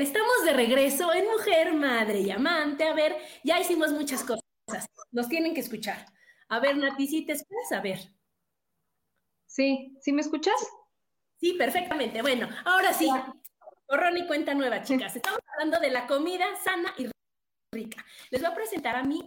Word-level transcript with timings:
Estamos 0.00 0.44
de 0.44 0.52
regreso 0.52 1.12
en 1.14 1.24
Mujer, 1.26 1.72
Madre 1.72 2.20
y 2.20 2.30
Amante. 2.30 2.84
A 2.84 2.94
ver, 2.94 3.16
ya 3.44 3.60
hicimos 3.60 3.92
muchas 3.92 4.24
cosas. 4.24 4.42
Nos 5.12 5.28
tienen 5.28 5.54
que 5.54 5.60
escuchar. 5.60 6.04
A 6.48 6.58
ver, 6.58 6.76
Nati, 6.76 7.06
¿sí 7.06 7.24
te 7.24 7.32
escuchas? 7.32 7.72
A 7.72 7.80
ver. 7.80 7.98
Sí, 9.46 9.96
¿sí 10.00 10.12
me 10.12 10.22
escuchas? 10.22 10.54
Sí, 11.36 11.52
perfectamente. 11.54 12.22
Bueno, 12.22 12.48
ahora 12.64 12.92
sí. 12.92 13.08
Corrón 13.86 14.16
y 14.16 14.26
cuenta 14.26 14.54
nueva, 14.54 14.82
chicas. 14.82 15.14
Estamos 15.14 15.40
hablando 15.52 15.78
de 15.78 15.90
la 15.90 16.06
comida 16.06 16.44
sana 16.64 16.92
y 16.98 17.08
rica. 17.72 18.04
Les 18.30 18.40
voy 18.40 18.50
a 18.50 18.54
presentar 18.54 18.96
a 18.96 19.04
mi 19.04 19.20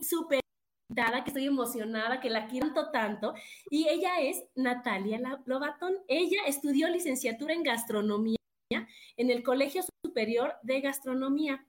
invitada, 0.89 1.23
que 1.23 1.29
estoy 1.29 1.45
emocionada, 1.45 2.19
que 2.19 2.29
la 2.29 2.47
quiero 2.47 2.73
tanto, 2.73 2.91
tanto. 2.91 3.33
Y 3.69 3.87
ella 3.87 4.19
es 4.19 4.43
Natalia 4.55 5.19
Lobatón. 5.45 5.95
Ella 6.07 6.41
estudió 6.45 6.89
licenciatura 6.89 7.53
en 7.53 7.63
gastronomía 7.63 8.36
en 8.69 9.29
el 9.29 9.43
Colegio 9.43 9.81
Superior 10.03 10.55
de 10.63 10.81
Gastronomía. 10.81 11.65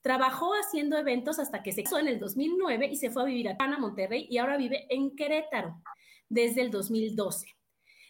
Trabajó 0.00 0.52
haciendo 0.54 0.96
eventos 0.96 1.38
hasta 1.38 1.62
que 1.62 1.72
se 1.72 1.84
casó 1.84 1.98
en 1.98 2.08
el 2.08 2.18
2009 2.18 2.88
y 2.90 2.96
se 2.96 3.10
fue 3.10 3.22
a 3.22 3.26
vivir 3.26 3.48
a 3.48 3.56
Pana, 3.56 3.78
Monterrey, 3.78 4.26
y 4.28 4.38
ahora 4.38 4.56
vive 4.56 4.86
en 4.90 5.14
Querétaro 5.14 5.80
desde 6.28 6.62
el 6.62 6.70
2012. 6.70 7.46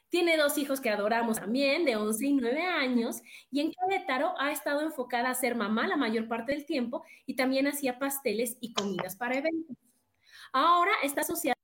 Tiene 0.09 0.37
dos 0.37 0.59
hijos 0.59 0.81
que 0.81 0.91
adoramos 0.91 1.39
también, 1.39 1.85
de 1.87 1.97
11 1.97 2.27
y 2.27 2.33
9 2.35 2.63
años, 2.63 3.23
y 3.51 3.61
en 3.61 3.73
Querétaro 3.73 4.35
ha 4.39 4.53
estado 4.53 4.83
enfocada 4.83 5.31
a 5.31 5.35
ser 5.35 5.55
mamá 5.55 5.89
la 5.89 5.97
mayor 5.97 6.29
parte 6.29 6.53
del 6.53 6.67
tiempo 6.67 7.03
y 7.25 7.35
también 7.35 7.67
hacía 7.67 7.98
pasteles 7.98 8.59
y 8.61 8.75
comidas 8.75 9.17
para 9.17 9.39
eventos. 9.39 9.77
Ahora 10.53 10.93
está 11.03 11.23
asociada 11.23 11.57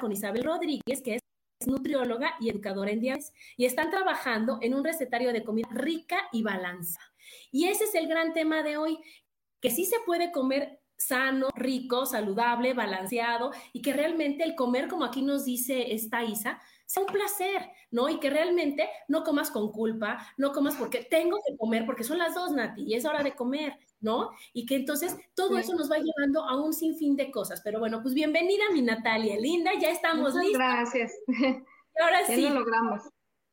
con 0.00 0.12
Isabel 0.12 0.44
Rodríguez, 0.44 1.02
que 1.02 1.16
es 1.16 1.20
nutrióloga 1.66 2.34
y 2.40 2.50
educadora 2.50 2.90
en 2.90 3.00
diabetes 3.00 3.32
y 3.56 3.64
están 3.64 3.90
trabajando 3.90 4.58
en 4.62 4.74
un 4.74 4.84
recetario 4.84 5.32
de 5.32 5.44
comida 5.44 5.68
rica 5.72 6.28
y 6.32 6.42
balanza. 6.42 7.00
Y 7.50 7.66
ese 7.66 7.84
es 7.84 7.94
el 7.94 8.08
gran 8.08 8.32
tema 8.32 8.62
de 8.62 8.76
hoy, 8.76 8.98
que 9.60 9.70
sí 9.70 9.84
se 9.84 9.96
puede 10.06 10.32
comer 10.32 10.80
sano, 10.96 11.48
rico, 11.54 12.04
saludable, 12.04 12.74
balanceado 12.74 13.52
y 13.72 13.82
que 13.82 13.92
realmente 13.92 14.44
el 14.44 14.54
comer, 14.54 14.88
como 14.88 15.04
aquí 15.04 15.22
nos 15.22 15.44
dice 15.44 15.94
esta 15.94 16.22
Isa, 16.24 16.60
sea 16.84 17.02
un 17.04 17.12
placer, 17.12 17.70
¿no? 17.90 18.08
Y 18.08 18.18
que 18.18 18.30
realmente 18.30 18.88
no 19.08 19.22
comas 19.22 19.50
con 19.50 19.70
culpa, 19.70 20.18
no 20.36 20.52
comas 20.52 20.76
porque 20.76 21.04
tengo 21.04 21.38
que 21.46 21.56
comer, 21.56 21.86
porque 21.86 22.04
son 22.04 22.18
las 22.18 22.34
dos, 22.34 22.52
Nati, 22.52 22.82
y 22.82 22.94
es 22.94 23.04
hora 23.04 23.22
de 23.22 23.34
comer, 23.34 23.78
¿no? 24.00 24.30
Y 24.52 24.66
que 24.66 24.76
entonces 24.76 25.16
todo 25.34 25.58
eso 25.58 25.74
nos 25.74 25.90
va 25.90 25.98
llevando 25.98 26.44
a 26.44 26.60
un 26.60 26.72
sinfín 26.72 27.16
de 27.16 27.30
cosas. 27.30 27.60
Pero 27.62 27.78
bueno, 27.78 28.02
pues 28.02 28.14
bienvenida 28.14 28.64
mi 28.72 28.82
Natalia, 28.82 29.36
linda, 29.38 29.72
ya 29.78 29.90
estamos 29.90 30.34
Muchas 30.34 30.44
listas. 30.48 30.58
Gracias. 30.58 31.12
Y 31.28 32.02
ahora 32.02 32.20
ya 32.20 32.34
sí. 32.34 32.42
lo 32.42 32.60
logramos. 32.60 33.02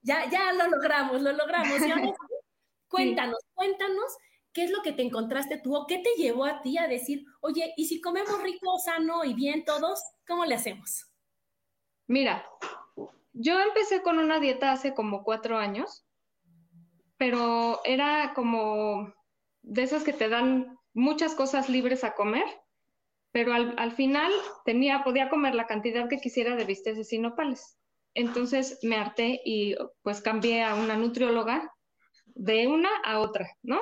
Ya, 0.02 0.30
ya 0.30 0.54
lo 0.54 0.70
logramos, 0.70 1.22
lo 1.22 1.34
logramos. 1.34 1.82
Y 1.82 1.92
ahora 1.92 2.06
sí, 2.06 2.36
cuéntanos, 2.88 3.40
cuéntanos 3.54 4.18
qué 4.54 4.64
es 4.64 4.72
lo 4.72 4.82
que 4.82 4.94
te 4.94 5.04
encontraste 5.04 5.60
tú 5.60 5.76
o 5.76 5.86
qué 5.86 6.00
te 6.00 6.10
llevó 6.18 6.46
a 6.46 6.62
ti 6.62 6.78
a 6.78 6.88
decir, 6.88 7.26
oye, 7.42 7.74
¿y 7.78 7.86
si 7.86 8.02
comemos 8.02 8.42
rico, 8.42 8.78
sano 8.80 9.24
y 9.24 9.34
bien 9.34 9.66
todos, 9.66 10.02
cómo 10.28 10.46
le 10.46 10.56
hacemos? 10.56 11.08
Mira, 12.08 12.44
yo 13.34 13.60
empecé 13.60 14.02
con 14.02 14.18
una 14.18 14.40
dieta 14.40 14.72
hace 14.72 14.94
como 14.94 15.24
cuatro 15.24 15.58
años, 15.58 16.06
pero 17.18 17.82
era 17.84 18.34
como 18.34 19.14
de 19.68 19.84
esas 19.84 20.04
que 20.04 20.14
te 20.14 20.30
dan 20.30 20.78
muchas 20.94 21.36
cosas 21.36 21.70
libres 21.70 22.04
a 22.04 22.14
comer, 22.14 22.46
pero 23.32 23.54
al, 23.54 23.76
al 23.78 23.92
final 23.92 24.32
tenía, 24.66 25.04
podía 25.04 25.30
comer 25.30 25.54
la 25.54 25.68
cantidad 25.68 26.10
que 26.10 26.18
quisiera 26.18 26.56
de 26.56 26.66
bisteces 26.66 27.12
y 27.14 27.20
nopales. 27.20 27.78
Entonces 28.14 28.80
me 28.82 28.96
harté 28.96 29.42
y 29.46 29.76
pues 30.02 30.22
cambié 30.22 30.64
a 30.64 30.76
una 30.76 30.96
nutrióloga 30.96 31.72
de 32.26 32.68
una 32.68 32.90
a 33.04 33.20
otra, 33.20 33.48
¿no? 33.62 33.80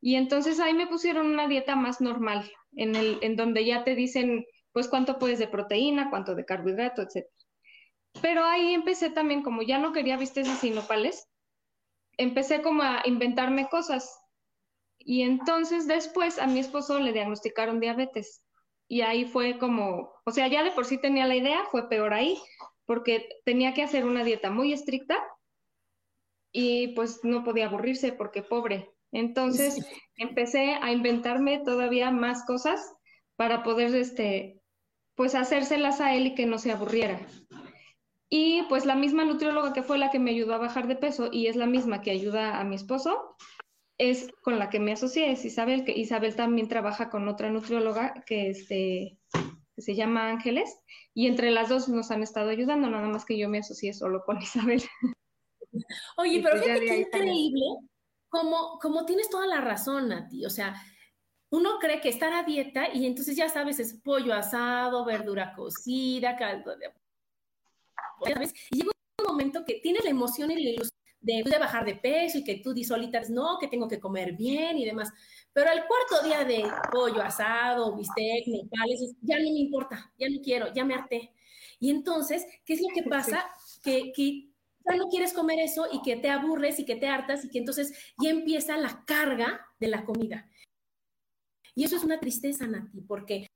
Y 0.00 0.16
entonces 0.16 0.58
ahí 0.58 0.74
me 0.74 0.88
pusieron 0.88 1.26
una 1.26 1.46
dieta 1.46 1.76
más 1.76 2.00
normal, 2.00 2.50
en, 2.74 2.96
el, 2.96 3.18
en 3.22 3.36
donde 3.36 3.64
ya 3.64 3.84
te 3.84 3.94
dicen, 3.94 4.44
pues, 4.72 4.88
cuánto 4.88 5.18
puedes 5.18 5.38
de 5.38 5.46
proteína, 5.46 6.10
cuánto 6.10 6.34
de 6.34 6.44
carbohidrato, 6.44 7.02
etc. 7.02 7.24
Pero 8.20 8.44
ahí 8.44 8.74
empecé 8.74 9.10
también, 9.10 9.42
como 9.42 9.62
ya 9.62 9.78
no 9.78 9.92
quería 9.92 10.16
bisteces 10.16 10.62
y 10.64 10.70
nopales, 10.70 11.28
empecé 12.16 12.62
como 12.62 12.82
a 12.82 13.02
inventarme 13.04 13.68
cosas. 13.68 14.18
Y 15.04 15.22
entonces 15.22 15.86
después 15.86 16.38
a 16.38 16.46
mi 16.46 16.60
esposo 16.60 16.98
le 16.98 17.12
diagnosticaron 17.12 17.80
diabetes. 17.80 18.44
Y 18.88 19.02
ahí 19.02 19.24
fue 19.24 19.58
como, 19.58 20.12
o 20.24 20.30
sea, 20.30 20.48
ya 20.48 20.62
de 20.62 20.70
por 20.70 20.84
sí 20.84 20.98
tenía 21.00 21.26
la 21.26 21.36
idea, 21.36 21.64
fue 21.70 21.88
peor 21.88 22.12
ahí, 22.12 22.38
porque 22.84 23.28
tenía 23.44 23.74
que 23.74 23.82
hacer 23.82 24.04
una 24.04 24.24
dieta 24.24 24.50
muy 24.50 24.72
estricta 24.72 25.18
y 26.52 26.88
pues 26.88 27.20
no 27.22 27.44
podía 27.44 27.66
aburrirse 27.66 28.12
porque 28.12 28.42
pobre. 28.42 28.90
Entonces 29.12 29.86
empecé 30.16 30.74
a 30.80 30.92
inventarme 30.92 31.58
todavía 31.64 32.10
más 32.10 32.44
cosas 32.44 32.94
para 33.36 33.62
poder, 33.62 33.94
este, 33.94 34.60
pues 35.14 35.34
hacérselas 35.34 36.00
a 36.00 36.14
él 36.14 36.26
y 36.28 36.34
que 36.34 36.46
no 36.46 36.58
se 36.58 36.72
aburriera. 36.72 37.20
Y 38.28 38.62
pues 38.70 38.86
la 38.86 38.94
misma 38.94 39.24
nutrióloga 39.24 39.74
que 39.74 39.82
fue 39.82 39.98
la 39.98 40.10
que 40.10 40.18
me 40.18 40.30
ayudó 40.30 40.54
a 40.54 40.58
bajar 40.58 40.86
de 40.86 40.96
peso 40.96 41.28
y 41.30 41.48
es 41.48 41.56
la 41.56 41.66
misma 41.66 42.00
que 42.00 42.10
ayuda 42.10 42.58
a 42.58 42.64
mi 42.64 42.76
esposo, 42.76 43.36
es 44.10 44.28
con 44.42 44.58
la 44.58 44.70
que 44.70 44.80
me 44.80 44.92
asocié, 44.92 45.30
es 45.30 45.44
Isabel, 45.44 45.84
que 45.84 45.92
Isabel 45.92 46.34
también 46.34 46.68
trabaja 46.68 47.08
con 47.10 47.28
otra 47.28 47.50
nutrióloga 47.50 48.14
que, 48.26 48.50
este, 48.50 49.18
que 49.74 49.82
se 49.82 49.94
llama 49.94 50.28
Ángeles, 50.28 50.78
y 51.14 51.26
entre 51.26 51.50
las 51.50 51.68
dos 51.68 51.88
nos 51.88 52.10
han 52.10 52.22
estado 52.22 52.50
ayudando, 52.50 52.90
nada 52.90 53.08
más 53.08 53.24
que 53.24 53.38
yo 53.38 53.48
me 53.48 53.58
asocié 53.58 53.94
solo 53.94 54.24
con 54.24 54.38
Isabel. 54.42 54.82
Oye, 56.16 56.38
Y 56.38 56.42
pero 56.42 56.60
fíjate 56.60 56.84
qué 56.84 57.00
increíble, 57.00 57.64
como, 58.28 58.78
como 58.80 59.06
tienes 59.06 59.30
toda 59.30 59.46
la 59.46 59.60
razón, 59.60 60.08
Nati. 60.08 60.44
O 60.46 60.50
sea, 60.50 60.74
uno 61.50 61.78
cree 61.78 62.00
que 62.00 62.08
estar 62.08 62.32
a 62.32 62.42
dieta 62.44 62.92
y 62.92 63.06
entonces 63.06 63.36
ya 63.36 63.48
sabes, 63.48 63.78
es 63.78 63.94
pollo 64.02 64.34
asado, 64.34 65.04
verdura 65.04 65.54
cocida, 65.54 66.36
caldo 66.36 66.76
de... 66.76 66.90
¿sabes? 68.32 68.54
Y 68.70 68.78
llega 68.78 68.90
un 69.20 69.26
momento 69.26 69.64
que 69.64 69.74
tienes 69.74 70.02
la 70.04 70.10
emoción 70.10 70.50
y 70.50 70.54
la 70.54 70.70
ilusión 70.70 71.01
de, 71.22 71.42
de 71.44 71.58
bajar 71.58 71.84
de 71.84 71.96
peso 71.96 72.38
y 72.38 72.44
que 72.44 72.56
tú 72.56 72.74
di 72.74 72.84
solitas, 72.84 73.30
no, 73.30 73.58
que 73.58 73.68
tengo 73.68 73.88
que 73.88 74.00
comer 74.00 74.32
bien 74.34 74.78
y 74.78 74.84
demás. 74.84 75.10
Pero 75.52 75.70
al 75.70 75.86
cuarto 75.86 76.26
día 76.26 76.44
de 76.44 76.64
pollo 76.90 77.22
asado, 77.22 77.94
bistec, 77.96 78.46
nopales, 78.48 79.14
ya 79.20 79.38
no 79.38 79.44
me 79.44 79.60
importa, 79.60 80.12
ya 80.18 80.28
no 80.28 80.40
quiero, 80.42 80.72
ya 80.74 80.84
me 80.84 80.94
harté. 80.94 81.32
Y 81.78 81.90
entonces, 81.90 82.46
¿qué 82.64 82.74
es 82.74 82.80
lo 82.82 82.88
que 82.94 83.02
pasa? 83.08 83.44
Que, 83.82 84.12
que 84.12 84.48
ya 84.88 84.96
no 84.96 85.08
quieres 85.08 85.32
comer 85.32 85.60
eso 85.60 85.86
y 85.92 86.02
que 86.02 86.16
te 86.16 86.28
aburres 86.28 86.78
y 86.78 86.84
que 86.84 86.96
te 86.96 87.08
hartas 87.08 87.44
y 87.44 87.48
que 87.48 87.58
entonces 87.58 87.92
ya 88.18 88.30
empieza 88.30 88.76
la 88.76 89.04
carga 89.06 89.66
de 89.78 89.88
la 89.88 90.04
comida. 90.04 90.48
Y 91.74 91.84
eso 91.84 91.96
es 91.96 92.04
una 92.04 92.20
tristeza, 92.20 92.66
Nati, 92.66 93.00
porque 93.00 93.46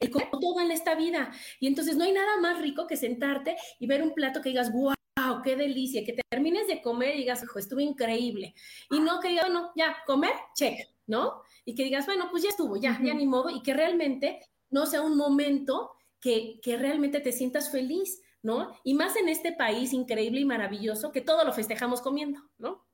el 0.00 0.10
todo 0.10 0.60
en 0.60 0.70
esta 0.70 0.94
vida. 0.94 1.32
Y 1.60 1.66
entonces 1.66 1.96
no 1.96 2.04
hay 2.04 2.12
nada 2.12 2.40
más 2.40 2.60
rico 2.60 2.86
que 2.86 2.96
sentarte 2.96 3.56
y 3.78 3.86
ver 3.86 4.02
un 4.02 4.14
plato 4.14 4.40
que 4.40 4.50
digas, 4.50 4.72
wow, 4.72 4.94
wow, 5.18 5.42
qué 5.42 5.56
delicia, 5.56 6.04
que 6.04 6.16
termines 6.30 6.66
de 6.66 6.80
comer 6.82 7.14
y 7.14 7.18
digas, 7.18 7.42
hijo, 7.42 7.58
estuvo 7.58 7.80
increíble. 7.80 8.54
Y 8.90 9.00
no 9.00 9.20
que 9.20 9.28
digas, 9.28 9.46
bueno, 9.46 9.72
ya, 9.76 9.96
comer, 10.06 10.32
check, 10.54 10.88
¿no? 11.06 11.42
Y 11.64 11.74
que 11.74 11.84
digas, 11.84 12.06
bueno, 12.06 12.28
pues 12.30 12.42
ya 12.42 12.50
estuvo, 12.50 12.76
ya, 12.76 12.98
ya 13.02 13.14
ni 13.14 13.26
modo, 13.26 13.50
y 13.50 13.62
que 13.62 13.74
realmente 13.74 14.40
no 14.70 14.86
sea 14.86 15.02
un 15.02 15.16
momento 15.16 15.92
que, 16.20 16.60
que 16.62 16.76
realmente 16.76 17.20
te 17.20 17.32
sientas 17.32 17.70
feliz, 17.70 18.22
¿no? 18.42 18.78
Y 18.84 18.94
más 18.94 19.16
en 19.16 19.28
este 19.28 19.52
país 19.52 19.92
increíble 19.92 20.40
y 20.40 20.44
maravilloso 20.44 21.12
que 21.12 21.20
todo 21.20 21.44
lo 21.44 21.52
festejamos 21.52 22.00
comiendo, 22.00 22.40
¿no? 22.58 22.86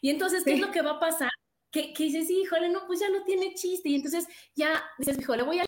Y 0.00 0.10
entonces, 0.10 0.44
¿qué 0.44 0.54
es 0.54 0.60
lo 0.60 0.70
que 0.70 0.82
va 0.82 0.92
a 0.92 1.00
pasar? 1.00 1.30
Que, 1.70 1.92
que 1.92 2.04
dices, 2.04 2.30
híjole, 2.30 2.68
no, 2.68 2.86
pues 2.86 3.00
ya 3.00 3.08
no 3.10 3.22
tiene 3.24 3.54
chiste. 3.54 3.90
Y 3.90 3.96
entonces 3.96 4.26
ya 4.54 4.82
dices, 4.98 5.18
híjole, 5.18 5.42
voy 5.42 5.60
a 5.60 5.66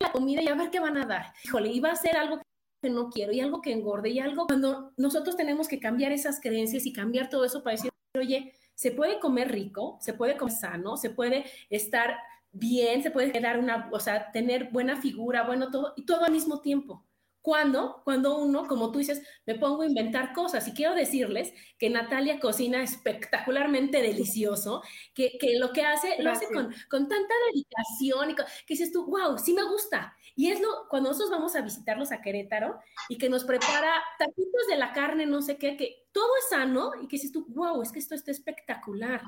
la 0.00 0.12
comida 0.12 0.42
y 0.42 0.48
a 0.48 0.54
ver 0.54 0.70
qué 0.70 0.80
van 0.80 0.96
a 0.96 1.06
dar. 1.06 1.32
Híjole, 1.44 1.68
y 1.68 1.80
va 1.80 1.92
a 1.92 1.96
ser 1.96 2.16
algo 2.16 2.40
que 2.80 2.90
no 2.90 3.10
quiero 3.10 3.32
y 3.32 3.40
algo 3.40 3.60
que 3.60 3.72
engorde 3.72 4.10
y 4.10 4.20
algo 4.20 4.46
cuando 4.46 4.92
nosotros 4.96 5.36
tenemos 5.36 5.68
que 5.68 5.80
cambiar 5.80 6.12
esas 6.12 6.40
creencias 6.40 6.86
y 6.86 6.92
cambiar 6.92 7.28
todo 7.28 7.44
eso 7.44 7.62
para 7.62 7.76
decir, 7.76 7.90
oye, 8.16 8.54
se 8.74 8.92
puede 8.92 9.18
comer 9.18 9.50
rico, 9.50 9.98
se 10.00 10.14
puede 10.14 10.36
comer 10.36 10.54
sano, 10.54 10.96
se 10.96 11.10
puede 11.10 11.44
estar 11.70 12.16
bien, 12.52 13.02
se 13.02 13.10
puede 13.10 13.32
quedar 13.32 13.58
una, 13.58 13.88
o 13.92 14.00
sea, 14.00 14.30
tener 14.32 14.70
buena 14.70 15.00
figura, 15.00 15.42
bueno, 15.42 15.70
todo, 15.70 15.94
y 15.96 16.06
todo 16.06 16.24
al 16.24 16.32
mismo 16.32 16.60
tiempo. 16.60 17.04
¿Cuándo? 17.40 18.02
Cuando 18.04 18.36
uno, 18.38 18.66
como 18.66 18.92
tú 18.92 18.98
dices, 18.98 19.22
me 19.46 19.54
pongo 19.54 19.82
a 19.82 19.86
inventar 19.86 20.34
cosas. 20.34 20.68
Y 20.68 20.72
quiero 20.72 20.94
decirles 20.94 21.54
que 21.78 21.88
Natalia 21.88 22.40
cocina 22.40 22.82
espectacularmente 22.82 24.02
delicioso, 24.02 24.82
que, 25.14 25.38
lo 25.58 25.72
que 25.72 25.82
hace, 25.82 26.22
lo 26.22 26.30
hace 26.30 26.46
con, 26.52 26.74
con, 26.90 27.08
tanta 27.08 27.34
dedicación 27.50 28.30
y 28.32 28.34
que 28.34 28.44
dices 28.68 28.92
tú, 28.92 29.06
wow, 29.06 29.38
sí 29.38 29.54
me 29.54 29.64
gusta. 29.64 30.14
Y 30.38 30.52
es 30.52 30.60
lo, 30.60 30.86
cuando 30.88 31.08
nosotros 31.08 31.32
vamos 31.32 31.56
a 31.56 31.62
visitarlos 31.62 32.12
a 32.12 32.20
Querétaro 32.20 32.78
y 33.08 33.18
que 33.18 33.28
nos 33.28 33.42
prepara 33.42 33.92
taquitos 34.20 34.68
de 34.68 34.76
la 34.76 34.92
carne, 34.92 35.26
no 35.26 35.42
sé 35.42 35.58
qué, 35.58 35.76
que 35.76 36.06
todo 36.12 36.28
es 36.38 36.50
sano 36.50 36.92
y 37.02 37.08
que 37.08 37.16
dices 37.16 37.32
tú, 37.32 37.44
wow, 37.48 37.82
es 37.82 37.90
que 37.90 37.98
esto 37.98 38.14
está 38.14 38.30
espectacular. 38.30 39.20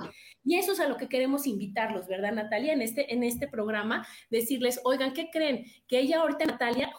Y 0.45 0.57
eso 0.57 0.71
es 0.71 0.79
a 0.79 0.87
lo 0.87 0.97
que 0.97 1.09
queremos 1.09 1.49
invitarlos, 1.49 2.07
¿verdad, 2.07 2.31
Natalia? 2.31 2.75
En 2.75 2.81
este, 2.81 3.13
en 3.13 3.25
este 3.25 3.49
programa, 3.49 4.07
decirles, 4.31 4.81
oigan, 4.85 5.13
¿qué 5.13 5.31
creen? 5.33 5.67
Que 5.89 5.99
ella 5.99 6.21
ahorita, 6.21 6.45
Natalia, 6.45 6.93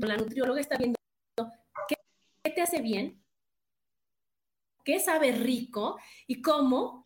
la 0.00 0.16
nutrióloga 0.16 0.60
está 0.60 0.76
viendo 0.76 0.98
qué, 1.86 2.50
te 2.50 2.60
hace 2.60 2.82
bien, 2.82 3.22
qué 4.82 4.98
sabe 4.98 5.30
rico 5.30 5.96
y 6.26 6.42
cómo 6.42 7.04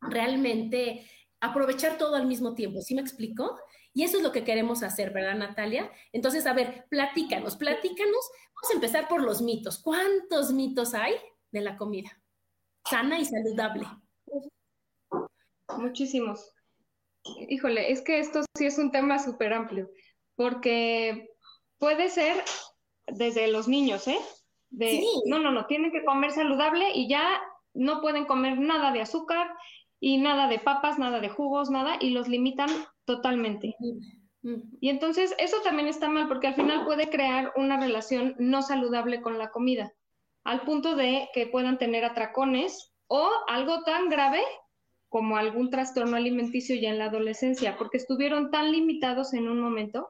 realmente 0.00 1.10
aprovechar 1.40 1.98
todo 1.98 2.14
al 2.14 2.26
mismo 2.28 2.54
tiempo. 2.54 2.80
¿Sí 2.82 2.94
me 2.94 3.00
explico? 3.00 3.58
Y 3.92 4.04
eso 4.04 4.18
es 4.18 4.22
lo 4.22 4.32
que 4.32 4.44
queremos 4.44 4.82
hacer, 4.82 5.12
¿verdad, 5.12 5.34
Natalia? 5.34 5.90
Entonces, 6.12 6.46
a 6.46 6.52
ver, 6.52 6.86
platícanos, 6.88 7.56
platícanos. 7.56 8.30
Vamos 8.54 8.70
a 8.70 8.74
empezar 8.74 9.08
por 9.08 9.22
los 9.22 9.42
mitos. 9.42 9.82
¿Cuántos 9.82 10.52
mitos 10.52 10.94
hay 10.94 11.14
de 11.50 11.60
la 11.60 11.76
comida 11.76 12.20
sana 12.88 13.18
y 13.18 13.24
saludable? 13.24 13.86
Muchísimos. 15.78 16.52
Híjole, 17.48 17.92
es 17.92 18.02
que 18.02 18.18
esto 18.18 18.42
sí 18.56 18.66
es 18.66 18.78
un 18.78 18.90
tema 18.90 19.18
súper 19.18 19.52
amplio, 19.52 19.90
porque 20.36 21.30
puede 21.78 22.08
ser 22.08 22.42
desde 23.06 23.48
los 23.48 23.68
niños, 23.68 24.08
¿eh? 24.08 24.18
De, 24.70 25.02
No, 25.26 25.38
no, 25.38 25.50
no, 25.50 25.66
tienen 25.66 25.92
que 25.92 26.04
comer 26.04 26.30
saludable 26.30 26.92
y 26.94 27.08
ya 27.08 27.40
no 27.74 28.00
pueden 28.00 28.24
comer 28.24 28.58
nada 28.58 28.92
de 28.92 29.02
azúcar 29.02 29.52
y 30.00 30.18
nada 30.18 30.48
de 30.48 30.58
papas, 30.58 30.98
nada 30.98 31.20
de 31.20 31.28
jugos, 31.28 31.70
nada, 31.70 31.96
y 32.00 32.10
los 32.10 32.28
limitan 32.28 32.70
totalmente. 33.16 33.76
Y 34.80 34.88
entonces 34.88 35.34
eso 35.38 35.56
también 35.62 35.88
está 35.88 36.08
mal 36.08 36.28
porque 36.28 36.46
al 36.46 36.54
final 36.54 36.84
puede 36.84 37.10
crear 37.10 37.52
una 37.56 37.78
relación 37.78 38.34
no 38.38 38.62
saludable 38.62 39.20
con 39.20 39.36
la 39.36 39.50
comida, 39.50 39.92
al 40.44 40.62
punto 40.62 40.94
de 40.94 41.28
que 41.34 41.46
puedan 41.46 41.76
tener 41.78 42.04
atracones 42.04 42.92
o 43.06 43.28
algo 43.48 43.82
tan 43.82 44.08
grave 44.08 44.40
como 45.08 45.36
algún 45.36 45.70
trastorno 45.70 46.16
alimenticio 46.16 46.76
ya 46.76 46.90
en 46.90 46.98
la 46.98 47.06
adolescencia, 47.06 47.76
porque 47.76 47.96
estuvieron 47.96 48.50
tan 48.52 48.70
limitados 48.70 49.34
en 49.34 49.48
un 49.48 49.60
momento 49.60 50.08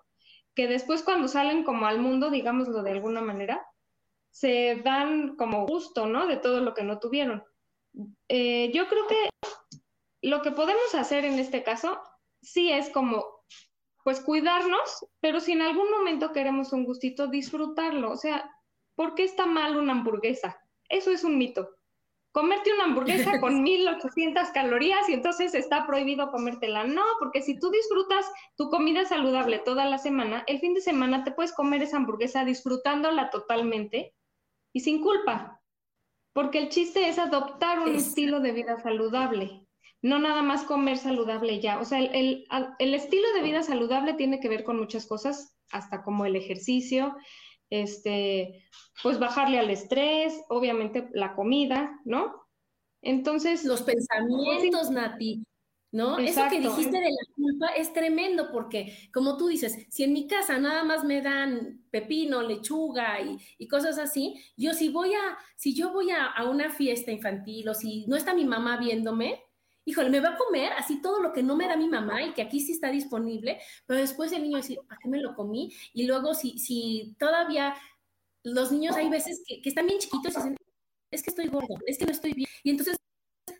que 0.54 0.68
después 0.68 1.02
cuando 1.02 1.26
salen 1.26 1.64
como 1.64 1.86
al 1.86 1.98
mundo, 1.98 2.30
digámoslo 2.30 2.82
de 2.82 2.90
alguna 2.90 3.22
manera, 3.22 3.66
se 4.30 4.76
dan 4.84 5.36
como 5.36 5.66
gusto, 5.66 6.06
¿no? 6.06 6.26
De 6.26 6.36
todo 6.36 6.60
lo 6.60 6.74
que 6.74 6.84
no 6.84 6.98
tuvieron. 6.98 7.42
Eh, 8.28 8.70
yo 8.74 8.86
creo 8.88 9.06
que 9.08 9.30
lo 10.22 10.42
que 10.42 10.50
podemos 10.50 10.94
hacer 10.94 11.24
en 11.24 11.38
este 11.38 11.62
caso, 11.62 11.98
sí 12.42 12.72
es 12.72 12.90
como, 12.90 13.24
pues 14.04 14.20
cuidarnos, 14.20 15.06
pero 15.20 15.40
si 15.40 15.52
en 15.52 15.62
algún 15.62 15.90
momento 15.90 16.32
queremos 16.32 16.72
un 16.72 16.84
gustito, 16.84 17.28
disfrutarlo. 17.28 18.12
O 18.12 18.16
sea, 18.16 18.50
¿por 18.94 19.14
qué 19.14 19.24
está 19.24 19.46
mal 19.46 19.76
una 19.76 19.92
hamburguesa? 19.92 20.60
Eso 20.88 21.10
es 21.10 21.24
un 21.24 21.38
mito 21.38 21.68
comerte 22.32 22.72
una 22.72 22.84
hamburguesa 22.84 23.40
con 23.40 23.62
1800 23.62 24.50
calorías 24.50 25.08
y 25.08 25.14
entonces 25.14 25.54
está 25.54 25.86
prohibido 25.86 26.30
comértela. 26.30 26.84
No, 26.84 27.02
porque 27.18 27.42
si 27.42 27.58
tú 27.58 27.70
disfrutas 27.70 28.30
tu 28.56 28.70
comida 28.70 29.04
saludable 29.04 29.58
toda 29.58 29.84
la 29.84 29.98
semana, 29.98 30.44
el 30.46 30.60
fin 30.60 30.74
de 30.74 30.80
semana 30.80 31.24
te 31.24 31.32
puedes 31.32 31.52
comer 31.52 31.82
esa 31.82 31.96
hamburguesa 31.96 32.44
disfrutándola 32.44 33.30
totalmente 33.30 34.14
y 34.72 34.80
sin 34.80 35.00
culpa. 35.02 35.60
Porque 36.32 36.58
el 36.58 36.68
chiste 36.68 37.08
es 37.08 37.18
adoptar 37.18 37.80
un 37.80 37.94
estilo 37.94 38.38
de 38.40 38.52
vida 38.52 38.80
saludable, 38.80 39.66
no 40.02 40.18
nada 40.18 40.42
más 40.42 40.64
comer 40.64 40.96
saludable 40.96 41.60
ya. 41.60 41.78
O 41.80 41.84
sea, 41.84 41.98
el, 41.98 42.46
el 42.78 42.94
estilo 42.94 43.32
de 43.34 43.42
vida 43.42 43.62
saludable 43.62 44.14
tiene 44.14 44.40
que 44.40 44.48
ver 44.48 44.64
con 44.64 44.78
muchas 44.78 45.06
cosas, 45.06 45.56
hasta 45.70 46.02
como 46.02 46.26
el 46.26 46.36
ejercicio, 46.36 47.16
este, 47.70 48.64
pues 49.02 49.18
bajarle 49.18 49.58
al 49.58 49.70
estrés, 49.70 50.34
obviamente 50.48 51.08
la 51.12 51.34
comida, 51.34 52.00
¿no? 52.04 52.34
Entonces... 53.02 53.64
Los 53.64 53.82
pensamientos, 53.82 54.90
Nati, 54.90 55.44
¿no? 55.92 56.18
Eso 56.18 56.42
que 56.50 56.60
dijiste 56.60 56.98
de 56.98 57.10
la 57.10 57.34
culpa 57.34 57.66
es 57.76 57.92
tremendo 57.92 58.50
porque, 58.52 59.08
como 59.12 59.36
tú 59.36 59.48
dices, 59.48 59.86
si 59.88 60.04
en 60.04 60.12
mi 60.12 60.26
casa 60.26 60.58
nada 60.58 60.84
más 60.84 61.04
me 61.04 61.22
dan 61.22 61.84
pepino, 61.90 62.42
lechuga 62.42 63.18
y, 63.58 63.68
cosas 63.68 63.98
así, 63.98 64.34
yo 64.56 64.74
si 64.74 64.88
voy 64.88 65.14
a, 65.14 65.38
si 65.56 65.74
yo 65.74 65.92
voy 65.92 66.10
a, 66.10 66.26
a, 66.26 66.48
una 66.50 66.70
fiesta 66.70 67.12
infantil 67.12 67.68
o 67.68 67.74
si 67.74 68.04
no 68.06 68.16
está 68.16 68.34
mi 68.34 68.44
mamá 68.44 68.76
viéndome, 68.78 69.40
híjole, 69.84 70.10
me 70.10 70.20
va 70.20 70.30
a 70.30 70.36
comer 70.36 70.72
así 70.74 71.00
todo 71.00 71.20
lo 71.20 71.32
que 71.32 71.42
no 71.42 71.56
me 71.56 71.66
da 71.66 71.76
mi 71.76 71.88
mamá 71.88 72.22
y 72.22 72.32
que 72.32 72.42
aquí 72.42 72.60
sí 72.60 72.72
está 72.72 72.90
disponible, 72.90 73.60
pero 73.86 74.00
después 74.00 74.32
el 74.32 74.42
niño 74.42 74.58
dice, 74.58 74.78
¿para 74.86 74.98
qué 75.02 75.08
me 75.08 75.20
lo 75.20 75.34
comí? 75.34 75.72
Y 75.92 76.06
luego 76.06 76.34
si, 76.34 76.58
si 76.58 77.16
todavía 77.18 77.74
los 78.42 78.72
niños 78.72 78.96
hay 78.96 79.08
veces 79.08 79.42
que, 79.46 79.60
están 79.64 79.86
bien 79.86 79.98
chiquitos 79.98 80.34
y 80.34 80.36
dicen, 80.36 80.56
es 81.10 81.22
que 81.22 81.30
estoy 81.30 81.48
gordo, 81.48 81.76
es 81.86 81.98
que 81.98 82.06
no 82.06 82.12
estoy 82.12 82.32
bien. 82.32 82.48
Y 82.62 82.70
entonces 82.70 82.96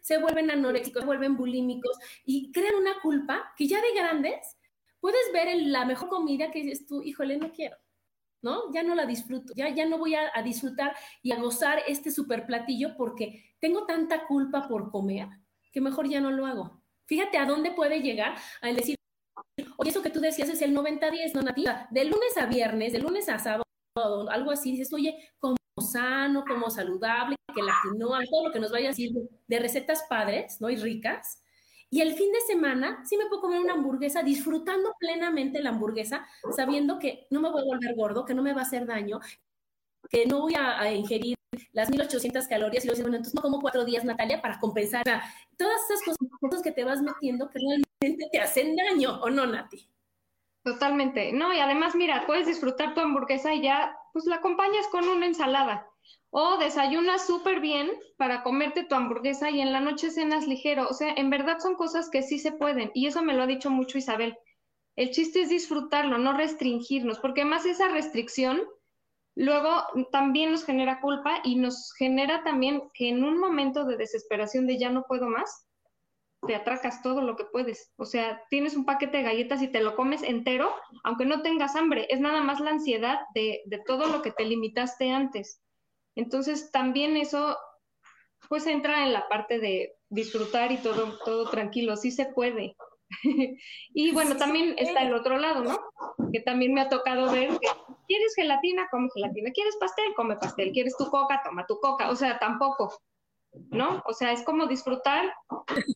se 0.02 0.19
vuelven 0.19 0.50
anoréxicos, 0.50 1.02
se 1.02 1.06
vuelven 1.06 1.37
bulímicos 1.37 1.96
y 2.25 2.50
crean 2.52 2.75
una 2.76 3.00
culpa 3.02 3.52
que 3.56 3.67
ya 3.67 3.81
de 3.81 3.93
grandes 3.94 4.56
puedes 5.00 5.32
ver 5.32 5.49
la 5.62 5.84
mejor 5.84 6.08
comida 6.08 6.50
que 6.50 6.62
dices 6.62 6.86
tú, 6.86 7.03
híjole, 7.03 7.36
no 7.39 7.53
quiero. 7.53 7.77
¿no? 8.43 8.72
Ya 8.72 8.82
no 8.82 8.94
la 8.94 9.05
disfruto, 9.05 9.53
ya, 9.55 9.69
ya 9.69 9.84
no 9.84 9.98
voy 9.98 10.15
a, 10.15 10.31
a 10.34 10.43
disfrutar 10.43 10.96
y 11.22 11.32
a 11.32 11.39
gozar 11.39 11.82
este 11.86 12.10
super 12.10 12.46
platillo 12.46 12.96
porque 12.96 13.55
tengo 13.60 13.84
tanta 13.84 14.27
culpa 14.27 14.67
por 14.67 14.91
comer 14.91 15.29
que 15.72 15.81
mejor 15.81 16.08
ya 16.08 16.20
no 16.20 16.31
lo 16.31 16.46
hago. 16.46 16.82
Fíjate 17.06 17.39
a 17.39 17.46
dónde 17.46 17.72
puede 17.72 18.00
llegar 18.00 18.36
al 18.60 18.77
decir, 18.77 18.96
oye, 19.77 19.91
eso 19.91 20.03
que 20.03 20.10
tú 20.10 20.20
decías 20.20 20.48
es 20.48 20.62
el 20.62 20.74
90-10, 20.74 21.34
no 21.34 21.43
nativa, 21.43 21.89
de 21.91 22.05
lunes 22.05 22.36
a 22.36 22.46
viernes, 22.46 22.93
de 22.93 23.00
lunes 23.00 23.29
a 23.29 23.39
sábado, 23.39 23.65
algo 24.31 24.50
así, 24.50 24.72
dices, 24.72 24.93
oye, 24.93 25.17
como 25.39 25.56
sano, 25.81 26.44
como 26.46 26.70
saludable, 26.70 27.36
que 27.55 27.62
la 27.62 27.74
quinoa, 27.82 28.20
todo 28.31 28.46
lo 28.46 28.53
que 28.53 28.60
nos 28.60 28.70
vaya 28.70 28.86
a 28.86 28.91
decir 28.91 29.10
de 29.46 29.58
recetas 29.58 30.05
padres, 30.08 30.60
¿no? 30.60 30.70
Y 30.70 30.77
ricas. 30.77 31.43
Y 31.91 32.00
el 32.00 32.15
fin 32.15 32.31
de 32.31 32.41
semana 32.43 33.03
sí 33.05 33.17
me 33.17 33.27
puedo 33.27 33.41
comer 33.41 33.60
una 33.60 33.72
hamburguesa 33.74 34.22
disfrutando 34.22 34.94
plenamente 35.00 35.60
la 35.60 35.70
hamburguesa, 35.70 36.24
sabiendo 36.55 36.98
que 37.00 37.27
no 37.31 37.41
me 37.41 37.50
voy 37.50 37.62
a 37.62 37.65
volver 37.65 37.96
gordo, 37.96 38.24
que 38.24 38.34
no 38.34 38.43
me 38.43 38.53
va 38.53 38.60
a 38.60 38.65
hacer 38.65 38.86
daño, 38.86 39.19
que 40.08 40.27
no 40.27 40.41
voy 40.43 40.55
a, 40.55 40.81
a 40.81 40.93
ingerir 40.93 41.36
las 41.72 41.90
1800 41.90 42.46
calorías 42.46 42.84
y 42.84 42.88
luego 42.88 43.02
bueno, 43.02 43.16
entonces 43.16 43.34
no 43.34 43.42
como 43.42 43.60
cuatro 43.60 43.84
días, 43.84 44.04
Natalia, 44.04 44.40
para 44.40 44.58
compensar. 44.58 45.02
todas 45.56 45.90
esas 45.90 46.16
cosas 46.40 46.62
que 46.62 46.72
te 46.72 46.84
vas 46.84 47.00
metiendo 47.02 47.48
que 47.50 47.58
realmente 47.58 48.28
te 48.30 48.40
hacen 48.40 48.76
daño, 48.76 49.20
¿o 49.20 49.30
no, 49.30 49.46
Nati? 49.46 49.88
Totalmente. 50.62 51.32
No, 51.32 51.52
y 51.52 51.58
además, 51.58 51.94
mira, 51.94 52.24
puedes 52.26 52.46
disfrutar 52.46 52.94
tu 52.94 53.00
hamburguesa 53.00 53.54
y 53.54 53.62
ya, 53.62 53.96
pues 54.12 54.26
la 54.26 54.36
acompañas 54.36 54.86
con 54.88 55.08
una 55.08 55.26
ensalada. 55.26 55.86
O 56.30 56.58
desayunas 56.58 57.26
súper 57.26 57.60
bien 57.60 57.90
para 58.16 58.42
comerte 58.42 58.84
tu 58.84 58.94
hamburguesa 58.94 59.50
y 59.50 59.60
en 59.60 59.72
la 59.72 59.80
noche 59.80 60.10
cenas 60.10 60.46
ligero. 60.46 60.86
O 60.88 60.94
sea, 60.94 61.12
en 61.14 61.30
verdad 61.30 61.58
son 61.58 61.74
cosas 61.74 62.10
que 62.10 62.22
sí 62.22 62.38
se 62.38 62.52
pueden. 62.52 62.90
Y 62.94 63.06
eso 63.06 63.22
me 63.22 63.34
lo 63.34 63.42
ha 63.42 63.46
dicho 63.46 63.70
mucho 63.70 63.98
Isabel. 63.98 64.38
El 64.96 65.10
chiste 65.10 65.42
es 65.42 65.48
disfrutarlo, 65.48 66.19
no 66.19 66.36
restringirnos, 66.36 67.19
porque 67.19 67.40
además 67.40 67.64
esa 67.64 67.88
restricción 67.88 68.62
luego 69.37 69.84
también 70.13 70.53
nos 70.53 70.65
genera 70.65 71.01
culpa 71.01 71.41
y 71.44 71.56
nos 71.56 71.93
genera 71.99 72.43
también 72.43 72.82
que 72.94 73.08
en 73.08 73.25
un 73.25 73.39
momento 73.39 73.84
de 73.84 73.96
desesperación 73.96 74.67
de 74.67 74.79
ya 74.79 74.91
no 74.91 75.05
puedo 75.08 75.27
más, 75.27 75.67
te 76.46 76.55
atracas 76.55 77.03
todo 77.03 77.20
lo 77.20 77.37
que 77.37 77.44
puedes. 77.44 77.93
O 77.96 78.06
sea, 78.06 78.43
tienes 78.49 78.75
un 78.75 78.84
paquete 78.84 79.19
de 79.19 79.22
galletas 79.25 79.63
y 79.63 79.69
te 79.69 79.81
lo 79.81 79.94
comes 79.94 80.22
entero, 80.22 80.75
aunque 81.05 81.27
no 81.27 81.43
tengas 81.43 81.77
hambre. 81.77 82.06
Es 82.08 82.20
nada 82.20 82.43
más 82.43 82.60
la 82.60 82.70
ansiedad 82.70 83.19
de, 83.34 83.60
de 83.67 83.79
todo 83.87 84.06
lo 84.06 84.22
que 84.22 84.31
te 84.31 84.44
limitaste 84.44 85.10
antes. 85.10 85.63
Entonces 86.17 86.70
también 86.72 87.17
eso 87.17 87.56
pues 88.49 88.67
entra 88.67 89.05
en 89.05 89.13
la 89.13 89.29
parte 89.29 89.58
de 89.58 89.94
disfrutar 90.08 90.72
y 90.72 90.79
todo, 90.79 91.19
todo 91.25 91.49
tranquilo, 91.51 91.96
sí 91.96 92.10
se 92.10 92.27
puede. 92.27 92.75
y 93.94 94.13
bueno, 94.13 94.37
también 94.37 94.75
está 94.79 95.03
el 95.03 95.15
otro 95.15 95.39
lado, 95.39 95.63
¿no? 95.63 95.79
Que 96.32 96.41
también 96.41 96.75
me 96.75 96.81
ha 96.81 96.89
tocado 96.89 97.31
ver 97.31 97.51
que 97.58 97.69
quieres 98.10 98.34
gelatina, 98.34 98.88
come 98.90 99.08
gelatina, 99.14 99.52
quieres 99.52 99.76
pastel, 99.76 100.12
come 100.17 100.34
pastel, 100.34 100.72
quieres 100.72 100.96
tu 100.96 101.08
coca, 101.08 101.40
toma 101.44 101.64
tu 101.64 101.79
coca, 101.79 102.10
o 102.10 102.17
sea, 102.17 102.40
tampoco, 102.40 103.00
¿no? 103.70 104.02
O 104.05 104.12
sea, 104.12 104.32
es 104.32 104.43
como 104.43 104.67
disfrutar 104.67 105.32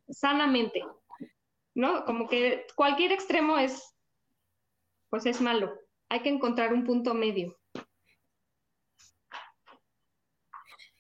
sanamente, 0.09 0.85
¿no? 1.75 2.05
Como 2.05 2.29
que 2.29 2.67
cualquier 2.77 3.11
extremo 3.11 3.59
es, 3.59 3.97
pues 5.11 5.27
es 5.27 5.41
malo, 5.41 5.75
hay 6.09 6.21
que 6.21 6.29
encontrar 6.29 6.73
un 6.73 6.85
punto 6.85 7.15
medio. 7.15 7.59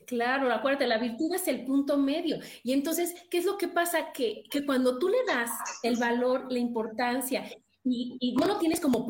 Claro, 0.04 0.52
acuérdate, 0.52 0.88
la 0.88 0.98
virtud 0.98 1.32
es 1.32 1.46
el 1.46 1.64
punto 1.64 1.96
medio. 1.96 2.38
Y 2.64 2.72
entonces, 2.72 3.14
¿qué 3.30 3.38
es 3.38 3.44
lo 3.44 3.56
que 3.56 3.68
pasa? 3.68 4.12
Que, 4.12 4.42
que 4.50 4.66
cuando 4.66 4.98
tú 4.98 5.08
le 5.08 5.24
das 5.24 5.50
el 5.82 5.96
valor, 5.96 6.52
la 6.52 6.58
importancia, 6.58 7.48
y, 7.84 8.34
no 8.38 8.46
lo 8.46 8.58
tienes 8.58 8.80
como 8.80 9.06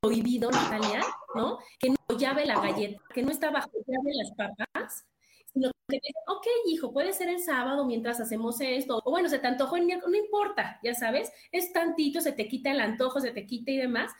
prohibido, 0.00 0.50
Natalia, 0.50 1.00
¿no? 1.34 1.58
Que 1.78 1.90
no 1.90 2.18
llave 2.18 2.46
la 2.46 2.60
galleta, 2.60 3.02
que 3.12 3.22
no 3.22 3.30
está 3.30 3.50
bajo 3.50 3.70
llave 3.86 4.10
las 4.14 4.32
papas, 4.36 5.06
sino 5.52 5.70
que 5.88 5.98
ok, 6.26 6.46
hijo, 6.66 6.92
puede 6.92 7.12
ser 7.12 7.28
el 7.28 7.40
sábado 7.40 7.86
mientras 7.86 8.20
hacemos 8.20 8.60
esto, 8.60 9.00
o 9.04 9.10
bueno, 9.10 9.28
se 9.28 9.38
te 9.38 9.46
antojó 9.46 9.76
el 9.76 9.86
miércoles, 9.86 10.18
no 10.18 10.24
importa, 10.24 10.78
ya 10.82 10.94
sabes, 10.94 11.32
es 11.52 11.72
tantito, 11.72 12.20
se 12.20 12.32
te 12.32 12.48
quita 12.48 12.70
el 12.70 12.80
antojo, 12.80 13.20
se 13.20 13.32
te 13.32 13.46
quita 13.46 13.70
y 13.70 13.78
demás. 13.78 14.12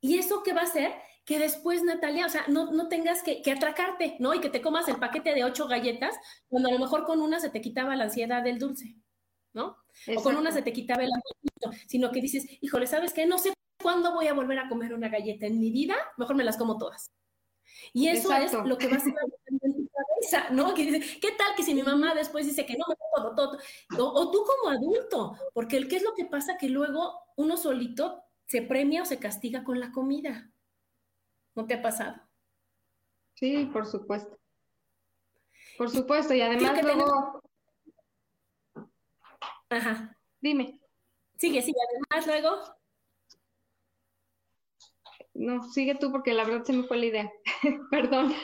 ¿Y 0.00 0.18
eso 0.18 0.42
qué 0.42 0.52
va 0.52 0.62
a 0.62 0.64
hacer? 0.64 0.92
que 1.24 1.38
después, 1.38 1.82
Natalia, 1.82 2.26
o 2.26 2.28
sea, 2.28 2.44
no, 2.48 2.72
no 2.72 2.88
tengas 2.88 3.22
que, 3.22 3.42
atracarte, 3.50 4.16
¿no? 4.18 4.34
Y 4.34 4.40
que 4.40 4.50
te 4.50 4.60
comas 4.60 4.88
el 4.88 4.96
paquete 4.96 5.34
de 5.34 5.44
ocho 5.44 5.68
galletas, 5.68 6.16
cuando 6.48 6.68
a 6.68 6.72
lo 6.72 6.78
mejor 6.78 7.04
con 7.04 7.20
una 7.20 7.38
se 7.38 7.50
te 7.50 7.60
quitaba 7.60 7.94
la 7.94 8.04
ansiedad 8.04 8.42
del 8.42 8.58
dulce, 8.58 8.96
¿no? 9.52 9.76
O 10.16 10.22
con 10.22 10.36
una 10.36 10.50
se 10.50 10.62
te 10.62 10.72
quitaba 10.72 11.04
el 11.04 11.10
apetito, 11.12 11.86
sino 11.86 12.10
que 12.10 12.20
dices, 12.20 12.44
híjole, 12.60 12.86
¿sabes 12.86 13.12
qué? 13.12 13.26
No 13.26 13.38
sé 13.38 13.52
cuándo 13.80 14.12
voy 14.12 14.26
a 14.26 14.34
volver 14.34 14.58
a 14.58 14.68
comer 14.68 14.94
una 14.94 15.08
galleta 15.08 15.46
en 15.46 15.60
mi 15.60 15.70
vida, 15.70 15.96
mejor 16.16 16.36
me 16.36 16.44
las 16.44 16.56
como 16.56 16.78
todas. 16.78 17.12
Y 17.92 18.08
eso 18.08 18.32
es 18.34 18.52
lo 18.52 18.76
que 18.78 18.88
va 18.88 18.96
a 18.96 19.00
ser 19.00 19.14
en 19.60 19.76
tu 19.76 19.88
cabeza, 19.88 20.50
¿no? 20.50 20.74
Que 20.74 20.90
dice, 20.90 21.20
¿qué 21.20 21.32
tal 21.32 21.54
que 21.56 21.62
si 21.62 21.74
mi 21.74 21.82
mamá 21.82 22.14
después 22.14 22.46
dice 22.46 22.66
que 22.66 22.76
no 22.76 22.84
me 22.88 22.94
todo, 23.14 23.34
todo, 23.34 23.58
o, 23.98 24.20
o 24.20 24.30
tú 24.30 24.44
como 24.44 24.70
adulto, 24.70 25.36
porque 25.52 25.86
¿qué 25.88 25.96
es 25.96 26.02
lo 26.02 26.14
que 26.14 26.24
pasa? 26.24 26.56
Que 26.58 26.68
luego 26.68 27.18
uno 27.36 27.56
solito 27.56 28.24
se 28.46 28.62
premia 28.62 29.02
o 29.02 29.06
se 29.06 29.18
castiga 29.18 29.64
con 29.64 29.80
la 29.80 29.92
comida. 29.92 30.50
¿No 31.54 31.66
te 31.66 31.74
ha 31.74 31.82
pasado? 31.82 32.16
Sí, 33.34 33.68
por 33.72 33.86
supuesto. 33.86 34.38
Por 35.76 35.90
supuesto, 35.90 36.34
y 36.34 36.40
además 36.40 36.82
luego... 36.82 37.42
Ajá. 39.68 40.16
Dime. 40.40 40.80
Sigue, 41.38 41.62
sigue. 41.62 41.78
Además 42.10 42.26
luego... 42.26 42.81
No, 45.34 45.62
sigue 45.72 45.94
tú 45.94 46.10
porque 46.10 46.34
la 46.34 46.44
verdad 46.44 46.64
se 46.64 46.72
me 46.72 46.84
fue 46.84 46.98
la 46.98 47.06
idea. 47.06 47.32
Perdón. 47.90 48.34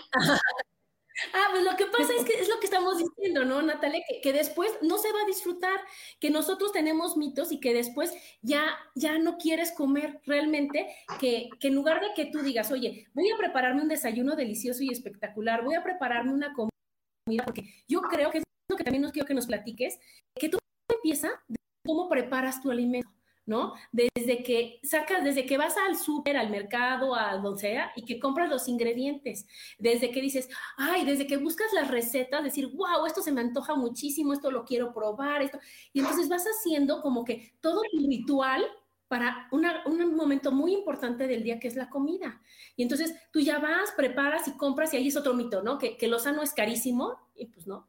Ah, 1.35 1.49
pues 1.50 1.64
lo 1.64 1.76
que 1.76 1.87
pasa 1.87 2.12
es 2.16 2.25
que 2.25 2.40
es 2.40 2.49
lo 2.49 2.61
que 2.61 2.66
estamos 2.66 2.99
diciendo, 2.99 3.45
¿no, 3.45 3.61
Natalia? 3.61 4.02
Que, 4.23 4.33
después 4.33 4.73
no 4.83 4.99
se 4.99 5.12
va 5.12 5.23
a 5.23 5.26
disfrutar, 5.26 5.80
que 6.21 6.30
nosotros 6.30 6.73
tenemos 6.73 7.16
mitos 7.16 7.50
y 7.50 7.59
que 7.59 7.75
después 7.75 8.14
ya, 8.40 8.78
ya 8.95 9.18
no 9.18 9.37
quieres 9.37 9.73
comer 9.73 10.21
realmente, 10.26 10.87
que, 11.18 11.49
que 11.59 11.68
en 11.68 11.75
lugar 11.75 12.00
de 12.00 12.14
que 12.14 12.26
tú 12.26 12.40
digas, 12.40 12.71
oye, 12.71 13.09
voy 13.14 13.30
a 13.30 13.37
prepararme 13.37 13.83
un 13.83 13.88
desayuno 13.88 14.37
delicioso 14.37 14.83
y 14.83 14.92
espectacular, 14.92 15.64
voy 15.64 15.75
a 15.75 15.83
prepararme 15.83 16.33
una 16.33 16.54
comida, 16.54 17.45
porque 17.45 17.64
yo 17.88 18.00
creo 18.02 18.30
que 18.30 18.38
es 18.38 18.45
lo 18.71 18.76
que 18.76 18.85
también 18.85 19.02
nos 19.02 19.12
quiero 19.12 19.26
que 19.26 19.35
nos 19.35 19.47
platiques, 19.47 19.99
que 20.37 20.49
tú 20.49 20.59
empieza 20.88 21.30
de 21.49 21.57
cómo 21.85 22.09
preparas 22.09 22.62
tu 22.62 22.71
alimento. 22.71 23.18
¿No? 23.49 23.73
Desde 23.90 24.43
que 24.45 24.78
sacas, 24.83 25.25
desde 25.25 25.47
que 25.47 25.57
vas 25.59 25.76
al 25.76 25.97
súper, 25.97 26.37
al 26.37 26.50
mercado, 26.50 27.14
a 27.14 27.37
donde 27.38 27.61
sea, 27.61 27.93
y 27.97 28.05
que 28.05 28.21
compras 28.21 28.50
los 28.50 28.69
ingredientes, 28.69 29.47
desde 29.78 30.11
que 30.11 30.21
dices, 30.21 30.49
ay, 30.76 31.05
desde 31.05 31.26
que 31.26 31.38
buscas 31.38 31.73
las 31.73 31.90
recetas, 31.90 32.45
decir, 32.45 32.69
wow, 32.75 33.07
esto 33.07 33.23
se 33.23 33.33
me 33.33 33.40
antoja 33.40 33.75
muchísimo, 33.75 34.33
esto 34.33 34.50
lo 34.50 34.64
quiero 34.64 34.93
probar, 34.93 35.43
esto, 35.43 35.59
y 35.93 36.00
entonces 36.00 36.28
vas 36.28 36.45
haciendo 36.45 37.00
como 37.00 37.25
que 37.25 37.55
todo 37.61 37.81
tu 37.90 38.07
ritual 38.07 38.64
para 39.09 39.49
un 39.50 40.14
momento 40.14 40.52
muy 40.52 40.75
importante 40.75 41.26
del 41.26 41.43
día 41.43 41.59
que 41.59 41.69
es 41.69 41.76
la 41.76 41.88
comida. 41.88 42.43
Y 42.76 42.83
entonces 42.83 43.14
tú 43.33 43.40
ya 43.40 43.59
vas, 43.59 43.93
preparas 43.97 44.47
y 44.47 44.52
compras 44.59 44.93
y 44.93 44.99
ahí 44.99 45.09
es 45.09 45.17
otro 45.17 45.33
mito, 45.33 45.62
¿no? 45.62 45.78
Que, 45.78 45.97
que 45.97 46.09
lo 46.09 46.19
sano 46.19 46.43
es 46.43 46.52
carísimo 46.52 47.17
y 47.35 47.47
pues 47.47 47.67
no, 47.67 47.88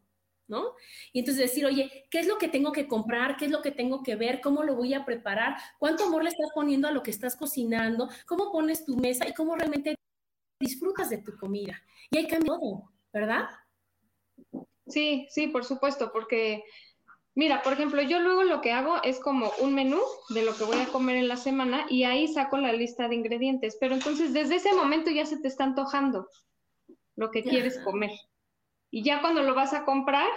¿no? 0.49 0.73
Y 1.13 1.19
entonces 1.19 1.43
decir, 1.43 1.65
oye, 1.65 2.07
¿qué 2.09 2.19
es 2.19 2.27
lo 2.27 2.37
que 2.37 2.49
tengo 2.49 2.71
que 2.71 2.87
comprar? 2.87 3.37
¿Qué 3.37 3.45
es 3.45 3.51
lo 3.51 3.61
que 3.61 3.71
tengo 3.71 4.03
que 4.03 4.15
ver? 4.15 4.41
¿Cómo 4.41 4.63
lo 4.63 4.75
voy 4.75 4.93
a 4.93 5.05
preparar? 5.05 5.55
¿Cuánto 5.77 6.05
amor 6.05 6.23
le 6.23 6.29
estás 6.29 6.49
poniendo 6.53 6.87
a 6.87 6.91
lo 6.91 7.03
que 7.03 7.11
estás 7.11 7.35
cocinando? 7.35 8.09
¿Cómo 8.25 8.51
pones 8.51 8.83
tu 8.83 8.97
mesa? 8.97 9.27
Y 9.27 9.33
cómo 9.33 9.55
realmente 9.55 9.95
disfrutas 10.59 11.09
de 11.09 11.19
tu 11.19 11.37
comida. 11.37 11.81
Y 12.11 12.17
hay 12.17 12.27
cambio 12.27 12.57
todo, 12.59 12.91
¿verdad? 13.13 13.47
Sí, 14.87 15.27
sí, 15.29 15.47
por 15.47 15.63
supuesto, 15.63 16.11
porque 16.11 16.63
mira, 17.35 17.61
por 17.61 17.73
ejemplo, 17.73 18.01
yo 18.01 18.19
luego 18.19 18.43
lo 18.43 18.59
que 18.59 18.71
hago 18.71 19.01
es 19.03 19.19
como 19.19 19.51
un 19.61 19.75
menú 19.75 19.99
de 20.29 20.43
lo 20.43 20.55
que 20.55 20.63
voy 20.63 20.79
a 20.79 20.87
comer 20.87 21.15
en 21.17 21.27
la 21.27 21.37
semana 21.37 21.85
y 21.89 22.03
ahí 22.03 22.27
saco 22.27 22.57
la 22.57 22.73
lista 22.73 23.07
de 23.07 23.15
ingredientes, 23.15 23.77
pero 23.79 23.93
entonces 23.93 24.33
desde 24.33 24.55
ese 24.55 24.73
momento 24.73 25.11
ya 25.11 25.25
se 25.25 25.37
te 25.37 25.47
está 25.47 25.63
antojando 25.63 26.27
lo 27.15 27.29
que 27.29 27.43
quieres 27.43 27.79
comer. 27.79 28.11
Y 28.91 29.03
ya 29.03 29.22
cuando 29.22 29.43
lo 29.43 29.55
vas 29.55 29.74
a 29.74 29.86
comprar, 29.86 30.29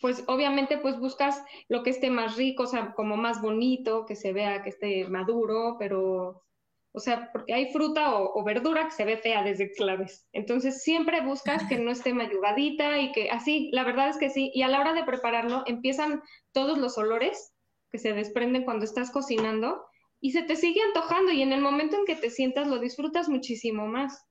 pues 0.00 0.22
obviamente 0.26 0.78
pues 0.78 0.98
buscas 0.98 1.42
lo 1.68 1.82
que 1.82 1.90
esté 1.90 2.10
más 2.10 2.36
rico, 2.36 2.64
o 2.64 2.66
sea, 2.66 2.92
como 2.94 3.16
más 3.16 3.40
bonito, 3.40 4.06
que 4.06 4.16
se 4.16 4.32
vea 4.32 4.62
que 4.62 4.70
esté 4.70 5.08
maduro, 5.08 5.76
pero, 5.78 6.44
o 6.92 7.00
sea, 7.00 7.30
porque 7.32 7.54
hay 7.54 7.72
fruta 7.72 8.14
o, 8.16 8.44
verdura 8.44 8.84
que 8.84 8.92
se 8.92 9.04
ve 9.04 9.16
fea 9.16 9.42
desde 9.42 9.72
claves. 9.72 10.26
Entonces 10.32 10.82
siempre 10.82 11.20
buscas 11.20 11.64
que 11.68 11.78
no 11.78 11.90
esté 11.90 12.14
mayugadita 12.14 12.98
y 12.98 13.12
que 13.12 13.30
así, 13.30 13.70
la 13.72 13.84
verdad 13.84 14.08
es 14.08 14.18
que 14.18 14.30
sí. 14.30 14.50
Y 14.54 14.62
a 14.62 14.68
la 14.68 14.80
hora 14.80 14.92
de 14.92 15.04
prepararlo 15.04 15.64
empiezan 15.66 16.22
todos 16.52 16.78
los 16.78 16.96
olores 16.96 17.52
que 17.90 17.98
se 17.98 18.12
desprenden 18.12 18.64
cuando 18.64 18.84
estás 18.84 19.10
cocinando 19.10 19.84
y 20.20 20.32
se 20.32 20.42
te 20.42 20.56
sigue 20.56 20.80
antojando 20.82 21.32
y 21.32 21.42
en 21.42 21.52
el 21.52 21.60
momento 21.60 21.96
en 21.96 22.04
que 22.04 22.16
te 22.16 22.30
sientas 22.30 22.66
lo 22.66 22.78
disfrutas 22.78 23.28
muchísimo 23.28 23.86
más. 23.86 24.27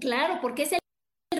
Claro, 0.00 0.38
porque 0.40 0.62
es 0.62 0.72
el 0.72 0.78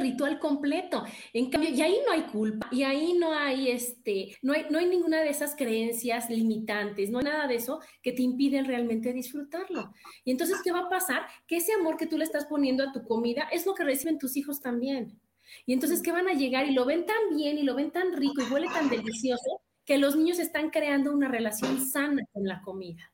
ritual 0.01 0.39
completo. 0.39 1.05
En 1.33 1.51
cambio, 1.51 1.71
y 1.71 1.81
ahí 1.83 1.99
no 2.07 2.13
hay 2.13 2.23
culpa, 2.23 2.69
y 2.71 2.83
ahí 2.83 3.15
no 3.15 3.33
hay 3.33 3.71
este, 3.71 4.37
no 4.43 4.53
hay, 4.53 4.67
no 4.71 4.79
hay 4.79 4.87
ninguna 4.87 5.21
de 5.21 5.31
esas 5.31 5.57
creencias 5.57 6.31
limitantes, 6.31 7.11
no 7.11 7.19
hay 7.19 7.25
nada 7.25 7.47
de 7.47 7.57
eso 7.57 7.81
que 8.03 8.13
te 8.13 8.23
impiden 8.23 8.67
realmente 8.67 9.13
disfrutarlo. 9.13 9.93
Y 10.25 10.31
entonces, 10.31 10.61
¿qué 10.63 10.73
va 10.73 10.81
a 10.81 10.89
pasar? 10.89 11.27
Que 11.47 11.57
ese 11.57 11.73
amor 11.73 11.97
que 11.97 12.07
tú 12.07 12.19
le 12.19 12.25
estás 12.25 12.47
poniendo 12.47 12.85
a 12.85 12.93
tu 12.93 13.05
comida 13.05 13.49
es 13.53 13.67
lo 13.67 13.75
que 13.75 13.85
reciben 13.85 14.19
tus 14.19 14.37
hijos 14.37 14.61
también. 14.61 15.21
Y 15.65 15.73
entonces, 15.73 16.03
¿qué 16.03 16.13
van 16.13 16.29
a 16.29 16.35
llegar? 16.35 16.67
Y 16.67 16.73
lo 16.73 16.85
ven 16.85 17.07
tan 17.07 17.37
bien 17.37 17.59
y 17.59 17.63
lo 17.63 17.75
ven 17.75 17.91
tan 17.91 18.13
rico 18.13 18.43
y 18.43 18.53
huele 18.53 18.67
tan 18.69 18.89
delicioso 18.89 19.63
que 19.85 19.99
los 19.99 20.17
niños 20.17 20.39
están 20.41 20.71
creando 20.71 21.13
una 21.13 21.29
relación 21.29 21.87
sana 21.87 22.23
con 22.33 22.45
la 22.45 22.61
comida. 22.63 23.13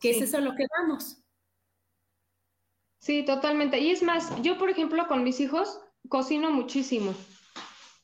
Que 0.00 0.10
es 0.10 0.22
eso 0.22 0.38
a 0.38 0.40
lo 0.40 0.54
que 0.54 0.64
vamos. 0.78 1.23
Sí, 3.04 3.22
totalmente. 3.22 3.80
Y 3.80 3.90
es 3.90 4.02
más, 4.02 4.40
yo 4.40 4.56
por 4.56 4.70
ejemplo 4.70 5.06
con 5.08 5.24
mis 5.24 5.38
hijos 5.38 5.78
cocino 6.08 6.50
muchísimo. 6.50 7.12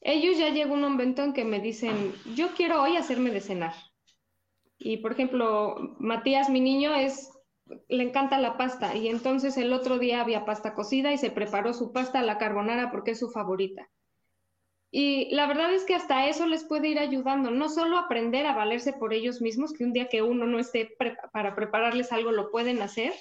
Ellos 0.02 0.36
ya 0.36 0.50
llega 0.50 0.74
un 0.74 0.82
momento 0.82 1.22
en 1.22 1.32
que 1.32 1.42
me 1.42 1.58
dicen, 1.58 2.12
yo 2.34 2.48
quiero 2.54 2.82
hoy 2.82 2.98
hacerme 2.98 3.30
de 3.30 3.40
cenar. 3.40 3.72
Y 4.78 4.98
por 4.98 5.12
ejemplo, 5.12 5.96
Matías, 5.98 6.50
mi 6.50 6.60
niño, 6.60 6.94
es, 6.94 7.30
le 7.88 8.02
encanta 8.02 8.36
la 8.36 8.58
pasta. 8.58 8.94
Y 8.94 9.08
entonces 9.08 9.56
el 9.56 9.72
otro 9.72 9.98
día 9.98 10.20
había 10.20 10.44
pasta 10.44 10.74
cocida 10.74 11.14
y 11.14 11.16
se 11.16 11.30
preparó 11.30 11.72
su 11.72 11.92
pasta 11.92 12.18
a 12.18 12.22
la 12.22 12.36
carbonara 12.36 12.90
porque 12.90 13.12
es 13.12 13.20
su 13.20 13.30
favorita. 13.30 13.88
Y 14.90 15.34
la 15.34 15.46
verdad 15.46 15.72
es 15.72 15.84
que 15.84 15.94
hasta 15.94 16.26
eso 16.26 16.46
les 16.46 16.64
puede 16.64 16.88
ir 16.88 16.98
ayudando, 16.98 17.50
no 17.50 17.70
solo 17.70 17.96
aprender 17.96 18.44
a 18.44 18.54
valerse 18.54 18.92
por 18.92 19.14
ellos 19.14 19.40
mismos, 19.40 19.72
que 19.72 19.84
un 19.84 19.94
día 19.94 20.10
que 20.10 20.20
uno 20.20 20.44
no 20.44 20.58
esté 20.58 20.94
para 21.32 21.54
prepararles 21.54 22.12
algo 22.12 22.32
lo 22.32 22.50
pueden 22.50 22.82
hacer, 22.82 23.14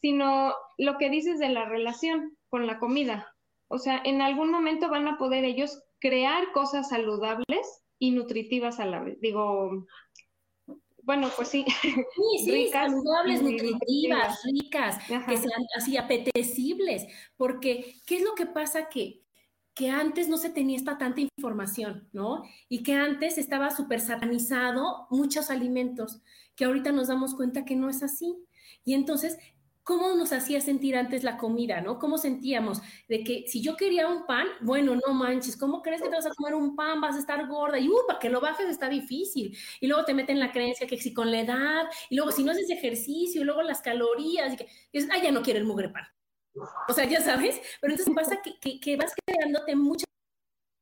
sino 0.00 0.54
lo 0.76 0.98
que 0.98 1.10
dices 1.10 1.38
de 1.38 1.48
la 1.48 1.64
relación 1.64 2.36
con 2.48 2.66
la 2.66 2.78
comida. 2.78 3.34
O 3.68 3.78
sea, 3.78 4.00
en 4.04 4.22
algún 4.22 4.50
momento 4.50 4.88
van 4.88 5.08
a 5.08 5.18
poder 5.18 5.44
ellos 5.44 5.82
crear 5.98 6.52
cosas 6.52 6.88
saludables 6.88 7.82
y 7.98 8.12
nutritivas 8.12 8.80
a 8.80 8.86
la 8.86 9.02
vez. 9.02 9.20
Digo, 9.20 9.86
bueno, 11.08 11.30
pues 11.34 11.48
sí. 11.48 11.64
Sí, 11.80 12.44
sí, 12.44 12.50
ricas, 12.50 12.92
saludables, 12.92 13.42
nutritivas, 13.42 14.42
ricas, 14.44 14.98
que 15.06 15.36
sean 15.36 15.64
así 15.76 15.96
apetecibles. 15.96 17.06
Porque, 17.36 17.96
¿qué 18.06 18.16
es 18.16 18.22
lo 18.22 18.34
que 18.34 18.46
pasa? 18.46 18.88
Que, 18.88 19.22
que 19.74 19.88
antes 19.88 20.28
no 20.28 20.36
se 20.36 20.50
tenía 20.50 20.76
esta 20.76 20.98
tanta 20.98 21.22
información, 21.22 22.08
¿no? 22.12 22.42
Y 22.68 22.82
que 22.82 22.92
antes 22.92 23.38
estaba 23.38 23.70
súper 23.70 24.00
satanizado 24.00 25.06
muchos 25.10 25.50
alimentos, 25.50 26.20
que 26.56 26.64
ahorita 26.64 26.92
nos 26.92 27.08
damos 27.08 27.34
cuenta 27.34 27.64
que 27.64 27.76
no 27.76 27.88
es 27.88 28.02
así. 28.02 28.36
Y 28.84 28.94
entonces 28.94 29.38
cómo 29.88 30.14
nos 30.14 30.34
hacía 30.34 30.60
sentir 30.60 30.98
antes 30.98 31.24
la 31.24 31.38
comida, 31.38 31.80
¿no? 31.80 31.98
¿Cómo 31.98 32.18
sentíamos? 32.18 32.82
De 33.08 33.24
que 33.24 33.44
si 33.48 33.62
yo 33.62 33.74
quería 33.74 34.06
un 34.06 34.26
pan, 34.26 34.46
bueno, 34.60 34.94
no 34.94 35.14
manches, 35.14 35.56
¿cómo 35.56 35.80
crees 35.80 36.02
que 36.02 36.10
te 36.10 36.14
vas 36.14 36.26
a 36.26 36.34
comer 36.34 36.54
un 36.54 36.76
pan? 36.76 37.00
Vas 37.00 37.16
a 37.16 37.20
estar 37.20 37.46
gorda 37.46 37.78
y, 37.78 37.88
uh, 37.88 38.06
para 38.06 38.18
que 38.18 38.28
lo 38.28 38.42
bajes 38.42 38.68
está 38.68 38.90
difícil. 38.90 39.56
Y 39.80 39.86
luego 39.86 40.04
te 40.04 40.12
meten 40.12 40.38
la 40.40 40.52
creencia 40.52 40.86
que 40.86 40.98
si 40.98 41.14
con 41.14 41.30
la 41.30 41.40
edad, 41.40 41.86
y 42.10 42.16
luego 42.16 42.32
si 42.32 42.44
no 42.44 42.52
haces 42.52 42.68
ejercicio, 42.68 43.40
y 43.40 43.44
luego 43.44 43.62
las 43.62 43.80
calorías, 43.80 44.52
y 44.52 44.56
que, 44.58 44.66
dices, 44.92 45.08
ah, 45.10 45.22
ya 45.22 45.30
no 45.32 45.40
quiero 45.40 45.58
el 45.58 45.64
mugre 45.64 45.88
pan. 45.88 46.04
O 46.86 46.92
sea, 46.92 47.06
ya 47.06 47.22
sabes, 47.22 47.58
pero 47.80 47.94
entonces 47.94 48.14
pasa 48.14 48.42
que, 48.42 48.58
que, 48.60 48.78
que 48.80 48.94
vas 48.96 49.14
creándote 49.24 49.74
muchas 49.74 50.04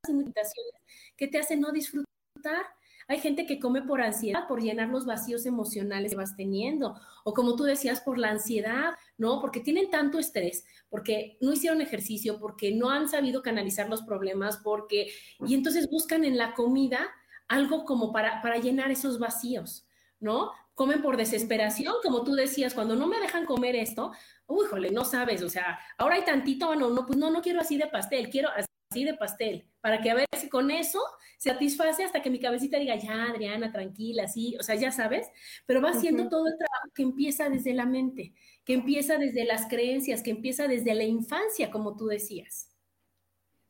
invitaciones 0.09 0.83
que 1.17 1.29
te 1.29 1.39
hacen 1.39 1.61
no 1.61 1.71
disfrutar 1.71 2.75
hay 3.09 3.21
gente 3.21 3.47
que 3.47 3.61
come 3.61 3.83
por 3.83 4.01
ansiedad, 4.01 4.49
por 4.49 4.61
llenar 4.61 4.89
los 4.89 5.07
vacíos 5.07 5.47
emocionales 5.47 6.13
que 6.13 6.17
vas 6.17 6.37
teniendo, 6.37 7.01
o 7.25 7.35
como 7.35 7.55
tú 7.55 7.65
decías, 7.65 8.01
por 8.01 8.19
la 8.19 8.31
ansiedad, 8.31 8.95
¿no? 9.17 9.41
Porque 9.41 9.61
tienen 9.61 9.91
tanto 9.91 10.19
estrés, 10.19 10.65
porque 10.89 11.37
no 11.41 11.53
hicieron 11.53 11.81
ejercicio, 11.81 12.39
porque 12.39 12.73
no 12.73 12.91
han 12.91 13.09
sabido 13.09 13.43
canalizar 13.43 13.89
los 13.89 14.03
problemas, 14.03 14.59
porque, 14.59 15.13
y 15.47 15.55
entonces 15.55 15.89
buscan 15.89 16.25
en 16.25 16.37
la 16.37 16.55
comida 16.55 17.09
algo 17.49 17.85
como 17.85 18.13
para, 18.13 18.43
para 18.43 18.59
llenar 18.59 18.91
esos 18.91 19.19
vacíos, 19.19 19.87
¿no? 20.19 20.53
Comen 20.75 21.01
por 21.01 21.17
desesperación, 21.17 21.95
como 22.03 22.25
tú 22.25 22.35
decías, 22.35 22.75
cuando 22.75 22.97
no 22.97 23.07
me 23.07 23.21
dejan 23.21 23.47
comer 23.47 23.77
esto, 23.77 24.13
uy, 24.47 24.67
jole, 24.67 24.91
no 24.91 25.05
sabes, 25.05 25.43
o 25.43 25.49
sea, 25.49 25.79
ahora 25.97 26.17
hay 26.17 26.25
tantito, 26.25 26.67
bueno, 26.67 26.91
no, 26.91 27.07
pues 27.07 27.19
no, 27.19 27.31
no 27.31 27.41
quiero 27.41 27.61
así 27.61 27.79
de 27.79 27.87
pastel, 27.87 28.31
quiero 28.31 28.51
así 28.51 28.67
de 29.05 29.15
pastel, 29.15 29.67
para 29.81 30.00
que 30.00 30.11
a 30.11 30.15
ver 30.15 30.26
si 30.37 30.49
con 30.49 30.71
eso 30.71 31.00
satisface 31.38 32.05
hasta 32.05 32.23
que 32.23 32.31
mi 32.31 32.41
cabecita 32.41 32.79
diga, 32.79 32.97
ya, 32.97 33.25
Adriana, 33.25 33.73
tranquila, 33.73 34.26
sí, 34.29 34.57
o 34.59 34.62
sea, 34.62 34.75
ya 34.75 34.91
sabes, 34.91 35.29
pero 35.67 35.83
va 35.83 35.91
haciendo 35.91 36.29
todo 36.29 36.47
el 36.47 36.57
trabajo 36.57 36.91
que 36.95 37.03
empieza 37.03 37.49
desde 37.49 37.75
la 37.75 37.87
mente, 37.87 38.35
que 38.65 38.75
empieza 38.75 39.19
desde 39.19 39.45
las 39.45 39.67
creencias, 39.69 40.23
que 40.23 40.31
empieza 40.31 40.69
desde 40.69 40.95
la 40.95 41.05
infancia, 41.05 41.71
como 41.71 41.97
tú 41.97 42.07
decías. 42.07 42.71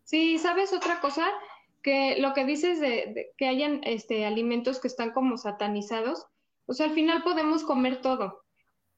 Sí, 0.04 0.38
¿sabes 0.38 0.72
otra 0.72 1.00
cosa? 1.00 1.26
Que 1.82 2.16
lo 2.18 2.32
que 2.32 2.44
dices 2.44 2.80
de, 2.80 3.32
que 3.36 3.48
hayan 3.48 3.80
este, 3.84 4.24
alimentos 4.24 4.80
que 4.80 4.88
están 4.88 5.10
como 5.12 5.36
satanizados, 5.36 6.26
o 6.66 6.74
sea, 6.74 6.86
al 6.86 6.92
final 6.92 7.22
podemos 7.22 7.64
comer 7.64 8.00
todo. 8.00 8.44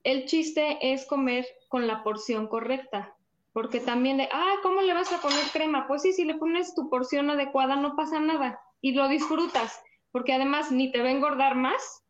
El 0.04 0.26
chiste 0.26 0.78
es 0.80 1.06
comer 1.06 1.46
con 1.68 1.86
la 1.86 2.02
porción 2.02 2.46
correcta, 2.46 3.16
porque 3.58 3.80
también 3.80 4.18
de, 4.18 4.28
ah, 4.30 4.54
¿cómo 4.62 4.82
le 4.82 4.94
vas 4.94 5.12
a 5.12 5.20
poner 5.20 5.42
crema? 5.52 5.88
Pues 5.88 6.02
sí, 6.02 6.12
si 6.12 6.24
le 6.24 6.36
pones 6.36 6.76
tu 6.76 6.88
porción 6.88 7.28
adecuada 7.28 7.74
no 7.74 7.96
pasa 7.96 8.20
nada 8.20 8.60
y 8.80 8.92
lo 8.92 9.08
disfrutas, 9.08 9.82
porque 10.12 10.32
además 10.32 10.70
ni 10.70 10.92
te 10.92 11.02
va 11.02 11.08
a 11.08 11.10
engordar 11.10 11.56
más 11.56 12.04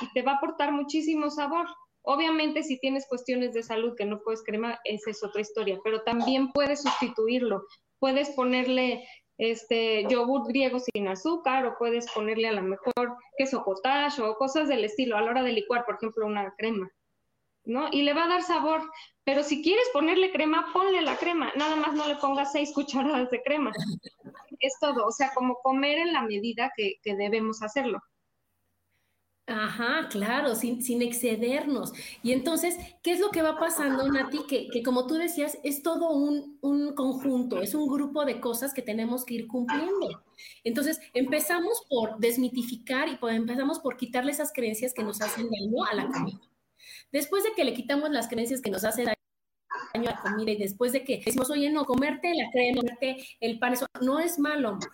y 0.00 0.06
te 0.12 0.22
va 0.22 0.30
a 0.30 0.36
aportar 0.36 0.70
muchísimo 0.70 1.30
sabor. 1.30 1.66
Obviamente 2.02 2.62
si 2.62 2.78
tienes 2.78 3.08
cuestiones 3.08 3.54
de 3.54 3.64
salud 3.64 3.96
que 3.96 4.04
no 4.04 4.20
puedes 4.22 4.44
crema, 4.44 4.78
esa 4.84 5.10
es 5.10 5.24
otra 5.24 5.40
historia, 5.40 5.80
pero 5.82 6.02
también 6.02 6.52
puedes 6.52 6.82
sustituirlo. 6.82 7.64
Puedes 7.98 8.30
ponerle 8.30 9.04
este 9.36 10.06
yogur 10.08 10.46
griego 10.46 10.78
sin 10.78 11.08
azúcar 11.08 11.66
o 11.66 11.74
puedes 11.76 12.08
ponerle 12.12 12.46
a 12.46 12.52
lo 12.52 12.62
mejor 12.62 13.16
queso 13.36 13.64
cottage 13.64 14.22
o 14.22 14.36
cosas 14.36 14.68
del 14.68 14.84
estilo 14.84 15.16
a 15.16 15.22
la 15.22 15.30
hora 15.32 15.42
de 15.42 15.54
licuar, 15.54 15.84
por 15.86 15.96
ejemplo, 15.96 16.24
una 16.24 16.54
crema. 16.56 16.88
¿No? 17.64 17.88
Y 17.90 18.02
le 18.02 18.14
va 18.14 18.24
a 18.24 18.28
dar 18.28 18.42
sabor. 18.42 18.82
Pero 19.24 19.42
si 19.42 19.62
quieres 19.62 19.84
ponerle 19.92 20.30
crema, 20.30 20.66
ponle 20.72 21.00
la 21.00 21.16
crema. 21.16 21.52
Nada 21.56 21.76
más 21.76 21.94
no 21.94 22.06
le 22.06 22.16
pongas 22.16 22.52
seis 22.52 22.72
cucharadas 22.74 23.30
de 23.30 23.42
crema. 23.42 23.72
Es 24.60 24.74
todo. 24.80 25.06
O 25.06 25.12
sea, 25.12 25.32
como 25.34 25.56
comer 25.62 25.98
en 25.98 26.12
la 26.12 26.22
medida 26.22 26.72
que, 26.76 26.98
debemos 27.04 27.62
hacerlo. 27.62 28.00
Ajá, 29.46 30.08
claro, 30.08 30.54
sin, 30.54 30.82
sin, 30.82 31.02
excedernos. 31.02 31.92
Y 32.22 32.32
entonces, 32.32 32.78
¿qué 33.02 33.12
es 33.12 33.20
lo 33.20 33.30
que 33.30 33.42
va 33.42 33.58
pasando, 33.58 34.10
Nati? 34.10 34.46
Que, 34.46 34.68
que 34.68 34.82
como 34.82 35.06
tú 35.06 35.14
decías, 35.14 35.58
es 35.62 35.82
todo 35.82 36.12
un, 36.12 36.56
un, 36.62 36.94
conjunto, 36.94 37.60
es 37.60 37.74
un 37.74 37.86
grupo 37.86 38.24
de 38.24 38.40
cosas 38.40 38.72
que 38.72 38.80
tenemos 38.80 39.26
que 39.26 39.34
ir 39.34 39.46
cumpliendo. 39.46 40.24
Entonces, 40.64 40.98
empezamos 41.12 41.84
por 41.90 42.16
desmitificar 42.20 43.06
y 43.08 43.18
empezamos 43.20 43.80
por 43.80 43.98
quitarle 43.98 44.32
esas 44.32 44.50
creencias 44.50 44.94
que 44.94 45.04
nos 45.04 45.20
hacen 45.20 45.50
daño 45.50 45.84
a 45.84 45.94
la 45.94 46.06
comida. 46.06 46.40
Después 47.14 47.44
de 47.44 47.52
que 47.52 47.62
le 47.62 47.74
quitamos 47.74 48.10
las 48.10 48.26
creencias 48.26 48.60
que 48.60 48.72
nos 48.72 48.82
hace 48.82 49.04
daño 49.04 49.14
a 49.94 49.98
la 49.98 50.20
comida 50.20 50.50
y 50.50 50.56
después 50.56 50.90
de 50.90 51.04
que 51.04 51.18
decimos, 51.24 51.48
oye, 51.48 51.70
no, 51.70 51.84
comerte 51.84 52.34
la 52.34 52.50
crema, 52.50 52.80
comerte 52.80 53.24
el 53.38 53.60
pan, 53.60 53.74
eso 53.74 53.86
no 54.00 54.18
es 54.18 54.36
malo, 54.40 54.70
amor. 54.70 54.90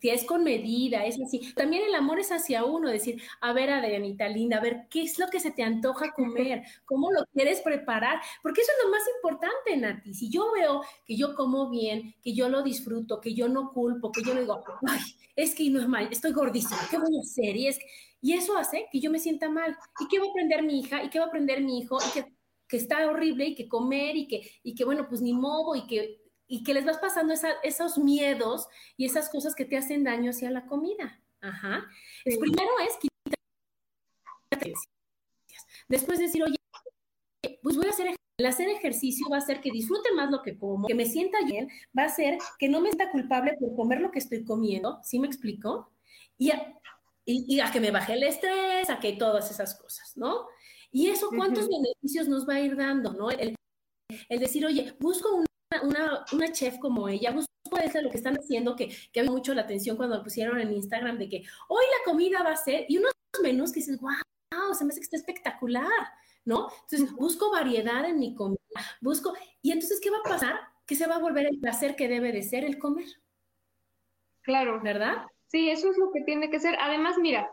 Es 0.00 0.24
con 0.24 0.44
medida, 0.44 1.04
es 1.04 1.20
así. 1.20 1.52
También 1.54 1.82
el 1.82 1.94
amor 1.96 2.20
es 2.20 2.30
hacia 2.30 2.64
uno, 2.64 2.90
decir, 2.90 3.20
a 3.40 3.52
ver, 3.52 3.70
Adrianita 3.70 4.28
linda, 4.28 4.58
a 4.58 4.60
ver, 4.60 4.86
¿qué 4.88 5.02
es 5.02 5.18
lo 5.18 5.28
que 5.28 5.40
se 5.40 5.50
te 5.50 5.64
antoja 5.64 6.12
comer? 6.12 6.62
¿Cómo 6.84 7.10
lo 7.10 7.24
quieres 7.32 7.60
preparar? 7.62 8.20
Porque 8.40 8.60
eso 8.60 8.70
es 8.78 8.84
lo 8.84 8.90
más 8.92 9.02
importante, 9.16 9.76
Nati. 9.76 10.14
Si 10.14 10.30
yo 10.30 10.52
veo 10.52 10.82
que 11.04 11.16
yo 11.16 11.34
como 11.34 11.70
bien, 11.70 12.14
que 12.22 12.34
yo 12.34 12.48
lo 12.48 12.62
disfruto, 12.62 13.20
que 13.20 13.34
yo 13.34 13.48
no 13.48 13.72
culpo, 13.72 14.12
que 14.12 14.22
yo 14.22 14.34
no 14.34 14.40
digo, 14.42 14.62
ay, 14.86 15.00
es 15.34 15.56
que 15.56 15.68
no 15.70 15.80
es 15.80 15.88
mal, 15.88 16.06
estoy 16.12 16.30
gordísima, 16.30 16.86
¿qué 16.88 16.98
voy 16.98 17.16
a 17.16 17.20
hacer? 17.20 17.56
Es 17.56 17.78
que 17.78 17.86
y 18.24 18.32
eso 18.32 18.56
hace 18.56 18.88
que 18.90 19.00
yo 19.00 19.10
me 19.10 19.18
sienta 19.18 19.50
mal. 19.50 19.76
¿Y 20.00 20.08
qué 20.08 20.18
va 20.18 20.24
a 20.24 20.30
aprender 20.30 20.62
mi 20.62 20.80
hija? 20.80 21.04
¿Y 21.04 21.10
qué 21.10 21.18
va 21.18 21.26
a 21.26 21.28
aprender 21.28 21.60
mi 21.60 21.80
hijo? 21.80 21.98
Y 22.08 22.10
que, 22.14 22.34
que 22.66 22.78
está 22.78 23.06
horrible 23.06 23.48
y 23.48 23.54
que 23.54 23.68
comer 23.68 24.16
y 24.16 24.26
que, 24.26 24.50
y 24.62 24.74
que 24.74 24.86
bueno, 24.86 25.06
pues 25.10 25.20
ni 25.20 25.34
modo 25.34 25.74
y 25.74 25.86
que, 25.86 26.22
y 26.46 26.64
que 26.64 26.72
les 26.72 26.86
vas 26.86 26.96
pasando 26.96 27.34
esos 27.62 27.98
miedos 27.98 28.66
y 28.96 29.04
esas 29.04 29.28
cosas 29.28 29.54
que 29.54 29.66
te 29.66 29.76
hacen 29.76 30.04
daño 30.04 30.30
hacia 30.30 30.50
la 30.50 30.64
comida. 30.64 31.22
Ajá. 31.42 31.86
primero 32.24 32.70
es 32.88 32.96
quitar 32.96 33.34
Después 35.88 36.18
decir, 36.18 36.42
oye, 36.44 36.56
pues 37.62 37.76
voy 37.76 37.88
a 37.88 37.90
hacer 37.90 38.08
el 38.38 38.46
hacer 38.46 38.70
ejercicio 38.70 39.28
va 39.30 39.36
a 39.36 39.40
hacer 39.40 39.60
que 39.60 39.70
disfrute 39.70 40.12
más 40.14 40.30
lo 40.30 40.40
que 40.40 40.56
como, 40.56 40.88
que 40.88 40.94
me 40.94 41.04
sienta 41.04 41.44
bien, 41.44 41.68
va 41.96 42.04
a 42.04 42.06
hacer 42.06 42.38
que 42.58 42.70
no 42.70 42.80
me 42.80 42.88
sienta 42.88 43.12
culpable 43.12 43.54
por 43.60 43.76
comer 43.76 44.00
lo 44.00 44.10
que 44.10 44.18
estoy 44.18 44.44
comiendo, 44.44 44.98
¿sí 45.02 45.18
me 45.18 45.26
explico? 45.26 45.92
Y 46.38 46.50
y, 47.26 47.60
a 47.60 47.70
que 47.70 47.80
me 47.80 47.90
baje 47.90 48.14
el 48.14 48.22
estrés, 48.22 48.90
a 48.90 48.98
que 49.00 49.14
todas 49.14 49.50
esas 49.50 49.78
cosas, 49.80 50.16
¿no? 50.16 50.46
Y 50.90 51.08
eso, 51.08 51.28
¿cuántos 51.34 51.68
beneficios 51.68 52.28
nos 52.28 52.48
va 52.48 52.54
a 52.54 52.60
ir 52.60 52.76
dando, 52.76 53.12
¿no? 53.14 53.30
El, 53.30 53.56
decir, 54.28 54.64
oye, 54.64 54.94
busco 55.00 55.42
una, 55.82 56.24
una, 56.32 56.52
chef 56.52 56.78
como 56.78 57.08
ella, 57.08 57.32
busco 57.32 57.48
eso, 57.82 58.00
lo 58.00 58.10
que 58.10 58.18
están 58.18 58.36
haciendo, 58.36 58.76
que, 58.76 58.94
que 59.12 59.20
había 59.20 59.32
mucho 59.32 59.54
la 59.54 59.62
atención 59.62 59.96
cuando 59.96 60.16
lo 60.16 60.22
pusieron 60.22 60.60
en 60.60 60.72
Instagram, 60.72 61.18
de 61.18 61.28
que 61.28 61.42
hoy 61.68 61.84
la 61.98 62.12
comida 62.12 62.42
va 62.42 62.52
a 62.52 62.56
ser, 62.56 62.84
y 62.88 62.98
unos 62.98 63.12
menús 63.42 63.72
que 63.72 63.80
dices, 63.80 63.98
wow, 64.00 64.74
se 64.74 64.84
me 64.84 64.90
hace 64.90 65.00
que 65.00 65.04
está 65.04 65.16
espectacular, 65.16 65.90
¿no? 66.44 66.68
Entonces, 66.82 67.12
busco 67.16 67.50
variedad 67.50 68.04
en 68.04 68.18
mi 68.18 68.34
comida, 68.34 68.58
busco, 69.00 69.34
y 69.62 69.72
entonces, 69.72 70.00
¿qué 70.00 70.10
va 70.10 70.18
a 70.18 70.28
pasar? 70.28 70.60
Que 70.86 70.94
se 70.94 71.06
va 71.06 71.16
a 71.16 71.20
volver 71.20 71.46
el 71.46 71.58
placer 71.58 71.96
que 71.96 72.08
debe 72.08 72.30
de 72.30 72.42
ser 72.42 72.64
el 72.64 72.78
comer. 72.78 73.06
Claro. 74.42 74.80
¿Verdad? 74.82 75.24
Sí, 75.54 75.70
eso 75.70 75.88
es 75.88 75.96
lo 75.98 76.10
que 76.10 76.22
tiene 76.22 76.50
que 76.50 76.58
ser. 76.58 76.76
Además, 76.80 77.16
mira, 77.16 77.48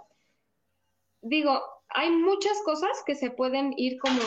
digo, 1.21 1.61
hay 1.89 2.09
muchas 2.09 2.59
cosas 2.65 3.03
que 3.05 3.13
se 3.13 3.29
pueden 3.29 3.75
ir 3.77 3.99
como, 3.99 4.23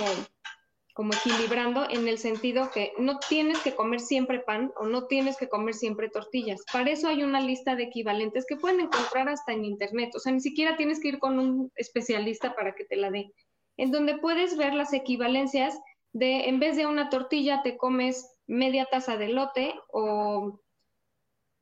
como 0.95 1.13
equilibrando 1.13 1.85
en 1.91 2.07
el 2.07 2.19
sentido 2.19 2.71
que 2.71 2.93
no 2.99 3.19
tienes 3.19 3.59
que 3.65 3.75
comer 3.75 3.99
siempre 3.99 4.39
pan 4.39 4.73
o 4.77 4.87
no 4.87 5.09
tienes 5.09 5.37
que 5.37 5.49
comer 5.49 5.75
siempre 5.75 6.09
tortillas. 6.09 6.63
Para 6.73 6.93
eso 6.93 7.09
hay 7.09 7.25
una 7.25 7.41
lista 7.41 7.75
de 7.75 7.83
equivalentes 7.83 8.47
que 8.49 8.55
pueden 8.55 8.79
encontrar 8.79 9.29
hasta 9.29 9.53
en 9.53 9.65
internet. 9.65 10.15
O 10.15 10.21
sea, 10.21 10.31
ni 10.31 10.41
siquiera 10.41 10.77
tienes 10.77 11.01
que 11.01 11.09
ir 11.09 11.19
con 11.19 11.41
un 11.41 11.73
especialista 11.75 12.55
para 12.55 12.77
que 12.77 12.85
te 12.85 12.95
la 12.95 13.11
dé. 13.11 13.33
En 13.77 13.91
donde 13.91 14.19
puedes 14.19 14.57
ver 14.57 14.73
las 14.73 14.93
equivalencias 14.93 15.77
de 16.13 16.49
en 16.49 16.61
vez 16.61 16.77
de 16.77 16.87
una 16.87 17.09
tortilla 17.09 17.63
te 17.65 17.77
comes 17.77 18.39
media 18.47 18.87
taza 18.89 19.17
de 19.17 19.31
lote 19.31 19.75
o 19.91 20.61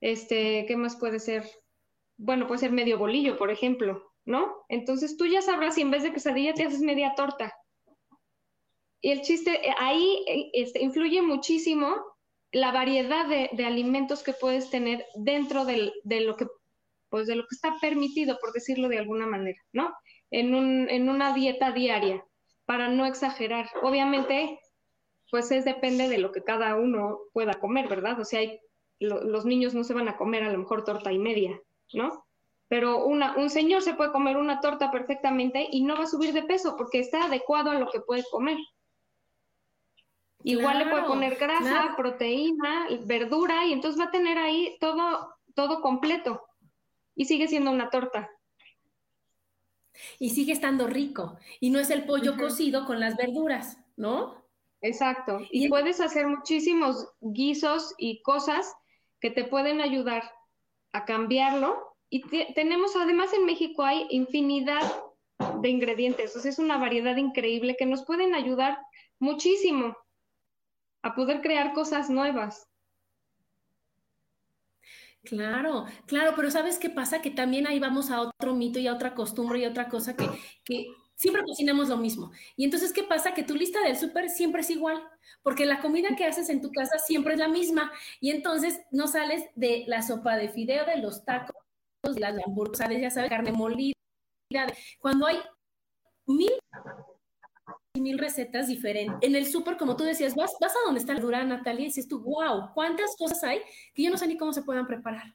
este, 0.03 0.67
¿qué 0.67 0.77
más 0.77 0.97
puede 0.97 1.19
ser? 1.19 1.49
Bueno, 2.25 2.47
puede 2.47 2.61
ser 2.61 2.73
medio 2.73 2.99
bolillo, 2.99 3.37
por 3.37 3.51
ejemplo, 3.51 4.13
¿no? 4.25 4.65
Entonces 4.69 5.17
tú 5.17 5.27
ya 5.27 5.43
sabrás 5.43 5.75
si 5.75 5.83
en 5.83 5.91
vez 5.91 6.03
de 6.03 6.13
quesadilla 6.13 6.55
te 6.55 6.65
haces 6.65 6.81
media 6.81 7.15
torta. 7.17 7.53
Y 9.01 9.11
el 9.11 9.23
chiste, 9.23 9.69
eh, 9.69 9.75
ahí 9.79 10.25
eh, 10.29 10.51
este, 10.53 10.83
influye 10.83 11.21
muchísimo 11.23 11.97
la 12.53 12.71
variedad 12.71 13.27
de, 13.27 13.65
alimentos 13.65 14.23
que 14.23 14.35
puedes 14.35 14.71
tener 14.71 15.05
dentro 15.17 15.65
de 15.65 15.93
lo 16.21 16.37
que 16.37 16.47
pues 17.13 17.27
de 17.27 17.37
lo 17.37 17.43
que 17.43 17.55
está 17.55 17.77
permitido, 17.79 18.39
por 18.41 18.53
decirlo 18.55 18.89
de 18.89 18.99
alguna 18.99 19.27
manera, 19.27 19.59
¿no? 19.73 19.93
En, 20.31 20.55
un, 20.55 20.89
en 20.89 21.11
una 21.11 21.35
dieta 21.35 21.71
diaria, 21.71 22.25
para 22.65 22.89
no 22.89 23.05
exagerar. 23.05 23.69
Obviamente, 23.83 24.59
pues 25.31 25.51
es 25.51 25.67
depende 25.67 26.09
de 26.09 26.17
lo 26.17 26.33
que 26.33 26.43
cada 26.43 26.75
uno 26.77 27.19
pueda 27.35 27.53
comer, 27.53 27.87
¿verdad? 27.87 28.19
O 28.19 28.25
sea, 28.25 28.41
hay, 28.41 28.59
los 28.99 29.45
niños 29.45 29.75
no 29.75 29.85
se 29.85 29.93
van 29.93 30.09
a 30.09 30.17
comer 30.17 30.43
a 30.43 30.51
lo 30.51 30.59
mejor 30.59 30.85
torta 30.85 31.13
y 31.13 31.19
media, 31.19 31.61
¿no? 31.95 32.25
Pero 32.69 33.05
una, 33.05 33.37
un 33.37 33.51
señor 33.51 33.83
se 33.83 33.95
puede 33.95 34.13
comer 34.13 34.37
una 34.37 34.61
torta 34.61 34.91
perfectamente 34.91 35.69
y 35.71 35.83
no 35.83 35.97
va 35.97 36.05
a 36.05 36.07
subir 36.07 36.33
de 36.33 36.43
peso 36.43 36.77
porque 36.77 37.01
está 37.01 37.25
adecuado 37.25 37.71
a 37.71 37.79
lo 37.79 37.91
que 37.91 38.01
puede 38.01 38.25
comer. 38.31 38.57
Igual 40.45 40.79
le 40.79 40.87
puede 40.87 41.05
poner 41.05 41.37
grasa, 41.37 41.95
proteína, 41.97 42.89
verdura 43.05 43.67
y 43.67 43.73
entonces 43.73 44.01
va 44.01 44.07
a 44.07 44.11
tener 44.11 44.39
ahí 44.39 44.77
todo, 44.81 45.35
todo 45.55 45.81
completo 45.81 46.43
y 47.15 47.27
sigue 47.27 47.49
siendo 47.49 47.71
una 47.71 47.91
torta. 47.91 48.31
Y 50.19 50.31
sigue 50.31 50.53
estando 50.53 50.87
rico 50.87 51.39
y 51.61 51.71
no 51.71 51.79
es 51.79 51.91
el 51.91 52.05
pollo 52.07 52.37
cocido 52.37 52.87
con 52.87 52.99
las 52.99 53.17
verduras, 53.17 53.79
¿no? 53.97 54.43
Exacto. 54.81 55.41
Y, 55.51 55.69
puedes 55.69 56.01
hacer 56.01 56.27
muchísimos 56.27 57.09
guisos 57.21 57.95
y 57.99 58.21
cosas 58.23 58.75
que 59.21 59.31
te 59.31 59.45
pueden 59.45 59.81
ayudar 59.81 60.25
a 60.93 61.05
cambiarlo. 61.05 61.97
Y 62.11 62.23
tenemos, 62.55 62.95
además 62.97 63.33
en 63.33 63.47
México 63.47 63.83
hay 63.83 64.07
infinidad 64.11 64.83
de 65.61 65.69
ingredientes, 65.69 66.37
o 66.37 66.47
es 66.47 66.59
una 66.59 66.77
variedad 66.77 67.17
increíble 67.17 67.77
que 67.77 67.87
nos 67.87 68.05
pueden 68.05 68.35
ayudar 68.35 68.79
muchísimo 69.19 69.97
a 71.03 71.15
poder 71.15 71.41
crear 71.41 71.73
cosas 71.73 72.11
nuevas. 72.11 72.69
Claro, 75.25 75.87
claro, 76.07 76.33
pero 76.35 76.51
¿sabes 76.51 76.79
qué 76.79 76.91
pasa? 76.91 77.23
Que 77.23 77.31
también 77.31 77.67
ahí 77.67 77.79
vamos 77.79 78.11
a 78.11 78.21
otro 78.21 78.55
mito 78.55 78.81
y 78.81 78.89
a 78.89 78.95
otra 78.95 79.15
costumbre 79.15 79.61
y 79.61 79.65
a 79.65 79.71
otra 79.71 79.89
cosa 79.89 80.17
que, 80.17 80.29
que 80.65 80.89
siempre 81.15 81.43
cocinamos 81.45 81.89
lo 81.89 81.97
mismo. 81.97 82.33
Y 82.57 82.65
entonces, 82.65 82.93
¿qué 82.93 83.03
pasa? 83.05 83.35
Que 83.35 83.43
tu 83.43 83.55
lista 83.55 83.81
del 83.83 83.97
súper 83.97 84.29
siempre 84.31 84.63
es 84.63 84.71
igual, 84.71 85.03
porque 85.43 85.67
la 85.67 85.81
comida 85.81 86.17
que 86.17 86.25
haces 86.25 86.49
en 86.49 86.61
tu 86.61 86.71
casa 86.71 86.99
siempre 86.99 87.35
es 87.35 87.39
la 87.41 87.49
misma. 87.49 87.93
Y 88.21 88.31
entonces 88.31 88.81
no 88.91 89.07
sales 89.07 89.45
de 89.55 89.85
la 89.87 90.03
sopa 90.03 90.37
de 90.37 90.49
fideo, 90.49 90.85
de 90.85 90.99
los 90.99 91.25
tacos, 91.25 91.57
las 92.17 92.35
hamburguesas, 92.45 92.89
ya 93.01 93.11
sabes, 93.11 93.31
carne 93.31 93.53
molida. 93.53 93.95
Cuando 95.01 95.27
hay 95.27 95.39
mil 96.27 96.53
mil 98.01 98.19
recetas 98.19 98.69
diferentes. 98.69 99.17
En 99.21 99.37
el 99.37 99.47
súper, 99.47 99.77
como 99.77 99.97
tú 99.97 100.05
decías, 100.05 100.35
vas, 100.35 100.55
vas 100.61 100.73
a 100.73 100.85
donde 100.87 101.01
está 101.01 101.15
la 101.15 101.21
dura 101.21 101.45
Natalia 101.45 101.83
y 101.83 101.87
dices 101.87 102.09
tú, 102.09 102.21
wow, 102.23 102.73
¿cuántas 102.75 103.15
cosas 103.17 103.43
hay 103.45 103.61
que 103.95 104.03
yo 104.03 104.11
no 104.11 104.17
sé 104.17 104.27
ni 104.27 104.37
cómo 104.37 104.53
se 104.53 104.63
puedan 104.63 104.87
preparar? 104.87 105.35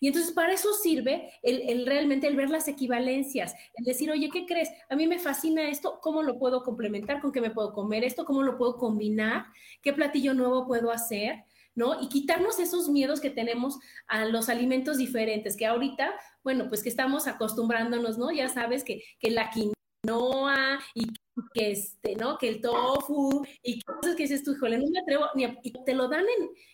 Y 0.00 0.08
entonces 0.08 0.32
para 0.32 0.52
eso 0.52 0.72
sirve 0.74 1.32
el, 1.42 1.86
realmente 1.86 2.26
el 2.26 2.36
ver 2.36 2.50
las 2.50 2.68
equivalencias, 2.68 3.54
el 3.74 3.84
decir, 3.84 4.10
oye, 4.10 4.30
¿qué 4.30 4.46
crees? 4.46 4.70
A 4.88 4.96
mí 4.96 5.06
me 5.06 5.18
fascina 5.18 5.68
esto, 5.68 5.98
¿cómo 6.02 6.22
lo 6.22 6.38
puedo 6.38 6.62
complementar? 6.62 7.20
¿Con 7.20 7.32
qué 7.32 7.40
me 7.40 7.50
puedo 7.50 7.72
comer 7.72 8.04
esto? 8.04 8.24
¿Cómo 8.24 8.42
lo 8.42 8.56
puedo 8.56 8.76
combinar? 8.76 9.46
¿Qué 9.82 9.92
platillo 9.92 10.34
nuevo 10.34 10.66
puedo 10.66 10.90
hacer? 10.90 11.44
¿No? 11.74 12.00
Y 12.00 12.08
quitarnos 12.08 12.58
esos 12.58 12.88
miedos 12.88 13.20
que 13.20 13.28
tenemos 13.30 13.78
a 14.06 14.24
los 14.24 14.48
alimentos 14.48 14.96
diferentes, 14.96 15.56
que 15.56 15.66
ahorita, 15.66 16.14
bueno, 16.42 16.68
pues 16.68 16.82
que 16.82 16.88
estamos 16.88 17.26
acostumbrándonos, 17.26 18.16
¿no? 18.16 18.30
Ya 18.32 18.48
sabes 18.48 18.82
que, 18.82 19.02
que 19.18 19.30
la 19.30 19.50
quinoa 19.50 20.80
y 20.94 21.06
que 21.52 21.70
este, 21.72 22.16
¿no? 22.16 22.38
Que 22.38 22.48
el 22.48 22.60
tofu 22.60 23.44
y 23.62 23.82
cosas 23.82 24.14
que 24.16 24.22
dices 24.24 24.42
tú, 24.42 24.52
híjole, 24.52 24.78
no 24.78 24.86
me 24.90 25.00
atrevo, 25.00 25.26
ni 25.34 25.44
y 25.62 25.72
te 25.84 25.94
lo 25.94 26.08
dan 26.08 26.24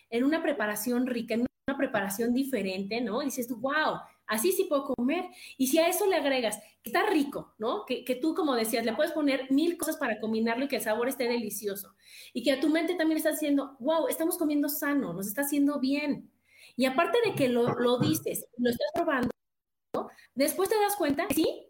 en, 0.09 0.23
una 0.23 0.41
preparación 0.41 1.07
rica, 1.07 1.33
en 1.33 1.45
una 1.67 1.77
preparación 1.77 2.33
diferente, 2.33 3.01
¿no? 3.01 3.21
Y 3.21 3.25
dices 3.25 3.49
wow, 3.49 3.99
así 4.27 4.51
sí 4.51 4.65
puedo 4.65 4.93
comer. 4.95 5.25
Y 5.57 5.67
si 5.67 5.79
a 5.79 5.87
eso 5.87 6.05
le 6.05 6.15
agregas 6.15 6.59
que 6.81 6.89
está 6.89 7.05
rico, 7.09 7.53
¿no? 7.57 7.85
Que, 7.85 8.03
que, 8.03 8.15
tú, 8.15 8.35
como 8.35 8.55
decías, 8.55 8.85
le 8.85 8.93
puedes 8.93 9.13
poner 9.13 9.49
mil 9.51 9.77
cosas 9.77 9.97
para 9.97 10.19
combinarlo 10.19 10.65
y 10.65 10.67
que 10.67 10.77
el 10.77 10.81
sabor 10.81 11.07
esté 11.07 11.27
delicioso. 11.27 11.95
Y 12.33 12.43
que 12.43 12.51
a 12.51 12.59
tu 12.59 12.69
mente 12.69 12.95
también 12.95 13.17
está 13.17 13.31
diciendo, 13.31 13.77
wow, 13.79 14.07
estamos 14.07 14.37
comiendo 14.37 14.67
sano, 14.67 15.13
nos 15.13 15.27
está 15.27 15.41
haciendo 15.41 15.79
bien. 15.79 16.29
Y 16.75 16.85
aparte 16.85 17.19
de 17.25 17.35
que 17.35 17.47
lo, 17.49 17.73
lo 17.79 17.99
dices, 17.99 18.47
lo 18.57 18.69
estás 18.69 18.89
probando, 18.93 19.29
¿no? 19.95 20.09
después 20.33 20.69
te 20.69 20.79
das 20.79 20.95
cuenta 20.95 21.27
que 21.27 21.35
sí, 21.35 21.69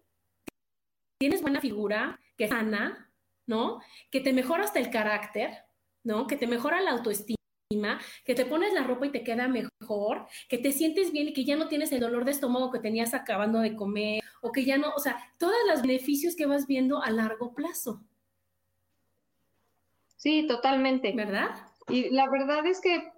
tienes 1.20 1.42
buena 1.42 1.60
figura, 1.60 2.20
que 2.38 2.48
sana, 2.48 3.12
¿no? 3.46 3.82
Que 4.10 4.22
te 4.22 4.34
mejora 4.34 4.64
hasta 4.64 4.80
el 4.80 4.90
carácter, 4.90 5.52
¿no? 6.04 6.26
Que 6.26 6.38
te 6.38 6.48
mejora 6.48 6.82
la 6.82 6.92
autoestima 6.92 7.43
que 8.26 8.36
te 8.36 8.46
pones 8.46 8.74
la 8.74 8.84
ropa 8.84 9.08
y 9.08 9.12
te 9.12 9.24
queda 9.24 9.48
mejor, 9.48 10.28
que 10.50 10.58
te 10.58 10.72
sientes 10.72 11.12
bien 11.12 11.30
y 11.30 11.34
que 11.34 11.46
ya 11.46 11.56
no 11.56 11.68
tienes 11.68 11.92
el 11.92 12.00
dolor 12.00 12.26
de 12.26 12.32
estómago 12.32 12.72
que 12.72 12.80
tenías 12.80 13.14
acabando 13.14 13.60
de 13.60 13.76
comer, 13.76 14.24
o 14.42 14.52
que 14.52 14.66
ya 14.66 14.78
no, 14.78 14.90
o 14.96 15.00
sea, 15.00 15.18
todos 15.38 15.56
los 15.68 15.82
beneficios 15.82 16.36
que 16.36 16.46
vas 16.46 16.68
viendo 16.68 17.02
a 17.02 17.10
largo 17.12 17.54
plazo. 17.54 18.02
Sí, 20.18 20.46
totalmente. 20.48 21.14
¿Verdad? 21.14 21.50
Y 21.90 22.10
la 22.10 22.30
verdad 22.30 22.66
es 22.66 22.80
que 22.80 23.12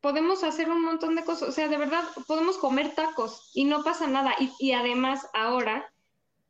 podemos 0.00 0.44
hacer 0.44 0.70
un 0.70 0.82
montón 0.82 1.16
de 1.16 1.24
cosas, 1.24 1.48
o 1.48 1.52
sea, 1.52 1.68
de 1.68 1.78
verdad 1.78 2.04
podemos 2.26 2.58
comer 2.58 2.94
tacos 2.94 3.50
y 3.54 3.64
no 3.64 3.82
pasa 3.82 4.06
nada. 4.06 4.34
Y, 4.38 4.50
y 4.60 4.72
además 4.72 5.26
ahora 5.32 5.90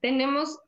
tenemos 0.00 0.59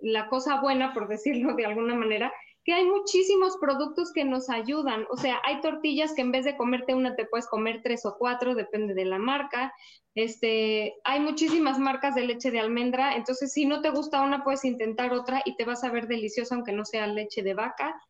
la 0.00 0.28
cosa 0.28 0.60
buena, 0.60 0.94
por 0.94 1.08
decirlo 1.08 1.54
de 1.54 1.66
alguna 1.66 1.94
manera, 1.94 2.32
que 2.64 2.72
hay 2.72 2.86
muchísimos 2.86 3.56
productos 3.58 4.12
que 4.12 4.24
nos 4.24 4.48
ayudan. 4.48 5.06
O 5.10 5.16
sea, 5.16 5.40
hay 5.44 5.60
tortillas 5.60 6.14
que 6.14 6.22
en 6.22 6.32
vez 6.32 6.44
de 6.44 6.56
comerte 6.56 6.94
una 6.94 7.14
te 7.14 7.26
puedes 7.26 7.46
comer 7.46 7.82
tres 7.82 8.06
o 8.06 8.16
cuatro, 8.18 8.54
depende 8.54 8.94
de 8.94 9.04
la 9.04 9.18
marca. 9.18 9.74
Este, 10.14 10.94
hay 11.04 11.20
muchísimas 11.20 11.78
marcas 11.78 12.14
de 12.14 12.26
leche 12.26 12.50
de 12.50 12.60
almendra, 12.60 13.16
entonces 13.16 13.52
si 13.52 13.66
no 13.66 13.82
te 13.82 13.90
gusta 13.90 14.22
una 14.22 14.44
puedes 14.44 14.64
intentar 14.64 15.12
otra 15.12 15.42
y 15.44 15.56
te 15.56 15.64
vas 15.64 15.82
a 15.82 15.90
ver 15.90 16.06
deliciosa 16.06 16.54
aunque 16.54 16.72
no 16.72 16.84
sea 16.84 17.06
leche 17.06 17.42
de 17.42 17.54
vaca. 17.54 18.00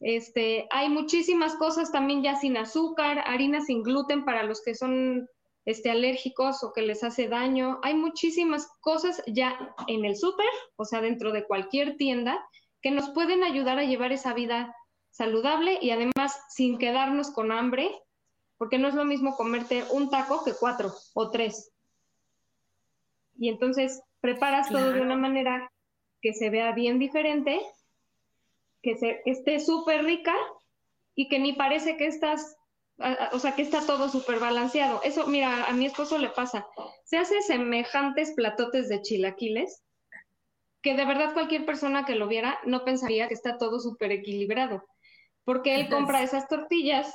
Este, 0.00 0.66
hay 0.70 0.88
muchísimas 0.88 1.54
cosas 1.54 1.92
también 1.92 2.22
ya 2.22 2.34
sin 2.36 2.56
azúcar, 2.56 3.22
harina 3.24 3.60
sin 3.60 3.82
gluten 3.82 4.24
para 4.24 4.42
los 4.42 4.60
que 4.62 4.74
son 4.74 5.28
este, 5.64 5.90
alérgicos 5.90 6.64
o 6.64 6.72
que 6.72 6.82
les 6.82 7.04
hace 7.04 7.28
daño. 7.28 7.78
Hay 7.84 7.94
muchísimas 7.94 8.68
cosas 8.80 9.22
ya 9.26 9.56
en 9.86 10.04
el 10.04 10.16
súper, 10.16 10.48
o 10.76 10.84
sea, 10.84 11.00
dentro 11.00 11.32
de 11.32 11.46
cualquier 11.46 11.96
tienda, 11.96 12.44
que 12.82 12.90
nos 12.90 13.10
pueden 13.10 13.44
ayudar 13.44 13.78
a 13.78 13.84
llevar 13.84 14.12
esa 14.12 14.34
vida 14.34 14.74
saludable 15.10 15.78
y 15.80 15.90
además 15.90 16.38
sin 16.50 16.78
quedarnos 16.78 17.30
con 17.30 17.52
hambre, 17.52 17.90
porque 18.58 18.78
no 18.78 18.88
es 18.88 18.94
lo 18.94 19.04
mismo 19.04 19.36
comerte 19.36 19.84
un 19.90 20.10
taco 20.10 20.44
que 20.44 20.52
cuatro 20.58 20.92
o 21.14 21.30
tres. 21.30 21.72
Y 23.38 23.48
entonces 23.48 24.02
preparas 24.20 24.68
todo 24.68 24.92
de 24.92 25.00
una 25.00 25.16
manera 25.16 25.70
que 26.20 26.32
se 26.32 26.50
vea 26.50 26.72
bien 26.72 26.98
diferente, 26.98 27.60
que, 28.82 28.96
se, 28.96 29.20
que 29.24 29.30
esté 29.30 29.60
súper 29.60 30.04
rica 30.04 30.34
y 31.14 31.28
que 31.28 31.38
ni 31.38 31.52
parece 31.52 31.96
que 31.96 32.06
estás 32.06 32.56
o 33.32 33.38
sea, 33.38 33.56
que 33.56 33.62
está 33.62 33.84
todo 33.84 34.08
súper 34.08 34.38
balanceado. 34.38 35.02
Eso, 35.02 35.26
mira, 35.26 35.64
a 35.64 35.72
mi 35.72 35.86
esposo 35.86 36.18
le 36.18 36.28
pasa. 36.28 36.66
Se 37.04 37.18
hace 37.18 37.42
semejantes 37.42 38.32
platotes 38.32 38.88
de 38.88 39.02
chilaquiles 39.02 39.82
que 40.82 40.94
de 40.94 41.04
verdad 41.04 41.32
cualquier 41.32 41.64
persona 41.64 42.04
que 42.04 42.16
lo 42.16 42.28
viera 42.28 42.58
no 42.64 42.84
pensaría 42.84 43.28
que 43.28 43.34
está 43.34 43.58
todo 43.58 43.80
súper 43.80 44.12
equilibrado, 44.12 44.84
porque 45.44 45.76
él 45.76 45.88
compra 45.88 46.22
esas 46.22 46.48
tortillas 46.48 47.12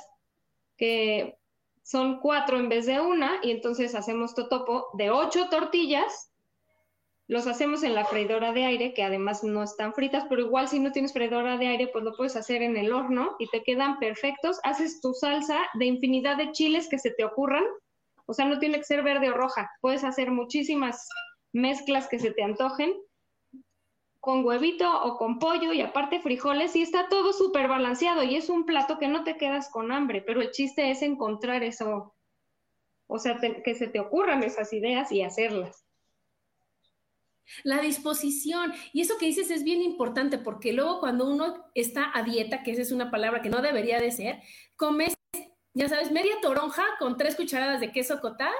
que 0.76 1.38
son 1.82 2.20
cuatro 2.20 2.58
en 2.58 2.68
vez 2.68 2.86
de 2.86 3.00
una 3.00 3.40
y 3.42 3.50
entonces 3.50 3.94
hacemos 3.94 4.34
totopo 4.34 4.88
de 4.94 5.10
ocho 5.10 5.48
tortillas 5.48 6.30
los 7.28 7.46
hacemos 7.46 7.82
en 7.82 7.94
la 7.94 8.06
freidora 8.06 8.52
de 8.52 8.64
aire, 8.64 8.94
que 8.94 9.02
además 9.02 9.44
no 9.44 9.62
están 9.62 9.92
fritas, 9.92 10.24
pero 10.30 10.40
igual 10.40 10.66
si 10.66 10.80
no 10.80 10.92
tienes 10.92 11.12
freidora 11.12 11.58
de 11.58 11.66
aire, 11.66 11.88
pues 11.92 12.02
lo 12.02 12.16
puedes 12.16 12.36
hacer 12.36 12.62
en 12.62 12.78
el 12.78 12.90
horno 12.90 13.36
y 13.38 13.48
te 13.48 13.62
quedan 13.62 13.98
perfectos. 13.98 14.58
Haces 14.64 15.02
tu 15.02 15.12
salsa 15.12 15.60
de 15.74 15.84
infinidad 15.84 16.38
de 16.38 16.52
chiles 16.52 16.88
que 16.88 16.98
se 16.98 17.10
te 17.10 17.26
ocurran. 17.26 17.64
O 18.24 18.32
sea, 18.32 18.46
no 18.46 18.58
tiene 18.58 18.78
que 18.78 18.84
ser 18.84 19.02
verde 19.02 19.28
o 19.28 19.34
roja. 19.34 19.70
Puedes 19.82 20.04
hacer 20.04 20.30
muchísimas 20.30 21.06
mezclas 21.52 22.08
que 22.08 22.18
se 22.18 22.30
te 22.30 22.42
antojen 22.42 22.94
con 24.20 24.44
huevito 24.44 25.02
o 25.04 25.16
con 25.16 25.38
pollo 25.38 25.72
y 25.72 25.80
aparte 25.80 26.20
frijoles 26.20 26.74
y 26.76 26.82
está 26.82 27.08
todo 27.08 27.32
súper 27.32 27.68
balanceado 27.68 28.22
y 28.24 28.36
es 28.36 28.48
un 28.48 28.66
plato 28.66 28.98
que 28.98 29.08
no 29.08 29.24
te 29.24 29.36
quedas 29.36 29.70
con 29.70 29.92
hambre, 29.92 30.22
pero 30.22 30.40
el 30.40 30.50
chiste 30.50 30.90
es 30.90 31.02
encontrar 31.02 31.62
eso, 31.62 32.14
o 33.06 33.18
sea, 33.18 33.38
que 33.64 33.74
se 33.74 33.88
te 33.88 34.00
ocurran 34.00 34.42
esas 34.42 34.72
ideas 34.72 35.12
y 35.12 35.22
hacerlas. 35.22 35.84
La 37.64 37.80
disposición. 37.80 38.74
Y 38.92 39.00
eso 39.00 39.16
que 39.18 39.24
dices 39.24 39.50
es 39.50 39.64
bien 39.64 39.80
importante 39.80 40.36
porque 40.36 40.74
luego 40.74 41.00
cuando 41.00 41.26
uno 41.26 41.64
está 41.74 42.10
a 42.14 42.22
dieta, 42.22 42.62
que 42.62 42.72
esa 42.72 42.82
es 42.82 42.92
una 42.92 43.10
palabra 43.10 43.40
que 43.40 43.48
no 43.48 43.62
debería 43.62 43.98
de 43.98 44.10
ser, 44.10 44.42
comes, 44.76 45.14
ya 45.72 45.88
sabes, 45.88 46.12
media 46.12 46.34
toronja 46.42 46.84
con 46.98 47.16
tres 47.16 47.36
cucharadas 47.36 47.80
de 47.80 47.90
queso 47.90 48.20
cottage 48.20 48.54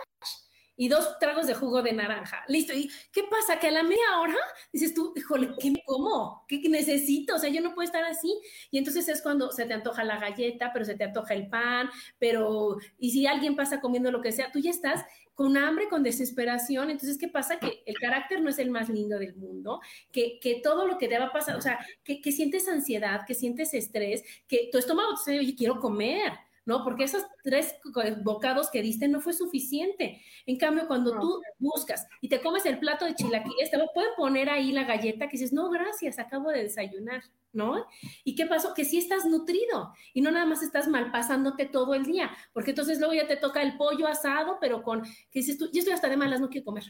y 0.79 0.89
dos 0.89 1.19
tragos 1.19 1.49
de 1.49 1.55
jugo 1.55 1.83
de 1.83 1.93
naranja. 1.93 2.45
Listo. 2.47 2.73
¿Y 2.73 2.89
qué 3.13 3.25
pasa? 3.25 3.59
Que 3.59 3.67
a 3.67 3.73
la 3.73 3.83
media 3.83 4.21
hora 4.21 4.37
dices 4.73 4.95
tú, 4.95 5.13
híjole, 5.17 5.51
¿qué 5.59 5.73
me 5.73 5.83
como? 5.85 6.45
¿Qué 6.47 6.61
necesito? 6.69 7.35
O 7.35 7.39
sea, 7.39 7.51
yo 7.51 7.61
no 7.61 7.75
puedo 7.75 7.85
estar 7.85 8.05
así. 8.05 8.33
Y 8.71 8.79
entonces 8.79 9.09
es 9.09 9.21
cuando 9.21 9.51
se 9.51 9.67
te 9.67 9.75
antoja 9.75 10.05
la 10.05 10.19
galleta, 10.19 10.71
pero 10.73 10.85
se 10.85 10.95
te 10.95 11.03
antoja 11.03 11.35
el 11.35 11.49
pan, 11.49 11.91
pero, 12.21 12.79
y 12.97 13.11
si 13.11 13.27
alguien 13.27 13.57
pasa 13.57 13.81
comiendo 13.81 14.13
lo 14.13 14.23
que 14.23 14.31
sea, 14.31 14.53
tú 14.53 14.61
ya 14.61 14.71
estás 14.71 15.05
con 15.35 15.57
hambre, 15.57 15.89
con 15.89 16.05
desesperación. 16.05 16.91
Entonces, 16.91 17.19
¿qué 17.19 17.27
pasa? 17.27 17.59
Que 17.59 17.83
el 17.85 17.99
carácter 17.99 18.41
no 18.41 18.49
es 18.49 18.61
el 18.61 18.71
más 18.71 18.89
lindo 18.89 19.19
del 19.19 19.35
mundo, 19.35 19.81
que, 20.13 20.39
que 20.41 20.61
todo 20.63 20.87
lo 20.87 20.97
que 20.97 21.09
te 21.09 21.19
va 21.19 21.27
a 21.27 21.33
pasar, 21.33 21.57
o 21.57 21.61
sea, 21.61 21.85
que, 22.05 22.21
que 22.21 22.31
sientes 22.31 22.69
ansiedad, 22.69 23.23
que 23.27 23.35
sientes 23.35 23.75
estrés, 23.75 24.23
que 24.47 24.69
tu 24.71 24.79
estómago 24.79 25.15
te 25.25 25.33
dice, 25.33 25.45
oye, 25.45 25.57
quiero 25.57 25.81
comer 25.81 26.33
¿no? 26.69 26.85
Porque 26.85 27.05
esos 27.05 27.25
tres 27.43 27.77
bocados 28.23 28.69
que 28.69 28.83
diste 28.83 29.09
no 29.09 29.23
fue 29.23 29.33
suficiente. 29.33 30.23
En 30.45 30.59
cambio, 30.59 30.87
cuando 30.87 31.19
tú 31.19 31.41
buscas 31.59 32.07
y 32.21 32.29
te 32.29 32.43
comes 32.43 32.67
el 32.67 32.79
plato 32.79 33.07
de 33.07 33.15
chilaquiles, 33.15 33.71
te 33.71 33.79
pueden 33.95 34.11
poner 34.19 34.51
ahí 34.51 34.71
la 34.71 34.85
galleta 34.85 35.29
que 35.29 35.39
dices, 35.39 35.55
no, 35.55 35.71
gracias, 35.71 36.19
acabo 36.19 36.51
de 36.51 36.65
desayunar, 36.65 37.23
¿no? 37.55 37.87
¿Y 38.23 38.35
qué 38.35 38.45
pasó? 38.45 38.75
Que 38.75 38.85
sí 38.85 38.99
estás 38.99 39.25
nutrido 39.25 39.95
y 40.13 40.21
no 40.21 40.31
nada 40.31 40.45
más 40.45 40.63
estás 40.63 40.89
mal 40.89 41.11
pasándote 41.11 41.65
todo 41.65 41.95
el 41.95 42.05
día, 42.05 42.31
porque 42.53 42.73
entonces 42.73 42.99
luego 42.99 43.15
ya 43.15 43.27
te 43.27 43.39
toca 43.39 43.63
el 43.63 43.79
pollo 43.79 44.07
asado, 44.07 44.59
pero 44.61 44.83
con, 44.83 45.03
que 45.05 45.39
dices 45.39 45.57
tú, 45.57 45.71
yo 45.73 45.79
estoy 45.79 45.95
hasta 45.95 46.11
de 46.11 46.19
malas, 46.19 46.39
no 46.39 46.51
quiero 46.51 46.67
comer. 46.67 46.85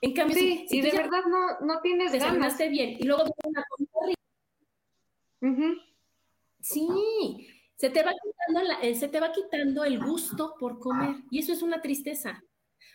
En 0.00 0.14
cambio, 0.14 0.36
sí, 0.36 0.66
si, 0.68 0.80
de 0.80 0.90
verdad 0.90 1.22
no, 1.28 1.64
no 1.64 1.80
tienes 1.80 2.10
ganas. 2.12 2.58
bien 2.58 2.96
y 2.98 3.04
luego 3.04 3.22
una 3.44 3.64
comida 3.68 3.92
rica. 4.08 5.80
Sí, 6.60 7.53
se 7.76 7.90
te 7.90 8.02
va 8.02 8.12
quitando, 8.12 8.72
eh, 8.82 8.94
se 8.94 9.08
te 9.08 9.20
va 9.20 9.32
quitando 9.32 9.84
el 9.84 9.98
gusto 10.00 10.54
por 10.58 10.78
comer 10.78 11.16
y 11.30 11.40
eso 11.40 11.52
es 11.52 11.62
una 11.62 11.80
tristeza, 11.80 12.42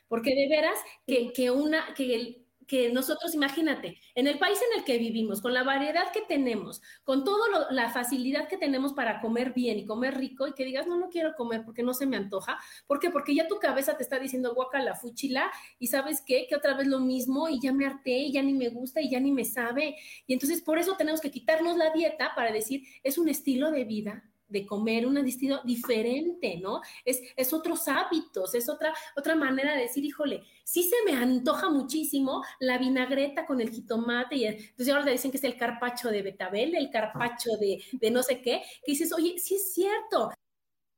porque 0.07 0.35
de 0.35 0.47
veras 0.47 0.79
que, 1.05 1.31
que 1.33 1.51
una, 1.51 1.93
que 1.93 2.91
nosotros, 2.93 3.33
imagínate, 3.33 3.99
en 4.13 4.27
el 4.27 4.37
país 4.37 4.59
en 4.61 4.77
el 4.77 4.85
que 4.85 4.99
vivimos, 4.99 5.41
con 5.41 5.55
la 5.55 5.63
variedad 5.63 6.11
que 6.13 6.21
tenemos, 6.21 6.83
con 7.03 7.23
toda 7.23 7.67
la 7.71 7.89
facilidad 7.89 8.47
que 8.47 8.57
tenemos 8.57 8.93
para 8.93 9.21
comer 9.21 9.53
bien 9.53 9.79
y 9.79 9.85
comer 9.85 10.15
rico, 10.15 10.47
y 10.47 10.53
que 10.53 10.65
digas, 10.65 10.85
no, 10.85 10.97
no 10.97 11.09
quiero 11.09 11.33
comer 11.35 11.63
porque 11.65 11.81
no 11.81 11.95
se 11.95 12.05
me 12.05 12.15
antoja. 12.15 12.59
¿Por 12.85 12.99
qué? 12.99 13.09
Porque 13.09 13.33
ya 13.33 13.47
tu 13.47 13.57
cabeza 13.57 13.97
te 13.97 14.03
está 14.03 14.19
diciendo 14.19 14.53
guaca 14.53 14.79
la 14.83 14.93
fuchila, 14.93 15.51
y 15.79 15.87
sabes 15.87 16.21
qué, 16.21 16.45
que 16.47 16.55
otra 16.55 16.75
vez 16.75 16.85
lo 16.85 16.99
mismo, 16.99 17.49
y 17.49 17.59
ya 17.59 17.73
me 17.73 17.87
harté, 17.87 18.19
y 18.19 18.33
ya 18.33 18.43
ni 18.43 18.53
me 18.53 18.69
gusta, 18.69 19.01
y 19.01 19.09
ya 19.09 19.19
ni 19.19 19.31
me 19.31 19.45
sabe. 19.45 19.95
Y 20.27 20.33
entonces 20.33 20.61
por 20.61 20.77
eso 20.77 20.95
tenemos 20.95 21.21
que 21.21 21.31
quitarnos 21.31 21.75
la 21.75 21.91
dieta 21.91 22.33
para 22.35 22.51
decir, 22.51 22.83
es 23.01 23.17
un 23.17 23.29
estilo 23.29 23.71
de 23.71 23.83
vida 23.83 24.28
de 24.49 24.65
comer, 24.65 25.05
un 25.05 25.17
estilo 25.17 25.61
diferente, 25.63 26.57
¿no? 26.57 26.81
Es, 27.05 27.21
es 27.35 27.53
otros 27.53 27.87
hábitos, 27.87 28.55
es 28.55 28.67
otra, 28.67 28.93
otra 29.15 29.35
manera 29.35 29.73
de 29.73 29.83
decir, 29.83 30.03
híjole, 30.03 30.43
sí 30.63 30.83
se 30.83 30.95
me 31.05 31.17
antoja 31.17 31.69
muchísimo 31.69 32.43
la 32.59 32.77
vinagreta 32.77 33.45
con 33.45 33.61
el 33.61 33.69
jitomate, 33.69 34.35
y 34.35 34.45
entonces 34.45 34.73
pues 34.75 34.89
ahora 34.89 35.05
le 35.05 35.11
dicen 35.13 35.31
que 35.31 35.37
es 35.37 35.43
el 35.43 35.57
carpacho 35.57 36.09
de 36.09 36.21
betabel, 36.21 36.75
el 36.75 36.89
carpacho 36.89 37.51
de, 37.59 37.83
de 37.93 38.11
no 38.11 38.23
sé 38.23 38.41
qué, 38.41 38.61
que 38.83 38.91
dices, 38.91 39.13
oye, 39.13 39.35
sí 39.37 39.55
es 39.55 39.73
cierto. 39.73 40.31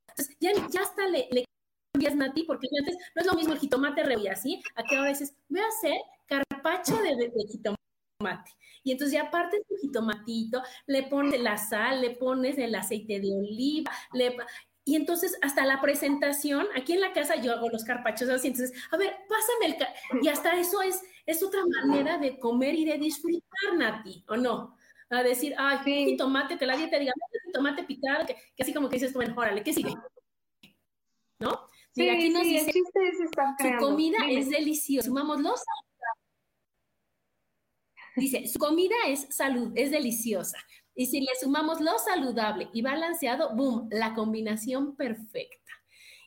Entonces, 0.08 0.36
ya, 0.40 0.52
ya 0.70 0.82
hasta 0.82 1.08
le, 1.08 1.28
le 1.30 1.44
cambias, 1.92 2.16
Nati, 2.16 2.44
porque 2.44 2.68
antes 2.80 2.96
no 3.14 3.20
es 3.22 3.26
lo 3.26 3.34
mismo 3.34 3.52
el 3.52 3.58
jitomate 3.60 4.02
y 4.18 4.28
así, 4.28 4.62
a 4.74 4.82
que 4.84 4.96
ahora 4.96 5.10
dices, 5.10 5.34
voy 5.48 5.60
a 5.60 5.68
hacer 5.68 6.00
carpacho 6.26 6.96
de, 7.02 7.16
de 7.16 7.32
jitomate 7.50 7.81
y 8.84 8.92
entonces 8.92 9.14
ya 9.14 9.28
aparte 9.28 9.62
tu 9.68 9.76
jitomatito, 9.76 10.62
le 10.86 11.04
pones 11.04 11.40
la 11.40 11.56
sal, 11.56 12.00
le 12.00 12.10
pones 12.10 12.58
el 12.58 12.74
aceite 12.74 13.20
de 13.20 13.32
oliva, 13.32 13.92
le, 14.12 14.36
y 14.84 14.96
entonces 14.96 15.38
hasta 15.42 15.64
la 15.64 15.80
presentación, 15.80 16.66
aquí 16.74 16.94
en 16.94 17.00
la 17.00 17.12
casa 17.12 17.36
yo 17.36 17.52
hago 17.52 17.68
los 17.68 17.84
carpachos 17.84 18.28
así, 18.28 18.48
entonces, 18.48 18.76
a 18.90 18.96
ver, 18.96 19.14
pásame 19.28 19.76
el... 19.76 20.22
Y 20.24 20.28
hasta 20.28 20.58
eso 20.58 20.82
es, 20.82 21.00
es 21.24 21.42
otra 21.42 21.60
manera 21.64 22.18
de 22.18 22.38
comer 22.38 22.74
y 22.74 22.84
de 22.84 22.98
disfrutar, 22.98 23.76
Nati, 23.76 24.24
¿o 24.28 24.36
no? 24.36 24.76
A 25.10 25.22
decir, 25.22 25.54
ay, 25.58 25.78
sí. 25.84 26.16
tomate, 26.16 26.58
que 26.58 26.66
la 26.66 26.76
dieta 26.76 26.98
diga, 26.98 27.12
tomate 27.52 27.84
picado, 27.84 28.26
que, 28.26 28.34
que, 28.34 28.62
así 28.62 28.72
como 28.72 28.88
que 28.88 28.96
dices, 28.96 29.12
bueno, 29.12 29.34
órale, 29.36 29.62
¿qué 29.62 29.72
sigue? 29.72 29.94
¿No? 31.38 31.68
Mira, 31.94 32.14
aquí 32.14 32.30
nos 32.30 32.42
dice, 32.42 32.72
su 32.72 33.78
comida 33.78 34.18
es 34.28 34.48
deliciosa, 34.48 35.08
sumamos 35.08 35.40
los 35.40 35.62
Dice, 38.16 38.46
su 38.46 38.58
comida 38.58 38.94
es 39.06 39.26
salud, 39.34 39.72
es 39.74 39.90
deliciosa. 39.90 40.58
Y 40.94 41.06
si 41.06 41.20
le 41.20 41.30
sumamos 41.40 41.80
lo 41.80 41.98
saludable 41.98 42.68
y 42.72 42.82
balanceado, 42.82 43.54
boom, 43.54 43.88
la 43.90 44.14
combinación 44.14 44.94
perfecta. 44.96 45.72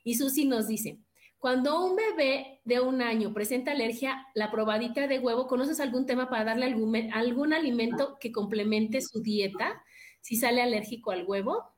Y 0.03 0.15
Susi 0.15 0.45
nos 0.45 0.67
dice, 0.67 0.99
cuando 1.37 1.85
un 1.85 1.95
bebé 1.95 2.61
de 2.63 2.79
un 2.79 3.01
año 3.01 3.33
presenta 3.33 3.71
alergia, 3.71 4.25
la 4.33 4.49
probadita 4.49 5.07
de 5.07 5.19
huevo, 5.19 5.45
¿conoces 5.47 5.79
algún 5.79 6.07
tema 6.07 6.29
para 6.29 6.43
darle 6.43 6.65
algún, 6.65 6.95
algún 7.13 7.53
alimento 7.53 8.17
que 8.19 8.31
complemente 8.31 9.01
su 9.01 9.21
dieta 9.21 9.83
si 10.21 10.37
sale 10.37 10.63
alérgico 10.63 11.11
al 11.11 11.25
huevo? 11.25 11.71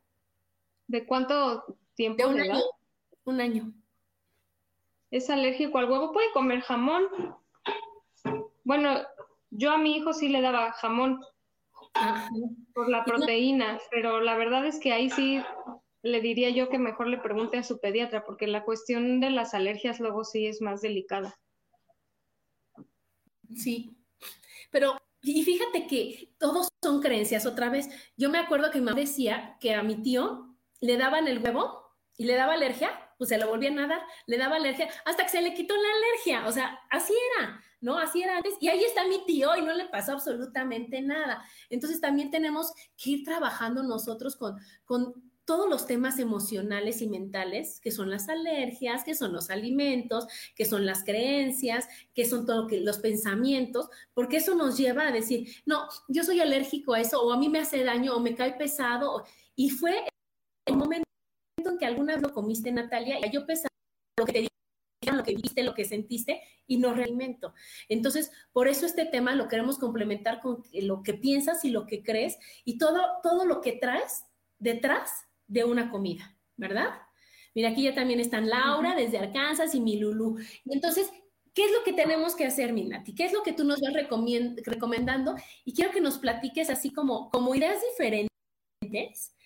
¿De 0.87 1.05
cuánto 1.05 1.65
tiempo? 1.95 2.23
De 2.23 2.29
un 2.29 2.39
año. 2.39 2.61
Un 3.25 3.41
año. 3.41 3.73
¿Es 5.11 5.29
alérgico 5.29 5.77
al 5.79 5.91
huevo? 5.91 6.13
¿Puede 6.13 6.31
comer 6.31 6.61
jamón? 6.61 7.03
Bueno, 8.63 9.01
yo 9.49 9.71
a 9.71 9.77
mi 9.77 9.97
hijo 9.97 10.13
sí 10.13 10.29
le 10.29 10.41
daba 10.41 10.71
jamón 10.73 11.21
por 12.73 12.89
la 12.89 13.03
proteína, 13.03 13.79
pero 13.91 14.21
la 14.21 14.35
verdad 14.37 14.65
es 14.65 14.79
que 14.79 14.93
ahí 14.93 15.09
sí 15.09 15.41
le 16.01 16.21
diría 16.21 16.49
yo 16.49 16.69
que 16.69 16.77
mejor 16.77 17.07
le 17.07 17.17
pregunte 17.17 17.57
a 17.57 17.63
su 17.63 17.79
pediatra, 17.79 18.23
porque 18.23 18.47
la 18.47 18.63
cuestión 18.63 19.19
de 19.19 19.29
las 19.29 19.53
alergias 19.53 19.99
luego 19.99 20.23
sí 20.23 20.47
es 20.47 20.61
más 20.61 20.81
delicada. 20.81 21.39
Sí, 23.55 23.97
pero 24.71 24.97
y 25.21 25.43
fíjate 25.43 25.87
que 25.87 26.33
todos 26.37 26.69
son 26.81 27.01
creencias 27.01 27.45
otra 27.45 27.69
vez. 27.69 27.89
Yo 28.15 28.29
me 28.29 28.37
acuerdo 28.37 28.71
que 28.71 28.79
mi 28.79 28.85
mamá 28.85 28.99
decía 28.99 29.57
que 29.59 29.73
a 29.73 29.83
mi 29.83 30.01
tío 30.01 30.55
le 30.79 30.97
daban 30.97 31.27
el 31.27 31.39
huevo 31.39 31.83
y 32.15 32.25
le 32.25 32.35
daba 32.35 32.53
alergia, 32.53 33.06
pues 33.17 33.29
se 33.29 33.37
lo 33.37 33.47
volvían 33.47 33.79
a 33.79 33.87
dar, 33.87 34.01
le 34.25 34.37
daba 34.37 34.57
alergia 34.57 34.89
hasta 35.05 35.23
que 35.23 35.29
se 35.29 35.41
le 35.41 35.53
quitó 35.53 35.75
la 35.75 35.89
alergia, 35.97 36.47
o 36.47 36.51
sea, 36.51 36.79
así 36.89 37.13
era. 37.37 37.63
¿no? 37.79 37.99
Así 37.99 38.23
era 38.23 38.37
antes. 38.37 38.55
Y 38.59 38.69
ahí 38.69 38.83
está 38.83 39.07
mi 39.07 39.23
tío 39.25 39.55
y 39.55 39.61
no 39.61 39.73
le 39.73 39.85
pasó 39.85 40.13
absolutamente 40.13 40.99
nada. 41.01 41.43
Entonces 41.69 42.01
también 42.01 42.31
tenemos 42.31 42.73
que 42.97 43.11
ir 43.11 43.23
trabajando 43.23 43.83
nosotros 43.83 44.35
con, 44.35 44.55
con 44.83 45.13
todos 45.47 45.69
los 45.69 45.87
temas 45.87 46.19
emocionales 46.19 47.01
y 47.01 47.07
mentales, 47.07 47.79
que 47.79 47.91
son 47.91 48.09
las 48.09 48.27
alergias, 48.27 49.05
que 49.05 49.15
son 49.15 49.31
los 49.31 49.49
alimentos, 49.49 50.27
que 50.55 50.65
son 50.65 50.85
las 50.85 51.05
creencias, 51.05 51.87
que 52.13 52.25
son 52.25 52.45
todo 52.45 52.67
los 52.69 52.99
pensamientos, 52.99 53.87
porque 54.13 54.37
eso 54.37 54.55
nos 54.55 54.77
lleva 54.77 55.07
a 55.07 55.11
decir, 55.13 55.47
no, 55.65 55.87
yo 56.09 56.23
soy 56.25 56.41
alérgico 56.41 56.95
a 56.95 56.99
eso, 56.99 57.21
o 57.21 57.31
a 57.31 57.37
mí 57.37 57.47
me 57.47 57.59
hace 57.59 57.81
daño, 57.85 58.13
o 58.13 58.19
me 58.19 58.35
cae 58.35 58.55
pesado. 58.57 59.23
Y 59.55 59.69
fue 59.69 60.05
el 60.65 60.75
momento 60.75 61.06
en 61.69 61.77
que 61.77 61.85
alguna 61.85 62.13
vez 62.13 62.21
lo 62.21 62.33
comiste, 62.33 62.71
Natalia, 62.71 63.17
y 63.25 63.31
yo 63.31 63.45
pesaba 63.45 63.69
lo 64.17 64.25
que 64.25 64.33
te 64.33 64.47
lo 65.15 65.23
que 65.23 65.35
viste, 65.35 65.63
lo 65.63 65.73
que 65.73 65.85
sentiste 65.85 66.41
y 66.65 66.77
no 66.77 66.93
realimento. 66.93 67.53
Entonces, 67.89 68.31
por 68.51 68.67
eso 68.67 68.85
este 68.85 69.05
tema 69.05 69.35
lo 69.35 69.47
queremos 69.47 69.77
complementar 69.77 70.41
con 70.41 70.63
lo 70.73 71.03
que 71.03 71.13
piensas 71.13 71.63
y 71.65 71.69
lo 71.69 71.85
que 71.85 72.03
crees 72.03 72.37
y 72.65 72.77
todo, 72.77 73.01
todo 73.23 73.45
lo 73.45 73.61
que 73.61 73.73
traes 73.73 74.25
detrás 74.59 75.27
de 75.47 75.63
una 75.63 75.91
comida, 75.91 76.35
¿verdad? 76.55 76.89
Mira, 77.53 77.69
aquí 77.69 77.83
ya 77.83 77.95
también 77.95 78.19
están 78.19 78.49
Laura 78.49 78.95
desde 78.95 79.17
Arkansas 79.17 79.73
y 79.73 79.81
mi 79.81 79.97
Lulu. 79.97 80.37
Y 80.65 80.73
entonces, 80.73 81.09
¿qué 81.53 81.65
es 81.65 81.71
lo 81.71 81.83
que 81.83 81.93
tenemos 81.93 82.35
que 82.35 82.45
hacer, 82.45 82.73
Minati? 82.73 83.15
¿Qué 83.15 83.25
es 83.25 83.33
lo 83.33 83.43
que 83.43 83.53
tú 83.53 83.63
nos 83.63 83.79
vas 83.81 83.93
recomendando? 83.93 85.35
Y 85.63 85.73
quiero 85.73 85.91
que 85.91 86.01
nos 86.01 86.19
platiques 86.19 86.69
así 86.69 86.91
como, 86.91 87.29
como 87.29 87.55
ideas 87.55 87.79
diferentes 87.81 89.36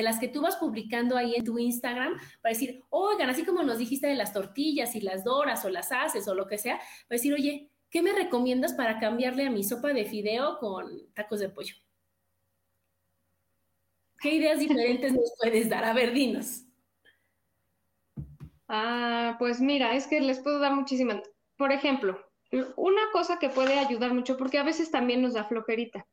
de 0.00 0.04
las 0.04 0.18
que 0.18 0.28
tú 0.28 0.40
vas 0.40 0.56
publicando 0.56 1.16
ahí 1.16 1.34
en 1.36 1.44
tu 1.44 1.58
Instagram 1.58 2.14
para 2.40 2.54
decir, 2.54 2.82
oigan, 2.88 3.28
así 3.28 3.44
como 3.44 3.62
nos 3.62 3.78
dijiste 3.78 4.06
de 4.06 4.14
las 4.14 4.32
tortillas 4.32 4.96
y 4.96 5.00
las 5.02 5.24
doras 5.24 5.64
o 5.64 5.68
las 5.68 5.92
haces 5.92 6.26
o 6.26 6.34
lo 6.34 6.46
que 6.46 6.58
sea, 6.58 6.76
para 6.76 7.18
decir, 7.18 7.34
oye, 7.34 7.70
¿qué 7.90 8.02
me 8.02 8.12
recomiendas 8.12 8.72
para 8.72 8.98
cambiarle 8.98 9.46
a 9.46 9.50
mi 9.50 9.62
sopa 9.62 9.88
de 9.88 10.06
fideo 10.06 10.58
con 10.58 11.12
tacos 11.14 11.40
de 11.40 11.50
pollo? 11.50 11.74
¿Qué 14.18 14.34
ideas 14.34 14.58
diferentes 14.58 15.12
nos 15.12 15.32
puedes 15.38 15.68
dar? 15.68 15.84
A 15.84 15.92
ver, 15.92 16.12
dinos. 16.12 16.64
Ah, 18.68 19.36
pues 19.38 19.60
mira, 19.60 19.94
es 19.94 20.06
que 20.06 20.20
les 20.20 20.40
puedo 20.40 20.60
dar 20.60 20.74
muchísimas. 20.74 21.20
Por 21.56 21.72
ejemplo, 21.72 22.18
una 22.76 23.02
cosa 23.12 23.38
que 23.38 23.50
puede 23.50 23.78
ayudar 23.78 24.14
mucho, 24.14 24.36
porque 24.36 24.58
a 24.58 24.62
veces 24.62 24.90
también 24.90 25.20
nos 25.22 25.34
da 25.34 25.44
flojerita. 25.44 26.06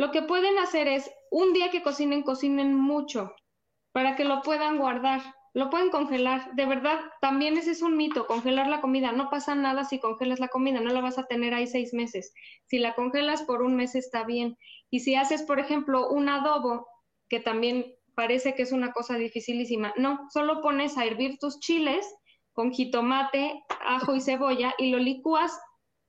Lo 0.00 0.12
que 0.12 0.22
pueden 0.22 0.58
hacer 0.58 0.88
es, 0.88 1.10
un 1.30 1.52
día 1.52 1.70
que 1.70 1.82
cocinen, 1.82 2.22
cocinen 2.22 2.74
mucho 2.74 3.34
para 3.92 4.16
que 4.16 4.24
lo 4.24 4.40
puedan 4.40 4.78
guardar. 4.78 5.20
Lo 5.52 5.68
pueden 5.68 5.90
congelar. 5.90 6.54
De 6.54 6.64
verdad, 6.64 6.98
también 7.20 7.58
ese 7.58 7.72
es 7.72 7.82
un 7.82 7.98
mito, 7.98 8.26
congelar 8.26 8.66
la 8.68 8.80
comida. 8.80 9.12
No 9.12 9.28
pasa 9.28 9.54
nada 9.54 9.84
si 9.84 10.00
congelas 10.00 10.40
la 10.40 10.48
comida, 10.48 10.80
no 10.80 10.90
la 10.90 11.02
vas 11.02 11.18
a 11.18 11.26
tener 11.26 11.52
ahí 11.52 11.66
seis 11.66 11.92
meses. 11.92 12.32
Si 12.64 12.78
la 12.78 12.94
congelas 12.94 13.42
por 13.42 13.60
un 13.60 13.76
mes 13.76 13.94
está 13.94 14.24
bien. 14.24 14.56
Y 14.88 15.00
si 15.00 15.16
haces, 15.16 15.42
por 15.42 15.60
ejemplo, 15.60 16.08
un 16.08 16.30
adobo, 16.30 16.86
que 17.28 17.38
también 17.38 17.94
parece 18.14 18.54
que 18.54 18.62
es 18.62 18.72
una 18.72 18.92
cosa 18.92 19.16
dificilísima, 19.16 19.92
no, 19.98 20.30
solo 20.32 20.62
pones 20.62 20.96
a 20.96 21.04
hervir 21.04 21.36
tus 21.38 21.60
chiles 21.60 22.10
con 22.54 22.72
jitomate, 22.72 23.62
ajo 23.84 24.14
y 24.14 24.22
cebolla 24.22 24.72
y 24.78 24.92
lo 24.92 24.98
licúas 24.98 25.60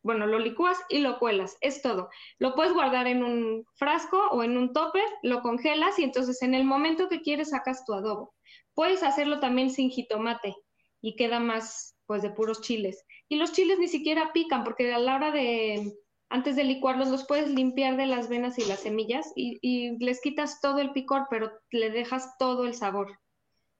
bueno, 0.04 0.26
lo 0.26 0.40
licúas 0.40 0.78
y 0.90 1.00
lo 1.00 1.20
cuelas, 1.20 1.58
es 1.62 1.82
todo. 1.82 2.10
Lo 2.40 2.56
puedes 2.56 2.74
guardar 2.74 3.08
en 3.08 3.24
un 3.24 3.66
frasco 3.76 4.18
o 4.32 4.44
en 4.44 4.58
un 4.58 4.74
topper, 4.74 5.06
lo 5.22 5.42
congelas 5.42 6.00
y 6.00 6.04
entonces 6.04 6.42
en 6.42 6.54
el 6.54 6.64
momento 6.64 7.10
que 7.10 7.22
quieres 7.22 7.52
sacas 7.52 7.86
tu 7.86 7.94
adobo. 7.94 8.34
Puedes 8.74 9.04
hacerlo 9.04 9.40
también 9.40 9.70
sin 9.70 9.90
jitomate 9.90 10.56
y 11.02 11.16
queda 11.16 11.40
más 11.40 11.96
pues 12.06 12.22
de 12.22 12.32
puros 12.32 12.62
chiles. 12.62 13.06
Y 13.30 13.36
los 13.36 13.52
chiles 13.52 13.80
ni 13.80 13.88
siquiera 13.88 14.34
pican 14.34 14.64
porque 14.64 14.94
a 14.94 15.00
la 15.00 15.16
hora 15.16 15.32
de, 15.32 15.94
antes 16.30 16.56
de 16.56 16.64
licuarlos, 16.64 17.10
los 17.10 17.26
puedes 17.26 17.50
limpiar 17.50 17.96
de 17.96 18.08
las 18.08 18.28
venas 18.28 18.58
y 18.58 18.66
las 18.66 18.82
semillas 18.82 19.32
y, 19.36 19.60
y 19.62 19.98
les 20.04 20.20
quitas 20.22 20.60
todo 20.62 20.80
el 20.80 20.92
picor, 20.92 21.28
pero 21.30 21.52
le 21.70 21.92
dejas 21.92 22.38
todo 22.40 22.66
el 22.66 22.74
sabor. 22.74 23.20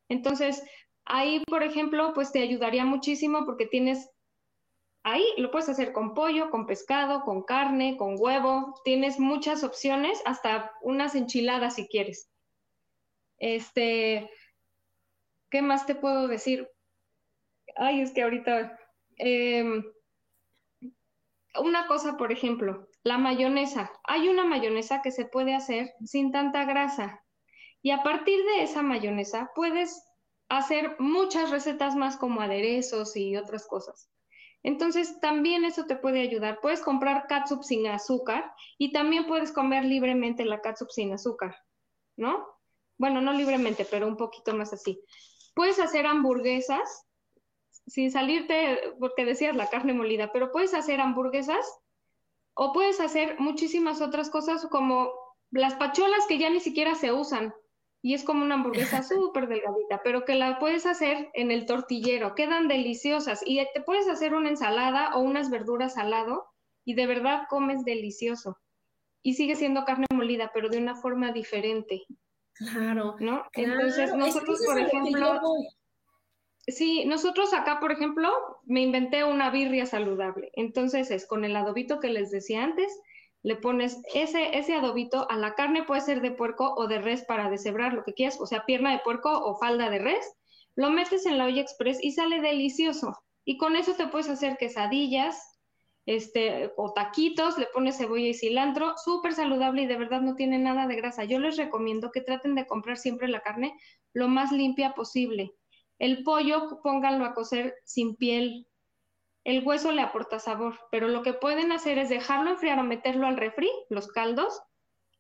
Entonces, 0.08 0.64
ahí, 1.06 1.42
por 1.48 1.64
ejemplo, 1.64 2.14
pues 2.14 2.32
te 2.32 2.42
ayudaría 2.42 2.86
muchísimo 2.86 3.46
porque 3.46 3.66
tienes 3.66 4.10
Ahí 5.04 5.26
lo 5.38 5.50
puedes 5.50 5.70
hacer 5.70 5.94
con 5.94 6.14
pollo, 6.14 6.52
con 6.52 6.68
pescado, 6.68 7.22
con 7.24 7.44
carne, 7.44 7.98
con 7.98 8.16
huevo. 8.20 8.80
Tienes 8.84 9.20
muchas 9.20 9.64
opciones, 9.64 10.22
hasta 10.26 10.72
unas 10.82 11.16
enchiladas 11.16 11.76
si 11.76 11.88
quieres. 11.88 12.30
Este, 13.40 14.30
¿qué 15.50 15.62
más 15.64 15.88
te 15.88 15.96
puedo 15.96 16.28
decir? 16.28 16.70
Ay, 17.76 18.02
es 18.02 18.12
que 18.12 18.22
ahorita. 18.22 18.78
Em, 19.18 19.84
una 21.60 21.88
cosa, 21.88 22.18
por 22.18 22.32
ejemplo, 22.32 22.88
la 23.04 23.18
mayonesa. 23.18 23.92
Hay 24.04 24.30
una 24.30 24.46
mayonesa 24.46 25.02
que 25.02 25.12
se 25.12 25.26
puede 25.26 25.56
hacer 25.56 25.94
sin 26.06 26.32
tanta 26.32 26.66
grasa 26.66 27.24
Y 27.82 27.92
a 27.92 28.04
partir 28.04 28.40
de 28.46 28.64
esa 28.64 28.84
mayonesa 28.84 29.52
puedes 29.56 30.04
hacer 30.50 30.96
muchas 31.00 31.50
recetas 31.50 31.96
más 31.96 32.18
como 32.18 32.42
aderezos 32.42 33.16
y 33.18 33.36
otras 33.36 33.66
cosas. 33.68 34.12
Entonces, 34.64 35.20
también 35.20 35.66
eso 35.66 35.86
te 35.86 35.96
puede 35.96 36.22
ayudar. 36.22 36.60
Puedes 36.62 36.82
comprar 36.82 37.28
catsup 37.28 37.64
sin 37.64 37.88
azúcar 37.88 38.54
y 38.78 38.92
también 38.92 39.26
puedes 39.26 39.52
comer 39.52 39.86
libremente 39.86 40.46
la 40.46 40.62
catsup 40.62 40.90
sin 40.92 41.14
azúcar, 41.14 41.56
¿no? 42.16 42.46
Bueno, 42.98 43.22
no 43.22 43.34
libremente, 43.34 43.86
pero 43.90 44.08
un 44.08 44.18
poquito 44.18 44.54
más 44.54 44.74
así. 44.74 45.02
Puedes 45.56 45.80
hacer 45.80 46.06
hamburguesas 46.06 47.08
sin 47.88 48.12
salirte, 48.12 48.94
porque 49.00 49.26
decías 49.26 49.56
la 49.56 49.70
carne 49.70 49.94
molida, 49.94 50.32
pero 50.32 50.52
puedes 50.52 50.74
hacer 50.74 51.02
hamburguesas 51.02 51.66
o 52.54 52.74
puedes 52.74 53.00
hacer 53.00 53.40
muchísimas 53.40 54.02
otras 54.02 54.30
cosas 54.30 54.68
como 54.68 55.12
las 55.50 55.76
pacholas 55.76 56.26
que 56.28 56.38
ya 56.38 56.50
ni 56.50 56.60
siquiera 56.60 56.96
se 56.96 57.12
usan 57.12 57.54
y 58.02 58.14
es 58.14 58.24
como 58.24 58.44
una 58.44 58.56
hamburguesa 58.56 59.04
súper 59.04 59.48
delgadita, 59.48 60.02
pero 60.04 60.26
que 60.26 60.36
la 60.36 60.60
puedes 60.60 60.86
hacer 60.86 61.30
en 61.34 61.52
el 61.52 61.66
tortillero, 61.66 62.36
quedan 62.36 62.68
deliciosas 62.68 63.42
y 63.46 63.64
te 63.74 63.82
puedes 63.82 64.08
hacer 64.08 64.34
una 64.34 64.50
ensalada 64.50 65.16
o 65.16 65.20
unas 65.20 65.50
verduras 65.50 65.98
al 65.98 66.12
lado 66.12 66.46
y 66.84 66.96
de 66.96 67.08
verdad 67.08 67.44
comes 67.50 67.86
delicioso. 67.86 68.58
Y 69.24 69.36
sigue 69.36 69.56
siendo 69.56 69.86
carne 69.86 70.08
molida, 70.12 70.50
pero 70.52 70.70
de 70.70 70.80
una 70.80 70.96
forma 70.96 71.32
diferente. 71.32 72.04
Claro. 72.54 73.16
¿No? 73.20 73.44
Entonces, 73.54 74.16
nosotros, 74.16 74.60
por 74.66 74.80
ejemplo, 74.80 75.40
sí, 76.68 77.06
nosotros 77.06 77.54
acá, 77.54 77.80
por 77.80 77.92
ejemplo, 77.92 78.32
me 78.66 78.82
inventé 78.82 79.24
una 79.24 79.52
birria 79.52 79.86
saludable. 79.86 80.50
Entonces, 80.54 81.12
es 81.12 81.28
con 81.28 81.46
el 81.46 81.56
adobito 81.56 82.00
que 82.00 82.10
les 82.10 82.32
decía 82.32 82.64
antes, 82.64 82.92
le 83.44 83.56
pones 83.56 84.02
ese, 84.14 84.58
ese 84.58 84.74
adobito 84.76 85.30
a 85.30 85.38
la 85.38 85.56
carne, 85.56 85.84
puede 85.84 86.02
ser 86.02 86.22
de 86.22 86.32
puerco 86.32 86.74
o 86.76 86.88
de 86.88 87.00
res 87.00 87.24
para 87.26 87.50
deshebrar, 87.50 87.94
lo 87.94 88.04
que 88.04 88.14
quieras, 88.14 88.40
o 88.40 88.46
sea, 88.46 88.66
pierna 88.66 88.92
de 88.92 89.00
puerco 89.00 89.32
o 89.32 89.58
falda 89.58 89.90
de 89.90 90.00
res, 90.00 90.34
lo 90.76 90.90
metes 90.92 91.26
en 91.26 91.38
la 91.38 91.46
olla 91.46 91.62
express 91.62 91.98
y 92.02 92.12
sale 92.12 92.40
delicioso. 92.40 93.18
Y 93.44 93.58
con 93.58 93.76
eso 93.76 93.94
te 93.96 94.08
puedes 94.08 94.30
hacer 94.30 94.58
quesadillas, 94.58 95.60
este, 96.06 96.72
o 96.78 96.94
taquitos, 96.94 97.58
le 97.58 97.68
pones 97.68 97.98
cebolla 97.98 98.28
y 98.28 98.34
cilantro, 98.34 98.94
súper 98.98 99.34
saludable 99.34 99.84
y 99.84 99.88
de 99.88 99.98
verdad 99.98 100.22
no 100.22 100.36
tiene 100.36 100.58
nada 100.58 100.88
de 100.88 100.96
grasa. 100.96 101.24
Yo 101.26 101.40
les 101.40 101.58
recomiendo 101.58 102.12
que 102.12 102.22
traten 102.22 102.56
de 102.56 102.68
comprar 102.68 102.98
siempre 102.98 103.28
la 103.28 103.42
carne 103.42 103.74
lo 104.14 104.28
más 104.28 104.52
limpia 104.52 104.94
posible. 104.94 105.54
El 106.00 106.24
pollo, 106.24 106.80
pónganlo 106.82 107.26
a 107.26 107.34
cocer 107.34 107.76
sin 107.86 108.16
piel, 108.16 108.68
el 109.44 109.66
hueso 109.66 109.92
le 109.92 110.02
aporta 110.02 110.40
sabor, 110.40 110.80
pero 110.92 111.08
lo 111.08 111.24
que 111.24 111.34
pueden 111.34 111.72
hacer 111.72 111.98
es 111.98 112.10
dejarlo 112.10 112.52
enfriar 112.52 112.80
o 112.80 112.84
meterlo 112.84 113.28
al 113.28 113.38
refri, 113.38 113.70
los 113.90 114.08
caldos, 114.08 114.62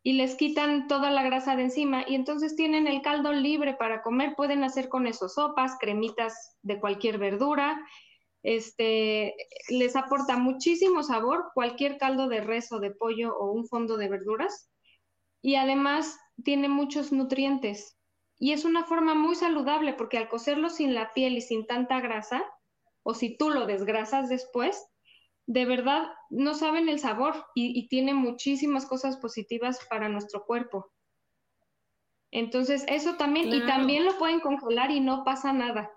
y 0.03 0.13
les 0.13 0.35
quitan 0.35 0.87
toda 0.87 1.11
la 1.11 1.23
grasa 1.23 1.55
de 1.55 1.63
encima 1.63 2.03
y 2.07 2.15
entonces 2.15 2.55
tienen 2.55 2.87
el 2.87 3.01
caldo 3.01 3.33
libre 3.33 3.75
para 3.75 4.01
comer, 4.01 4.33
pueden 4.35 4.63
hacer 4.63 4.89
con 4.89 5.05
eso 5.05 5.29
sopas, 5.29 5.77
cremitas 5.79 6.57
de 6.63 6.79
cualquier 6.79 7.19
verdura, 7.19 7.79
este, 8.43 9.35
les 9.69 9.95
aporta 9.95 10.37
muchísimo 10.37 11.03
sabor 11.03 11.51
cualquier 11.53 11.97
caldo 11.97 12.27
de 12.27 12.41
res 12.41 12.71
o 12.71 12.79
de 12.79 12.91
pollo 12.91 13.35
o 13.37 13.51
un 13.51 13.67
fondo 13.67 13.97
de 13.97 14.09
verduras 14.09 14.71
y 15.43 15.55
además 15.55 16.17
tiene 16.43 16.67
muchos 16.67 17.11
nutrientes. 17.11 17.97
Y 18.39 18.53
es 18.53 18.65
una 18.65 18.83
forma 18.85 19.13
muy 19.13 19.35
saludable 19.35 19.93
porque 19.93 20.17
al 20.17 20.29
cocerlo 20.29 20.69
sin 20.69 20.95
la 20.95 21.13
piel 21.13 21.37
y 21.37 21.41
sin 21.41 21.67
tanta 21.67 21.99
grasa, 21.99 22.43
o 23.03 23.13
si 23.13 23.37
tú 23.37 23.49
lo 23.49 23.65
desgrasas 23.65 24.29
después, 24.29 24.87
de 25.47 25.65
verdad 25.65 26.07
no 26.29 26.53
saben 26.53 26.87
el 26.87 26.99
sabor 26.99 27.45
y, 27.55 27.87
tiene 27.87 28.13
muchísimas 28.13 28.85
cosas 28.85 29.17
positivas 29.17 29.79
para 29.89 30.07
nuestro 30.07 30.45
cuerpo. 30.45 30.91
Entonces, 32.31 32.85
eso 32.87 33.15
también, 33.17 33.53
y 33.53 33.65
también 33.65 34.05
lo 34.05 34.17
pueden 34.17 34.39
congelar 34.39 34.91
y 34.91 35.01
no 35.01 35.23
pasa 35.25 35.51
nada. 35.51 35.91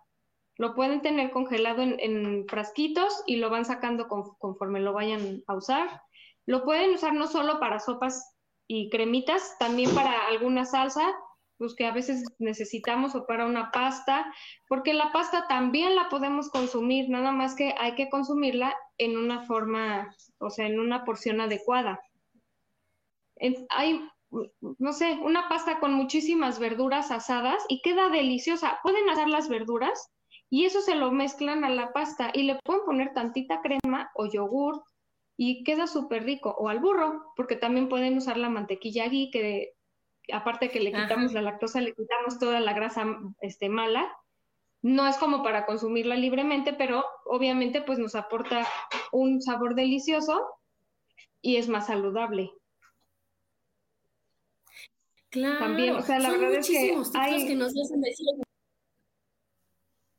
Lo 0.56 0.74
pueden 0.74 1.02
tener 1.02 1.30
congelado 1.30 1.82
en, 1.82 2.46
frasquitos 2.48 3.22
y 3.26 3.36
lo 3.36 3.50
van 3.50 3.64
sacando 3.64 4.08
conforme 4.08 4.80
lo 4.80 4.92
vayan 4.92 5.42
a 5.46 5.54
usar. 5.54 6.02
Lo 6.46 6.64
pueden 6.64 6.94
usar 6.94 7.12
no 7.12 7.26
solo 7.26 7.60
para 7.60 7.78
sopas 7.78 8.36
y 8.66 8.90
cremitas, 8.90 9.56
también 9.58 9.94
para 9.94 10.26
alguna 10.26 10.64
salsa 10.64 11.14
pues 11.58 11.74
que 11.74 11.86
a 11.86 11.92
veces 11.92 12.24
necesitamos 12.38 13.14
o 13.14 13.26
para 13.26 13.46
una 13.46 13.70
pasta, 13.70 14.32
porque 14.68 14.92
la 14.92 15.12
pasta 15.12 15.46
también 15.48 15.94
la 15.94 16.08
podemos 16.08 16.50
consumir, 16.50 17.08
nada 17.08 17.32
más 17.32 17.54
que 17.54 17.74
hay 17.78 17.94
que 17.94 18.10
consumirla 18.10 18.74
en 18.98 19.16
una 19.16 19.42
forma, 19.46 20.14
o 20.38 20.50
sea, 20.50 20.66
en 20.66 20.80
una 20.80 21.04
porción 21.04 21.40
adecuada. 21.40 22.00
hay, 23.70 24.00
no 24.78 24.92
sé, 24.92 25.18
una 25.22 25.48
pasta 25.48 25.78
con 25.78 25.94
muchísimas 25.94 26.58
verduras 26.58 27.10
asadas 27.10 27.64
y 27.68 27.82
queda 27.82 28.08
deliciosa. 28.08 28.78
Pueden 28.82 29.08
asar 29.08 29.28
las 29.28 29.48
verduras 29.48 30.10
y 30.50 30.64
eso 30.64 30.80
se 30.80 30.96
lo 30.96 31.12
mezclan 31.12 31.64
a 31.64 31.70
la 31.70 31.92
pasta 31.92 32.30
y 32.34 32.44
le 32.44 32.58
pueden 32.64 32.84
poner 32.84 33.14
tantita 33.14 33.60
crema 33.60 34.10
o 34.14 34.26
yogur 34.26 34.82
y 35.36 35.64
queda 35.64 35.86
súper 35.86 36.24
rico. 36.24 36.54
O 36.58 36.68
al 36.68 36.80
burro, 36.80 37.32
porque 37.36 37.56
también 37.56 37.88
pueden 37.88 38.16
usar 38.16 38.36
la 38.36 38.48
mantequilla 38.48 39.08
ghee, 39.08 39.30
que 39.30 39.74
aparte 40.32 40.70
que 40.70 40.80
le 40.80 40.92
quitamos 40.92 41.32
la 41.32 41.42
lactosa, 41.42 41.80
le 41.80 41.94
quitamos 41.94 42.38
toda 42.38 42.60
la 42.60 42.72
grasa 42.72 43.06
este, 43.40 43.68
mala. 43.68 44.16
No 44.82 45.06
es 45.06 45.16
como 45.16 45.42
para 45.42 45.66
consumirla 45.66 46.14
libremente, 46.16 46.72
pero 46.74 47.04
obviamente 47.24 47.80
pues 47.82 47.98
nos 47.98 48.14
aporta 48.14 48.66
un 49.12 49.40
sabor 49.40 49.74
delicioso 49.74 50.44
y 51.40 51.56
es 51.56 51.68
más 51.68 51.86
saludable. 51.86 52.52
Claro, 55.30 55.58
también, 55.58 55.96
o 55.96 56.02
sea, 56.02 56.18
la 56.18 56.30
verdad 56.30 56.54
es 56.54 56.68
que 56.68 56.94
hay 57.14 57.46
que 57.46 57.56
nos 57.56 57.70
hacen 57.70 58.00
decir. 58.00 58.26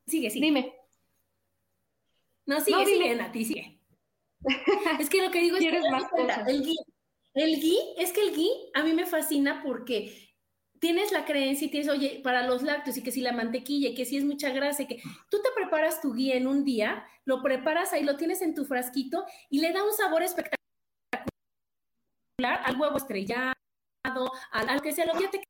Sigue, 0.06 0.30
sigue. 0.30 0.46
Dime. 0.46 0.74
No, 2.44 2.60
sigue, 2.60 2.84
sigue, 2.84 3.20
a 3.20 3.32
ti 3.32 3.44
sigue. 3.44 3.80
es 5.00 5.08
que 5.08 5.22
lo 5.22 5.30
que 5.30 5.40
digo 5.40 5.56
es 5.56 5.64
que 5.64 5.90
más 5.90 6.04
el 6.46 6.62
guía 6.62 6.82
el 7.36 7.60
gui, 7.60 7.78
es 7.98 8.12
que 8.12 8.22
el 8.22 8.34
gui 8.34 8.50
a 8.74 8.82
mí 8.82 8.94
me 8.94 9.04
fascina 9.04 9.62
porque 9.62 10.32
tienes 10.80 11.12
la 11.12 11.24
creencia 11.26 11.66
y 11.66 11.70
tienes, 11.70 11.88
oye, 11.88 12.20
para 12.24 12.46
los 12.46 12.62
lácteos 12.62 12.96
y 12.96 13.02
que 13.02 13.12
si 13.12 13.20
la 13.20 13.32
mantequilla 13.32 13.90
y 13.90 13.94
que 13.94 14.06
si 14.06 14.16
es 14.16 14.24
mucha 14.24 14.50
grasa 14.50 14.82
y 14.82 14.86
que 14.86 15.02
tú 15.30 15.42
te 15.42 15.50
preparas 15.54 16.00
tu 16.00 16.14
gui 16.14 16.32
en 16.32 16.46
un 16.46 16.64
día, 16.64 17.06
lo 17.24 17.42
preparas 17.42 17.92
ahí, 17.92 18.04
lo 18.04 18.16
tienes 18.16 18.40
en 18.40 18.54
tu 18.54 18.64
frasquito 18.64 19.24
y 19.50 19.60
le 19.60 19.72
da 19.72 19.84
un 19.84 19.92
sabor 19.92 20.22
espectacular 20.22 20.56
al 22.40 22.80
huevo 22.80 22.96
estrellado, 22.96 23.54
al, 24.50 24.80
que 24.80 24.92
sea, 24.92 25.04
lo 25.06 25.18
que 25.18 25.28
te 25.28 25.42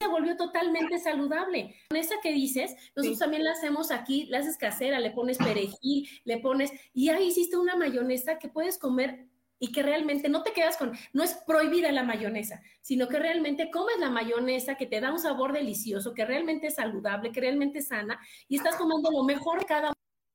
se 0.00 0.08
volvió 0.08 0.36
totalmente 0.36 0.98
saludable. 0.98 1.74
Con 1.88 1.98
esa 1.98 2.20
que 2.22 2.32
dices, 2.32 2.76
nosotros 2.94 3.18
también 3.18 3.42
la 3.42 3.52
hacemos 3.52 3.90
aquí, 3.90 4.26
la 4.26 4.38
haces 4.38 4.58
casera, 4.58 5.00
le 5.00 5.10
pones 5.10 5.38
perejil, 5.38 6.06
le 6.24 6.38
pones, 6.38 6.70
y 6.92 7.08
ahí 7.08 7.28
hiciste 7.28 7.56
una 7.56 7.76
mayonesa 7.76 8.38
que 8.38 8.48
puedes 8.48 8.78
comer 8.78 9.26
y 9.58 9.72
que 9.72 9.82
realmente 9.82 10.28
no 10.28 10.42
te 10.42 10.52
quedas 10.52 10.76
con, 10.76 10.92
no 11.12 11.22
es 11.22 11.34
prohibida 11.46 11.90
la 11.92 12.02
mayonesa, 12.02 12.60
sino 12.82 13.08
que 13.08 13.18
realmente 13.18 13.70
comes 13.70 13.98
la 13.98 14.10
mayonesa 14.10 14.76
que 14.76 14.86
te 14.86 15.00
da 15.00 15.12
un 15.12 15.18
sabor 15.18 15.52
delicioso, 15.52 16.14
que 16.14 16.24
realmente 16.24 16.68
es 16.68 16.74
saludable, 16.74 17.32
que 17.32 17.40
realmente 17.40 17.78
es 17.78 17.88
sana 17.88 18.18
y 18.48 18.56
estás 18.56 18.76
comiendo 18.76 19.10
lo 19.10 19.24
mejor 19.24 19.60
de 19.60 19.66
cada 19.66 19.92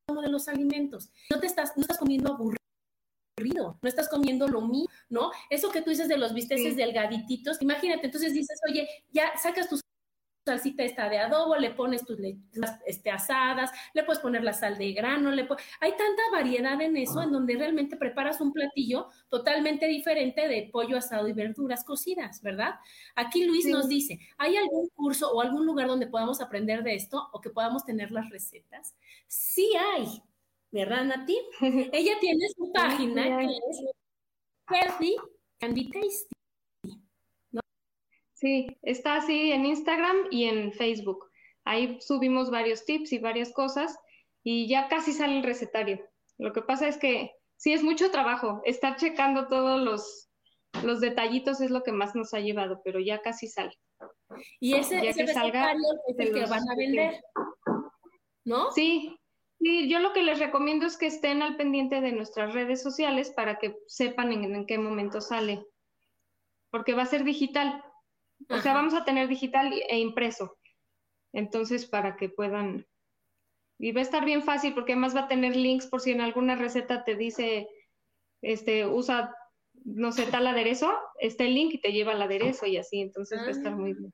uno 0.10 0.21
de 0.21 0.29
los 0.29 0.47
alimentos. 0.47 1.12
No 1.29 1.39
te 1.39 1.47
estás, 1.47 1.73
no 1.75 1.81
estás 1.81 1.97
comiendo 1.97 2.34
aburrido, 2.34 3.77
no 3.81 3.89
estás 3.89 4.10
comiendo 4.10 4.47
lo 4.47 4.62
mismo, 4.62 4.88
¿no? 5.10 5.31
Eso 5.49 5.71
que 5.71 5.81
tú 5.81 5.89
dices 5.91 6.07
de 6.07 6.17
los 6.17 6.34
bisteces 6.34 6.75
delgadititos, 6.75 7.62
imagínate, 7.62 8.07
entonces 8.07 8.34
dices, 8.34 8.60
oye, 8.69 8.88
ya 9.12 9.38
sacas 9.38 9.69
tus 9.69 9.81
salsita 10.45 10.84
esta 10.84 11.10
de 11.10 11.19
adobo, 11.19 11.56
le 11.56 11.71
pones 11.71 12.06
tus 12.06 12.17
este, 12.86 13.12
asadas, 13.12 13.71
le 13.93 14.04
puedes 14.04 14.21
poner 14.21 14.43
la 14.43 14.54
sal 14.54 14.77
de 14.77 14.91
grano, 14.93 15.32
le 15.32 15.47
hay 15.80 15.91
tanta 15.91 16.21
variedad 16.32 16.80
en 16.82 16.97
eso, 16.97 17.21
en 17.21 17.32
donde 17.32 17.56
realmente 17.56 17.97
preparas 17.97 18.41
un 18.41 18.51
platillo 18.51 19.08
totalmente 19.30 19.88
diferente 19.88 20.47
de 20.47 20.69
pollo 20.71 20.97
asado 20.97 21.27
y 21.27 21.34
verduras 21.34 21.84
cocidas, 21.84 22.41
¿verdad? 22.41 22.75
Aquí 23.15 23.45
Luis 23.45 23.65
nos 23.67 23.88
dice, 23.88 24.19
¿hay 24.38 24.58
algún 24.58 24.89
curso 24.89 25.32
o 25.32 25.41
algún 25.41 25.65
lugar 25.65 25.88
donde 25.88 26.08
podamos 26.08 26.41
aprender 26.41 26.84
de 26.84 26.95
esto 26.95 27.30
o 27.32 27.41
que 27.41 27.49
podamos 27.49 27.86
tener 27.86 28.12
las 28.12 28.30
recetas? 28.30 28.95
Sí 29.28 29.72
hay, 29.76 30.22
¿verdad, 30.72 31.05
Nati? 31.05 31.38
Ella 31.93 32.13
tiene 32.20 32.47
su 32.55 32.72
página 32.72 33.24
que 33.39 33.45
es 33.45 33.86
Healthy 34.70 35.15
and 35.61 35.91
Tasty. 35.91 36.40
Sí, 38.41 38.75
está 38.81 39.17
así 39.17 39.51
en 39.51 39.67
Instagram 39.67 40.17
y 40.31 40.45
en 40.45 40.73
Facebook. 40.73 41.29
Ahí 41.63 41.99
subimos 42.01 42.49
varios 42.49 42.85
tips 42.85 43.13
y 43.13 43.19
varias 43.19 43.53
cosas 43.53 43.95
y 44.43 44.67
ya 44.67 44.87
casi 44.87 45.13
sale 45.13 45.37
el 45.37 45.43
recetario. 45.43 46.03
Lo 46.39 46.51
que 46.51 46.63
pasa 46.63 46.87
es 46.87 46.97
que 46.97 47.35
sí 47.55 47.71
es 47.71 47.83
mucho 47.83 48.09
trabajo. 48.09 48.59
Estar 48.65 48.95
checando 48.95 49.47
todos 49.47 49.79
los, 49.79 50.31
los 50.81 51.01
detallitos 51.01 51.61
es 51.61 51.69
lo 51.69 51.83
que 51.83 51.91
más 51.91 52.15
nos 52.15 52.33
ha 52.33 52.39
llevado, 52.39 52.81
pero 52.83 52.99
ya 52.99 53.21
casi 53.21 53.47
sale. 53.47 53.77
Y 54.59 54.73
ese, 54.73 54.99
recetario 54.99 55.79
es 56.07 56.17
el 56.17 56.33
que 56.33 56.45
van 56.47 56.67
a 56.67 56.75
vender, 56.75 57.23
¿no? 58.43 58.71
Sí, 58.71 59.15
sí, 59.59 59.87
yo 59.87 59.99
lo 59.99 60.13
que 60.13 60.23
les 60.23 60.39
recomiendo 60.39 60.87
es 60.87 60.97
que 60.97 61.05
estén 61.05 61.43
al 61.43 61.57
pendiente 61.57 62.01
de 62.01 62.11
nuestras 62.11 62.55
redes 62.55 62.81
sociales 62.81 63.29
para 63.35 63.59
que 63.59 63.75
sepan 63.85 64.31
en 64.31 64.65
qué 64.65 64.79
momento 64.79 65.21
sale, 65.21 65.63
porque 66.71 66.95
va 66.95 67.03
a 67.03 67.05
ser 67.05 67.23
digital 67.23 67.83
O 68.49 68.59
sea, 68.59 68.73
vamos 68.73 68.93
a 68.93 69.05
tener 69.05 69.27
digital 69.27 69.73
e 69.89 69.99
impreso. 69.99 70.57
Entonces, 71.33 71.85
para 71.85 72.15
que 72.15 72.29
puedan... 72.29 72.87
Y 73.79 73.91
va 73.93 73.99
a 73.99 74.03
estar 74.03 74.25
bien 74.25 74.43
fácil 74.43 74.73
porque 74.73 74.93
además 74.93 75.15
va 75.15 75.21
a 75.21 75.27
tener 75.27 75.55
links 75.55 75.87
por 75.87 76.01
si 76.01 76.11
en 76.11 76.21
alguna 76.21 76.55
receta 76.55 77.03
te 77.03 77.15
dice, 77.15 77.67
este, 78.41 78.85
usa, 78.85 79.35
no 79.85 80.11
sé, 80.11 80.27
tal 80.27 80.45
aderezo, 80.45 80.93
está 81.19 81.45
el 81.45 81.55
link 81.55 81.73
y 81.73 81.81
te 81.81 81.91
lleva 81.91 82.11
al 82.11 82.21
aderezo 82.21 82.67
y 82.67 82.77
así. 82.77 83.01
Entonces 83.01 83.39
va 83.39 83.47
a 83.47 83.51
estar 83.51 83.75
muy 83.75 83.93
bien 83.93 84.13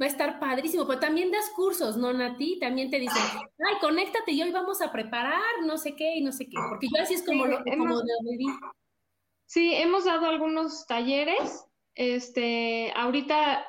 va 0.00 0.06
a 0.06 0.08
estar 0.08 0.40
padrísimo, 0.40 0.86
pero 0.86 0.98
también 0.98 1.30
das 1.30 1.50
cursos, 1.54 1.96
¿no, 1.96 2.12
Nati? 2.12 2.58
También 2.58 2.90
te 2.90 2.98
dicen, 2.98 3.22
ay, 3.36 3.74
conéctate 3.80 4.32
y 4.32 4.42
hoy 4.42 4.50
vamos 4.50 4.80
a 4.80 4.90
preparar 4.90 5.62
no 5.64 5.76
sé 5.76 5.94
qué 5.94 6.16
y 6.16 6.22
no 6.22 6.32
sé 6.32 6.46
qué, 6.46 6.56
porque 6.70 6.88
yo 6.94 7.02
así 7.02 7.14
es 7.14 7.22
como, 7.22 7.46
lo, 7.46 7.62
como 7.64 8.00
Sí, 9.44 9.74
hemos 9.74 10.04
dado 10.04 10.26
algunos 10.26 10.86
talleres, 10.86 11.66
este, 11.94 12.92
ahorita 12.96 13.66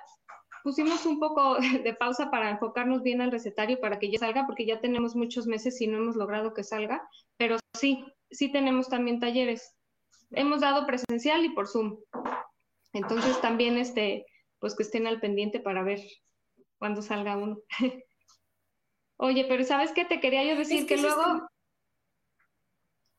pusimos 0.63 1.05
un 1.05 1.19
poco 1.19 1.57
de 1.84 1.93
pausa 1.93 2.30
para 2.30 2.49
enfocarnos 2.49 3.01
bien 3.03 3.22
al 3.22 3.32
recetario 3.32 3.80
para 3.80 3.99
que 3.99 4.11
ya 4.11 4.19
salga, 4.19 4.45
porque 4.45 4.65
ya 4.65 4.80
tenemos 4.80 5.15
muchos 5.15 5.47
meses 5.47 5.80
y 5.82 5.88
no 5.88 5.97
hemos 5.97 6.15
logrado 6.15 6.53
que 6.53 6.63
salga, 6.63 7.07
pero 7.38 7.57
sí, 7.78 8.05
sí 8.30 8.51
tenemos 8.51 8.89
también 8.89 9.19
talleres. 9.19 9.76
Hemos 10.32 10.61
dado 10.61 10.86
presencial 10.86 11.43
y 11.43 11.49
por 11.49 11.67
Zoom. 11.67 11.97
Entonces 12.93 13.39
también 13.41 13.78
este, 13.78 14.26
pues 14.59 14.76
que 14.76 14.84
estén 14.84 15.07
al 15.07 15.19
pendiente 15.19 15.59
para 15.59 15.84
ver 15.84 15.99
cuándo 16.78 17.01
salga 17.01 17.38
uno. 17.38 17.59
Oye, 19.17 19.45
pero 19.47 19.63
¿sabes 19.63 19.91
qué? 19.91 20.03
Te 20.05 20.19
quería 20.19 20.43
yo 20.43 20.55
decir 20.55 20.88
que, 20.88 20.97
luego... 20.97 21.47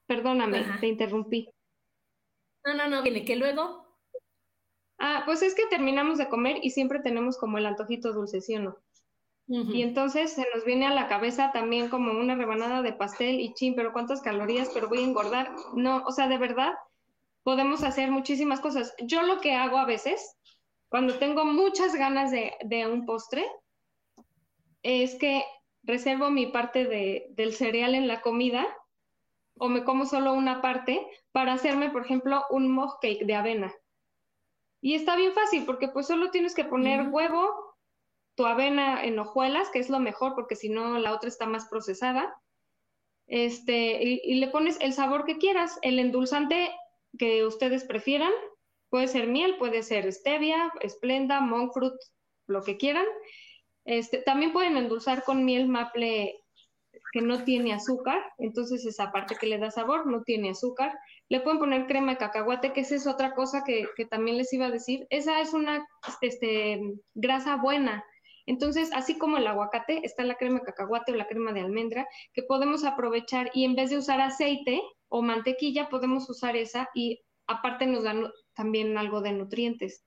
Perdóname, 0.06 0.64
te 0.80 0.88
interrumpí. 0.88 1.48
No, 2.64 2.74
no, 2.74 2.88
no, 2.88 3.02
viene, 3.02 3.24
que 3.24 3.36
luego... 3.36 3.81
Ah, 5.04 5.24
pues 5.26 5.42
es 5.42 5.56
que 5.56 5.66
terminamos 5.66 6.18
de 6.18 6.28
comer 6.28 6.58
y 6.62 6.70
siempre 6.70 7.00
tenemos 7.00 7.36
como 7.36 7.58
el 7.58 7.66
antojito 7.66 8.12
dulce, 8.12 8.40
¿sí 8.40 8.54
o 8.54 8.60
no? 8.60 8.76
Y 9.48 9.82
entonces 9.82 10.32
se 10.32 10.46
nos 10.54 10.64
viene 10.64 10.86
a 10.86 10.94
la 10.94 11.08
cabeza 11.08 11.50
también 11.52 11.88
como 11.88 12.12
una 12.12 12.36
rebanada 12.36 12.80
de 12.80 12.92
pastel 12.92 13.40
y 13.40 13.52
chin, 13.52 13.74
pero 13.74 13.92
cuántas 13.92 14.22
calorías, 14.22 14.70
pero 14.72 14.88
voy 14.88 15.00
a 15.00 15.06
engordar. 15.06 15.52
No, 15.74 16.04
o 16.06 16.12
sea, 16.12 16.28
de 16.28 16.38
verdad, 16.38 16.72
podemos 17.42 17.82
hacer 17.82 18.12
muchísimas 18.12 18.60
cosas. 18.60 18.94
Yo 19.02 19.22
lo 19.22 19.40
que 19.40 19.54
hago 19.54 19.76
a 19.76 19.84
veces 19.84 20.36
cuando 20.88 21.18
tengo 21.18 21.44
muchas 21.44 21.96
ganas 21.96 22.30
de, 22.30 22.86
un 22.86 23.04
postre, 23.04 23.44
es 24.82 25.16
que 25.16 25.42
reservo 25.82 26.30
mi 26.30 26.46
parte 26.46 26.86
del 27.34 27.54
cereal 27.54 27.96
en 27.96 28.06
la 28.06 28.20
comida 28.20 28.64
o 29.58 29.68
me 29.68 29.82
como 29.82 30.06
solo 30.06 30.32
una 30.32 30.62
parte 30.62 31.04
para 31.32 31.54
hacerme, 31.54 31.90
por 31.90 32.04
ejemplo, 32.04 32.44
un 32.50 32.70
mug 32.70 33.00
cake 33.00 33.24
de 33.24 33.34
avena. 33.34 33.74
Y 34.82 34.94
está 34.94 35.16
bien 35.16 35.32
fácil 35.32 35.64
porque 35.64 35.88
pues 35.88 36.06
solo 36.06 36.30
tienes 36.30 36.54
que 36.54 36.66
poner 36.66 37.08
huevo, 37.08 37.48
tu 38.34 38.44
avena 38.44 39.02
en 39.04 39.18
hojuelas, 39.18 39.70
que 39.70 39.78
es 39.78 39.88
lo 39.88 40.00
mejor 40.00 40.34
porque 40.34 40.56
si 40.56 40.68
no 40.68 40.98
la 40.98 41.14
otra 41.14 41.28
está 41.28 41.46
más 41.46 41.66
procesada. 41.68 42.36
Este, 43.26 44.02
y 44.02 44.34
le 44.34 44.48
pones 44.48 44.78
el 44.80 44.92
sabor 44.92 45.24
que 45.24 45.38
quieras, 45.38 45.78
el 45.80 45.98
endulzante 45.98 46.70
que 47.16 47.46
ustedes 47.46 47.84
prefieran, 47.84 48.32
Puede 48.92 49.08
ser 49.08 49.26
miel, 49.26 49.56
puede 49.56 49.82
ser 49.82 50.12
stevia, 50.12 50.70
esplenda, 50.82 51.40
monk 51.40 51.72
fruit, 51.72 51.94
lo 52.46 52.62
que 52.62 52.76
quieran. 52.76 53.06
Este, 53.86 54.18
también 54.18 54.52
pueden 54.52 54.76
endulzar 54.76 55.24
con 55.24 55.46
miel 55.46 55.66
maple 55.66 56.41
que 57.12 57.20
no 57.20 57.44
tiene 57.44 57.74
azúcar, 57.74 58.20
entonces 58.38 58.84
esa 58.86 59.12
parte 59.12 59.36
que 59.36 59.46
le 59.46 59.58
da 59.58 59.70
sabor 59.70 60.06
no 60.06 60.22
tiene 60.22 60.50
azúcar. 60.50 60.98
Le 61.28 61.40
pueden 61.40 61.58
poner 61.58 61.86
crema 61.86 62.12
de 62.12 62.18
cacahuate, 62.18 62.72
que 62.72 62.80
esa 62.80 62.96
es 62.96 63.06
otra 63.06 63.34
cosa 63.34 63.62
que, 63.64 63.86
también 64.06 64.38
les 64.38 64.52
iba 64.52 64.66
a 64.66 64.70
decir. 64.70 65.06
Esa 65.10 65.40
es 65.42 65.52
una 65.52 65.86
este, 66.22 66.80
grasa 67.14 67.56
buena. 67.56 68.02
Entonces, 68.46 68.90
así 68.94 69.18
como 69.18 69.36
el 69.36 69.46
aguacate, 69.46 70.00
está 70.04 70.24
la 70.24 70.36
crema 70.36 70.60
de 70.60 70.64
cacahuate 70.64 71.12
o 71.12 71.16
la 71.16 71.28
crema 71.28 71.52
de 71.52 71.60
almendra, 71.60 72.08
que 72.32 72.42
podemos 72.42 72.82
aprovechar 72.82 73.50
y 73.52 73.64
en 73.64 73.76
vez 73.76 73.90
de 73.90 73.98
usar 73.98 74.20
aceite 74.20 74.80
o 75.08 75.22
mantequilla, 75.22 75.90
podemos 75.90 76.28
usar 76.30 76.56
esa 76.56 76.88
y 76.94 77.20
aparte 77.46 77.86
nos 77.86 78.04
dan 78.04 78.30
también 78.54 78.96
algo 78.96 79.20
de 79.20 79.32
nutrientes. 79.32 80.04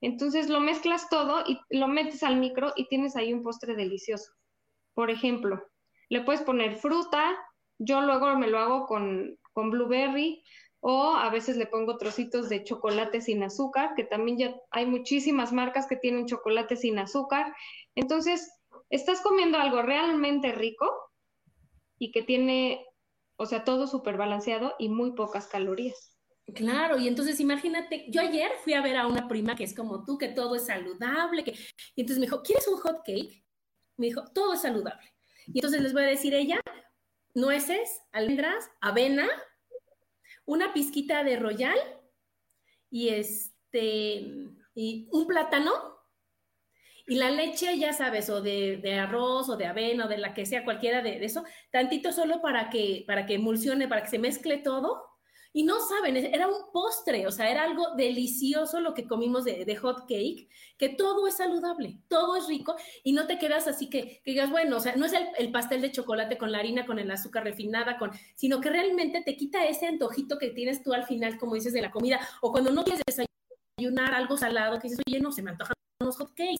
Entonces 0.00 0.48
lo 0.48 0.60
mezclas 0.60 1.08
todo 1.10 1.44
y 1.46 1.58
lo 1.70 1.88
metes 1.88 2.22
al 2.22 2.36
micro 2.36 2.72
y 2.74 2.88
tienes 2.88 3.16
ahí 3.16 3.32
un 3.34 3.42
postre 3.42 3.74
delicioso. 3.74 4.32
Por 4.94 5.10
ejemplo, 5.10 5.62
le 6.08 6.22
puedes 6.22 6.42
poner 6.42 6.76
fruta, 6.76 7.36
yo 7.78 8.00
luego 8.00 8.36
me 8.36 8.48
lo 8.48 8.58
hago 8.58 8.86
con, 8.86 9.38
con 9.52 9.70
blueberry 9.70 10.42
o 10.80 11.12
a 11.12 11.30
veces 11.30 11.56
le 11.56 11.66
pongo 11.66 11.98
trocitos 11.98 12.48
de 12.48 12.64
chocolate 12.64 13.20
sin 13.20 13.42
azúcar, 13.42 13.94
que 13.96 14.04
también 14.04 14.38
ya 14.38 14.56
hay 14.70 14.86
muchísimas 14.86 15.52
marcas 15.52 15.86
que 15.86 15.96
tienen 15.96 16.26
chocolate 16.26 16.76
sin 16.76 16.98
azúcar. 16.98 17.54
Entonces, 17.94 18.48
estás 18.90 19.20
comiendo 19.20 19.58
algo 19.58 19.82
realmente 19.82 20.52
rico 20.52 20.88
y 21.98 22.12
que 22.12 22.22
tiene, 22.22 22.86
o 23.36 23.46
sea, 23.46 23.64
todo 23.64 23.86
súper 23.86 24.16
balanceado 24.16 24.74
y 24.78 24.88
muy 24.88 25.12
pocas 25.12 25.48
calorías. 25.48 26.16
Claro, 26.54 26.96
y 26.96 27.08
entonces 27.08 27.40
imagínate, 27.40 28.06
yo 28.08 28.22
ayer 28.22 28.50
fui 28.64 28.72
a 28.72 28.80
ver 28.80 28.96
a 28.96 29.06
una 29.06 29.28
prima 29.28 29.54
que 29.54 29.64
es 29.64 29.74
como 29.74 30.04
tú, 30.04 30.16
que 30.16 30.28
todo 30.28 30.54
es 30.54 30.64
saludable, 30.64 31.44
que... 31.44 31.52
y 31.94 32.00
entonces 32.00 32.18
me 32.18 32.26
dijo, 32.26 32.42
¿quieres 32.42 32.66
un 32.68 32.78
hot 32.78 33.02
cake? 33.04 33.44
Me 33.98 34.06
dijo, 34.06 34.24
todo 34.32 34.54
es 34.54 34.62
saludable. 34.62 35.12
Y 35.52 35.58
entonces 35.58 35.80
les 35.80 35.92
voy 35.92 36.02
a 36.02 36.06
decir 36.06 36.34
ella, 36.34 36.60
nueces, 37.34 38.02
almendras, 38.12 38.70
avena, 38.80 39.28
una 40.44 40.72
pizquita 40.72 41.24
de 41.24 41.38
royal 41.38 41.78
y 42.90 43.08
este, 43.10 44.26
y 44.74 45.08
un 45.12 45.26
plátano. 45.26 45.72
Y 47.06 47.16
la 47.16 47.30
leche, 47.30 47.78
ya 47.78 47.94
sabes, 47.94 48.28
o 48.28 48.42
de, 48.42 48.76
de, 48.76 48.94
arroz 48.94 49.48
o 49.48 49.56
de 49.56 49.64
avena 49.64 50.04
o 50.04 50.08
de 50.08 50.18
la 50.18 50.34
que 50.34 50.44
sea, 50.44 50.64
cualquiera 50.64 51.00
de, 51.00 51.18
de, 51.18 51.24
eso, 51.24 51.44
tantito 51.70 52.12
solo 52.12 52.42
para 52.42 52.68
que, 52.68 53.04
para 53.06 53.24
que 53.24 53.34
emulsione, 53.34 53.88
para 53.88 54.02
que 54.02 54.10
se 54.10 54.18
mezcle 54.18 54.58
todo 54.58 55.17
y 55.52 55.62
no 55.62 55.80
saben, 55.80 56.16
era 56.16 56.46
un 56.46 56.70
postre, 56.72 57.26
o 57.26 57.30
sea, 57.30 57.50
era 57.50 57.64
algo 57.64 57.94
delicioso 57.96 58.80
lo 58.80 58.94
que 58.94 59.06
comimos 59.06 59.44
de, 59.44 59.76
hot 59.76 60.06
cake, 60.06 60.48
que 60.76 60.90
todo 60.90 61.26
es 61.26 61.36
saludable, 61.36 61.98
todo 62.08 62.36
es 62.36 62.46
rico 62.46 62.76
y 63.02 63.12
no 63.12 63.26
te 63.26 63.38
quedas 63.38 63.66
así 63.66 63.88
que, 63.88 64.20
digas, 64.24 64.50
bueno, 64.50 64.76
o 64.76 64.80
sea, 64.80 64.96
no 64.96 65.06
es 65.06 65.12
el, 65.38 65.50
pastel 65.50 65.80
de 65.80 65.90
chocolate 65.90 66.36
con 66.36 66.52
la 66.52 66.58
harina, 66.58 66.86
con 66.86 66.98
el 66.98 67.10
azúcar 67.10 67.44
refinada, 67.44 67.98
con, 67.98 68.10
sino 68.34 68.60
que 68.60 68.70
realmente 68.70 69.22
te 69.24 69.36
quita 69.36 69.64
ese 69.64 69.86
antojito 69.86 70.38
que 70.38 70.50
tienes 70.50 70.82
tú 70.82 70.92
al 70.92 71.06
final, 71.06 71.38
como 71.38 71.54
dices, 71.54 71.72
de 71.72 71.82
la 71.82 71.90
comida, 71.90 72.20
o 72.42 72.52
cuando 72.52 72.70
no 72.70 72.84
quieres 72.84 73.02
desayunar 73.06 74.14
algo 74.14 74.36
salado, 74.36 74.78
que 74.78 74.88
dices, 74.88 75.02
oye, 75.06 75.20
no, 75.20 75.32
se 75.32 75.42
me 75.42 75.50
antojan 75.50 75.74
unos 76.00 76.16
hot 76.18 76.34
cakes. 76.34 76.58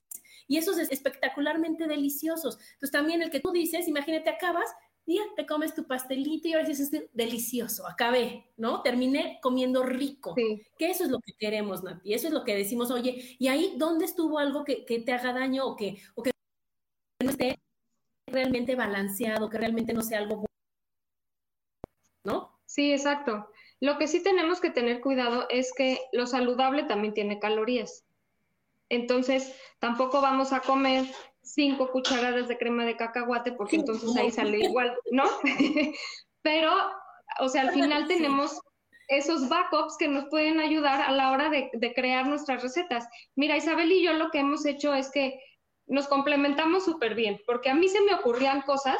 Y 0.49 0.57
esos 0.57 0.78
es 0.78 0.91
espectacularmente 0.91 1.86
deliciosos. 1.86 2.59
Entonces 2.72 2.91
también 2.91 3.22
el 3.22 3.30
que 3.30 3.41
tú 3.41 3.53
dices, 3.53 3.86
imagínate, 3.86 4.30
acabas 4.30 4.74
ya 5.16 5.22
te 5.36 5.46
comes 5.46 5.74
tu 5.74 5.86
pastelito 5.86 6.48
y 6.48 6.52
ahora 6.52 6.68
dices, 6.68 6.90
delicioso, 7.12 7.86
acabé, 7.86 8.46
¿no? 8.56 8.82
Terminé 8.82 9.38
comiendo 9.42 9.82
rico. 9.82 10.34
Que 10.34 10.90
eso 10.90 11.04
es 11.04 11.11
lo 11.11 11.20
que 11.20 11.32
queremos, 11.32 11.82
Nati, 11.82 12.12
eso 12.12 12.28
es 12.28 12.32
lo 12.34 12.44
que 12.44 12.54
decimos, 12.54 12.90
oye, 12.90 13.36
y 13.38 13.48
ahí, 13.48 13.74
¿dónde 13.76 14.04
estuvo 14.04 14.38
algo 14.38 14.64
que, 14.64 14.84
te 14.84 15.12
haga 15.12 15.32
daño 15.32 15.66
o 15.66 15.76
que, 15.76 16.02
o 16.14 16.22
que 16.22 16.30
no 17.22 17.30
esté 17.30 17.59
realmente 18.26 18.74
balanceado, 18.74 19.48
que 19.48 19.59
realmente 19.59 19.94
no 19.94 20.02
sea 20.02 20.18
algo 20.18 20.36
bueno, 20.36 20.46
¿no? 22.24 22.61
Sí, 22.66 22.92
exacto. 22.92 23.48
Lo 23.80 23.96
que 23.96 24.09
sí 24.09 24.22
tenemos 24.22 24.61
que 24.61 24.70
tener 24.70 25.00
cuidado 25.00 25.46
es 25.48 25.72
que 25.74 26.00
lo 26.12 26.26
saludable 26.26 26.82
también 26.84 27.14
tiene 27.14 27.38
calorías. 27.38 28.04
Entonces, 28.90 29.54
tampoco 29.78 30.20
vamos 30.20 30.52
a 30.52 30.61
comer 30.61 31.06
cinco 31.55 31.90
cucharadas 31.90 32.49
de 32.49 32.59
crema 32.59 32.84
de 32.84 32.96
cacahuate, 32.96 33.53
porque 33.53 33.76
entonces 33.76 34.16
ahí 34.16 34.30
sale 34.30 34.59
igual, 34.59 34.96
¿no? 35.11 35.24
Pero, 36.42 36.72
o 37.40 37.49
sea, 37.49 37.62
al 37.62 37.70
final 37.70 38.07
tenemos 38.07 38.61
esos 39.09 39.49
backups 39.49 39.96
que 39.99 40.09
nos 40.09 40.26
pueden 40.26 40.61
ayudar 40.61 41.01
a 41.01 41.12
la 41.12 41.32
hora 41.32 41.51
de, 41.51 41.70
crear 41.94 42.26
nuestras 42.26 42.62
recetas. 42.62 43.07
Mira, 43.36 43.57
Isabel 43.57 43.90
y 43.90 44.03
yo 44.03 44.12
lo 44.12 44.30
que 44.30 44.40
hemos 44.40 44.66
hecho 44.66 44.94
es 44.94 45.11
que 45.11 45.40
nos 45.86 46.07
complementamos 46.07 46.84
súper 46.84 47.14
bien, 47.14 47.40
porque 47.46 47.70
a 47.70 47.74
mí 47.74 47.88
se 47.88 48.03
me 48.03 48.14
ocurrían 48.14 48.61
cosas, 48.62 48.99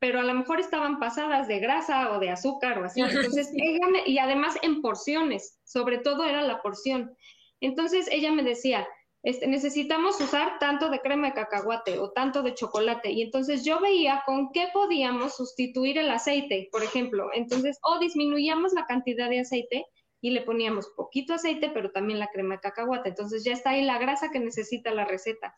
pero 0.00 0.18
a 0.18 0.24
lo 0.24 0.34
mejor 0.34 0.58
estaban 0.58 0.98
pasadas 0.98 1.46
de 1.46 1.60
grasa 1.60 2.10
o 2.12 2.18
de 2.18 2.30
azúcar 2.30 2.80
o 2.80 2.84
así. 2.86 3.00
Entonces, 3.00 3.52
ella 3.54 3.86
y 4.06 4.18
además 4.18 4.58
en 4.62 4.82
porciones, 4.82 5.60
sobre 5.64 5.98
todo 5.98 6.24
era 6.24 6.42
la 6.42 6.60
porción. 6.60 7.14
Entonces, 7.60 8.08
ella 8.10 8.32
me 8.32 8.42
decía, 8.42 8.88
este, 9.22 9.46
necesitamos 9.46 10.18
usar 10.20 10.58
tanto 10.58 10.88
de 10.88 11.00
crema 11.00 11.28
de 11.28 11.34
cacahuate 11.34 11.98
o 11.98 12.10
tanto 12.10 12.42
de 12.42 12.54
chocolate. 12.54 13.10
Y 13.10 13.22
entonces 13.22 13.64
yo 13.64 13.78
veía 13.80 14.22
con 14.24 14.50
qué 14.52 14.68
podíamos 14.72 15.36
sustituir 15.36 15.98
el 15.98 16.10
aceite, 16.10 16.68
por 16.72 16.82
ejemplo. 16.82 17.28
Entonces, 17.34 17.78
o 17.82 17.98
disminuíamos 17.98 18.72
la 18.72 18.86
cantidad 18.86 19.28
de 19.28 19.40
aceite 19.40 19.84
y 20.22 20.30
le 20.30 20.40
poníamos 20.40 20.88
poquito 20.96 21.34
aceite, 21.34 21.70
pero 21.70 21.90
también 21.90 22.18
la 22.18 22.28
crema 22.28 22.54
de 22.54 22.60
cacahuate. 22.60 23.10
Entonces 23.10 23.44
ya 23.44 23.52
está 23.52 23.70
ahí 23.70 23.82
la 23.82 23.98
grasa 23.98 24.30
que 24.30 24.40
necesita 24.40 24.92
la 24.92 25.04
receta. 25.04 25.54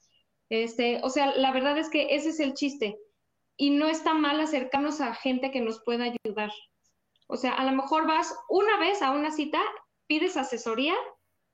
Este, 0.49 1.01
o 1.05 1.11
sea, 1.11 1.35
la 1.37 1.53
verdad 1.53 1.79
es 1.79 1.89
que 1.89 2.17
ese 2.17 2.31
es 2.31 2.41
el 2.41 2.55
chiste. 2.55 2.99
Y 3.57 3.71
no 3.71 3.87
está 3.87 4.13
mal 4.13 4.41
acercarnos 4.41 5.01
a 5.01 5.15
gente 5.15 5.53
que 5.53 5.61
nos 5.61 5.83
pueda 5.85 6.05
ayudar. 6.05 6.51
O 7.29 7.37
sea, 7.37 7.53
a 7.53 7.65
lo 7.65 7.73
mejor 7.73 8.09
vas 8.09 8.35
una 8.49 8.79
vez 8.79 9.03
a 9.03 9.13
una 9.13 9.31
cita, 9.31 9.61
pides 10.09 10.37
asesoría 10.37 10.95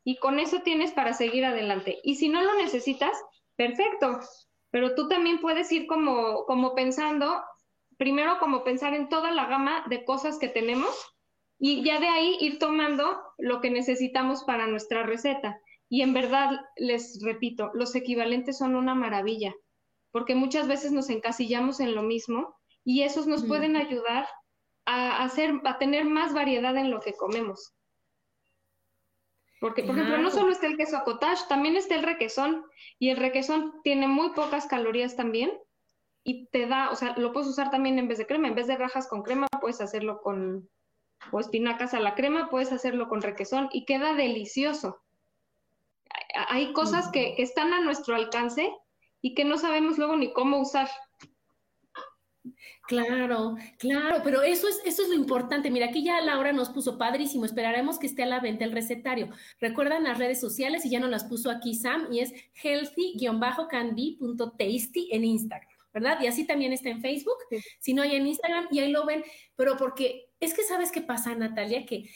y 0.09 0.17
con 0.17 0.39
eso 0.39 0.63
tienes 0.63 0.93
para 0.93 1.13
seguir 1.13 1.45
adelante. 1.45 1.99
Y 2.03 2.15
si 2.15 2.31
no 2.31 2.41
lo 2.41 2.55
necesitas, 2.55 3.13
perfecto, 3.57 4.21
pero 4.71 4.95
tú 4.95 5.07
también 5.07 5.39
puedes 5.39 5.71
ir 5.71 5.87
como, 5.87 6.47
como 6.47 6.75
pensando, 6.75 7.43
primero 7.99 8.39
como 8.39 8.65
pensar 8.65 8.95
en 8.95 9.11
toda 9.11 9.33
la 9.33 9.45
gama 9.45 9.85
de 9.91 10.07
cosas 10.07 10.39
que 10.39 10.49
tenemos 10.49 10.89
y 11.59 11.85
ya 11.85 12.01
de 12.01 12.09
ahí 12.09 12.39
ir 12.41 12.59
tomando 12.59 13.21
lo 13.37 13.61
que 13.61 13.71
necesitamos 13.71 14.45
para 14.45 14.67
nuestra 14.67 15.03
receta. 15.03 15.61
Y 15.91 16.01
en 16.01 16.15
verdad, 16.15 16.59
les 16.79 17.23
repito, 17.23 17.71
los 17.75 17.95
equivalentes 17.95 18.57
son 18.57 18.77
una 18.77 18.95
maravilla, 18.95 19.55
porque 20.11 20.35
muchas 20.35 20.69
veces 20.69 20.91
nos 20.91 21.11
encasillamos 21.11 21.81
en 21.81 21.95
lo 21.95 22.03
mismo 22.03 22.57
y 22.83 23.03
esos 23.03 23.27
nos 23.27 23.45
pueden 23.45 23.77
ayudar 23.77 24.27
a, 24.87 25.23
hacer, 25.23 25.61
a 25.65 25.77
tener 25.77 26.07
más 26.07 26.33
variedad 26.33 26.75
en 26.79 26.91
lo 26.91 27.01
que 27.01 27.13
comemos. 27.13 27.75
Porque, 29.61 29.83
por 29.83 29.97
ejemplo, 29.97 30.19
no 30.19 30.31
solo 30.31 30.53
está 30.53 30.67
el 30.67 30.77
queso 30.77 31.03
cottage, 31.05 31.49
también 31.49 31.77
está 31.77 31.97
el 31.97 32.05
requesón. 32.05 32.65
Y 32.99 33.11
el 33.11 33.17
requesón 33.17 33.81
tiene 33.83 34.07
muy 34.07 34.31
pocas 34.31 34.67
calorías 34.67 35.17
también. 35.17 35.51
Y 36.25 36.47
te 36.49 36.67
da, 36.67 36.91
o 36.91 36.97
sea, 36.97 37.17
lo 37.17 37.33
puedes 37.33 37.49
usar 37.49 37.71
también 37.71 37.99
en 37.99 38.07
vez 38.07 38.19
de 38.19 38.27
crema. 38.27 38.49
En 38.49 38.55
vez 38.55 38.67
de 38.67 38.77
rajas 38.77 39.09
con 39.09 39.23
crema, 39.23 39.49
puedes 39.61 39.81
hacerlo 39.81 40.21
con, 40.23 40.69
o 41.33 41.41
espinacas 41.41 41.95
a 41.95 42.01
la 42.01 42.15
crema, 42.15 42.51
puedes 42.51 42.73
hacerlo 42.73 43.09
con 43.09 43.23
requesón 43.23 43.69
y 43.73 43.85
queda 43.85 44.15
delicioso. 44.15 45.03
Hay 46.49 46.73
cosas 46.73 47.11
que, 47.11 47.35
que 47.35 47.43
están 47.43 47.73
a 47.73 47.81
nuestro 47.81 48.15
alcance 48.15 48.71
y 49.21 49.35
que 49.35 49.45
no 49.45 49.59
sabemos 49.59 49.99
luego 49.99 50.17
ni 50.17 50.33
cómo 50.33 50.61
usar. 50.61 50.89
Claro, 52.87 53.57
claro, 53.79 54.21
pero 54.25 54.43
eso 54.43 54.67
es, 54.69 54.81
eso 54.85 55.03
es 55.03 55.09
lo 55.09 55.15
importante. 55.15 55.71
Mira, 55.71 55.87
aquí 55.87 56.03
ya 56.03 56.21
Laura 56.21 56.53
nos 56.53 56.71
puso 56.71 56.99
padrísimo. 56.99 57.45
Esperaremos 57.45 57.99
que 57.99 58.07
esté 58.07 58.23
a 58.23 58.27
la 58.27 58.41
venta 58.41 58.65
el 58.65 58.73
recetario. 58.73 59.29
Recuerdan 59.61 60.05
las 60.05 60.19
redes 60.19 60.41
sociales 60.41 60.87
y 60.87 60.91
ya 60.91 61.01
nos 61.01 61.11
las 61.11 61.25
puso 61.25 61.51
aquí 61.51 61.75
Sam 61.75 62.09
y 62.13 62.21
es 62.21 62.33
healthy-candy.tasty 62.63 65.09
en 65.13 65.25
Instagram, 65.25 65.71
¿verdad? 65.93 66.19
Y 66.21 66.27
así 66.27 66.47
también 66.47 66.73
está 66.73 66.89
en 66.89 67.01
Facebook. 67.01 67.39
Si 67.79 67.95
no 67.95 68.03
hay 68.03 68.17
en 68.17 68.27
Instagram 68.27 68.67
y 68.71 68.81
ahí 68.81 68.91
lo 68.91 69.05
ven, 69.05 69.23
pero 69.57 69.77
porque 69.77 70.29
es 70.41 70.55
que 70.55 70.63
sabes 70.63 70.93
qué 70.93 71.01
pasa, 71.01 71.35
Natalia, 71.35 71.85
que 71.85 72.09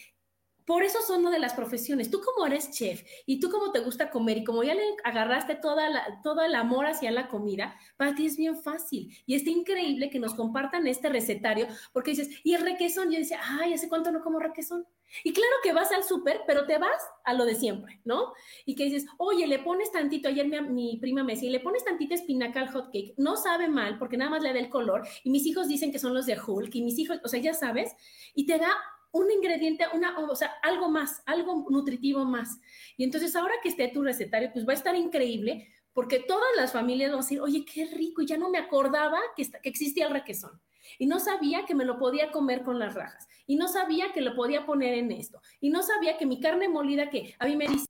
por 0.67 0.83
eso 0.83 0.99
son 1.07 1.21
una 1.21 1.31
de 1.31 1.39
las 1.39 1.55
profesiones. 1.55 2.11
Tú 2.11 2.21
como 2.21 2.47
eres 2.47 2.71
chef 2.71 3.03
y 3.27 3.41
tú 3.41 3.51
como 3.51 3.73
te 3.73 3.81
gusta 3.81 4.11
comer 4.11 4.39
y 4.39 4.45
como 4.45 4.63
ya 4.63 4.75
le 4.75 4.83
agarraste 5.05 5.55
toda 5.57 5.89
la, 5.89 6.21
todo 6.23 6.43
el 6.43 6.55
amor 6.55 6.87
hacia 6.87 7.11
la 7.11 7.29
comida, 7.29 7.77
para 7.97 8.15
ti 8.15 8.27
es 8.27 8.37
bien 8.37 8.57
fácil. 8.57 9.17
Y 9.27 9.35
está 9.35 9.51
increíble 9.51 10.11
que 10.11 10.19
nos 10.19 10.35
compartan 10.35 10.87
este 10.87 11.09
recetario 11.09 11.67
porque 11.93 12.11
dices, 12.11 12.29
¿y 12.45 12.55
el 12.55 12.63
requesón? 12.63 13.11
Yo 13.11 13.19
decía, 13.19 13.41
ay, 13.43 13.75
¿hace 13.75 13.89
cuánto 13.89 14.11
no 14.11 14.23
como 14.23 14.39
requesón? 14.39 14.87
Y 15.25 15.33
claro 15.33 15.53
que 15.63 15.73
vas 15.73 15.93
al 15.93 16.05
súper, 16.05 16.41
pero 16.47 16.67
te 16.67 16.79
vas 16.79 17.03
a 17.25 17.35
lo 17.35 17.45
de 17.45 17.55
siempre, 17.55 18.01
¿no? 18.05 18.33
Y 18.65 18.75
que 18.75 18.85
dices, 18.85 19.07
oye, 19.19 19.47
le 19.47 19.59
pones 19.59 19.93
tantito, 19.93 20.29
ayer 20.29 20.47
mi, 20.47 20.61
mi 20.61 20.97
prima 20.97 21.23
me 21.23 21.35
decía, 21.35 21.51
le 21.51 21.61
pones 21.61 21.85
tantita 21.85 22.15
espinaca 22.15 22.61
al 22.61 22.71
hot 22.71 22.87
cake, 22.87 23.15
no 23.19 23.37
sabe 23.37 23.69
mal 23.69 23.99
porque 23.99 24.17
nada 24.17 24.31
más 24.31 24.43
le 24.43 24.53
da 24.53 24.59
el 24.59 24.71
color 24.71 25.07
y 25.23 25.31
mis 25.31 25.47
hijos 25.47 25.69
dicen 25.69 25.93
que 25.93 25.99
son 25.99 26.15
los 26.15 26.27
de 26.27 26.39
Hulk 26.41 26.75
y 26.75 26.83
mis 26.83 26.99
hijos, 26.99 27.21
o 27.23 27.29
sea, 27.29 27.41
ya 27.41 27.53
sabes, 27.53 27.93
y 28.35 28.47
te 28.47 28.59
da 28.59 28.73
un 29.13 29.31
ingrediente, 29.31 29.85
una, 29.93 30.19
o 30.19 30.35
sea, 30.35 30.55
algo 30.63 30.89
más, 30.89 31.23
algo 31.27 31.67
nutritivo 31.71 32.25
más. 32.25 32.59
Y 32.97 33.05
entonces 33.05 33.37
ahora 33.37 33.55
que 33.63 33.69
esté 33.69 33.89
tu 33.89 34.03
recetario, 34.03 34.51
pues 34.53 34.67
va 34.67 34.73
a 34.73 34.77
estar 34.77 34.97
increíble 34.97 35.69
porque 35.93 36.21
todas 36.21 36.49
las 36.57 36.73
familias 36.73 37.11
van 37.11 37.21
a 37.21 37.23
decir, 37.23 37.41
oye, 37.41 37.65
qué 37.65 37.85
rico, 37.87 38.23
y 38.23 38.27
ya 38.27 38.39
no 38.39 38.49
me 38.49 38.59
acordaba 38.59 39.19
que, 39.37 39.49
que 39.51 39.69
existía 39.69 40.07
el 40.07 40.13
requesón. 40.13 40.61
Y 40.99 41.07
no 41.07 41.21
sabía 41.21 41.65
que 41.67 41.75
me 41.75 41.85
lo 41.85 41.99
podía 41.99 42.31
comer 42.33 42.63
con 42.63 42.79
las 42.79 42.95
rajas. 42.95 43.29
Y 43.47 43.57
no 43.57 43.69
sabía 43.69 44.13
que 44.13 44.23
lo 44.23 44.35
podía 44.35 44.65
poner 44.65 44.95
en 44.95 45.13
esto. 45.13 45.41
Y 45.61 45.71
no 45.71 45.83
sabía 45.83 46.17
que 46.17 46.27
mi 46.27 46.41
carne 46.41 46.69
molida, 46.69 47.11
que 47.11 47.35
a 47.39 47.47
mí 47.47 47.57
me 47.57 47.69
dice 47.69 47.87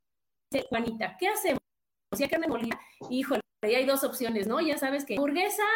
Juanita, 0.68 1.16
¿qué 1.18 1.28
hacemos? 1.28 1.60
Si 2.12 2.24
hay 2.24 2.28
carne 2.28 2.48
molida, 2.48 2.78
híjole, 3.08 3.40
ahí 3.62 3.76
hay 3.76 3.86
dos 3.86 4.04
opciones, 4.04 4.46
¿no? 4.46 4.60
Ya 4.60 4.76
sabes 4.76 5.04
que 5.04 5.14
hamburguesas 5.14 5.66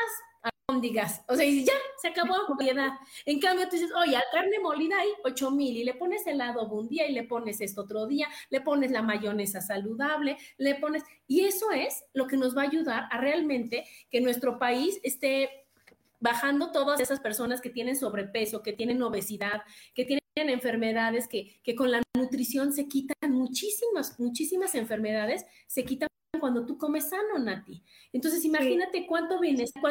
digas, 0.80 1.22
o 1.28 1.36
sea, 1.36 1.44
y 1.44 1.64
ya, 1.64 1.72
se 2.00 2.08
acabó 2.08 2.34
piedad. 2.58 2.90
En 3.24 3.40
cambio, 3.40 3.68
tú 3.68 3.76
dices, 3.76 3.90
oye, 3.94 4.16
carne 4.32 4.58
molida 4.60 4.98
hay 4.98 5.08
ocho 5.24 5.50
mil 5.50 5.76
y 5.76 5.84
le 5.84 5.94
pones 5.94 6.26
helado 6.26 6.68
un 6.68 6.88
día 6.88 7.06
y 7.08 7.12
le 7.12 7.22
pones 7.22 7.60
esto 7.60 7.82
otro 7.82 8.06
día, 8.06 8.28
le 8.50 8.60
pones 8.60 8.90
la 8.90 9.02
mayonesa 9.02 9.60
saludable, 9.60 10.36
le 10.58 10.74
pones, 10.76 11.02
y 11.26 11.44
eso 11.44 11.70
es 11.70 12.04
lo 12.14 12.26
que 12.26 12.36
nos 12.36 12.56
va 12.56 12.62
a 12.62 12.66
ayudar 12.66 13.04
a 13.10 13.18
realmente 13.18 13.84
que 14.10 14.20
nuestro 14.20 14.58
país 14.58 14.98
esté 15.02 15.66
bajando 16.18 16.72
todas 16.72 17.00
esas 17.00 17.20
personas 17.20 17.60
que 17.60 17.70
tienen 17.70 17.96
sobrepeso, 17.96 18.62
que 18.62 18.72
tienen 18.72 19.02
obesidad, 19.02 19.62
que 19.94 20.04
tienen 20.04 20.20
enfermedades, 20.36 21.28
que, 21.28 21.60
que 21.62 21.74
con 21.74 21.90
la 21.90 22.02
nutrición 22.16 22.72
se 22.72 22.88
quitan 22.88 23.30
muchísimas, 23.30 24.18
muchísimas 24.18 24.74
enfermedades, 24.74 25.44
se 25.66 25.84
quitan 25.84 26.08
cuando 26.40 26.66
tú 26.66 26.78
comes 26.78 27.08
sano, 27.08 27.38
Nati. 27.38 27.82
Entonces, 28.12 28.44
imagínate 28.44 29.06
cuánto 29.06 29.38
bienestar, 29.40 29.82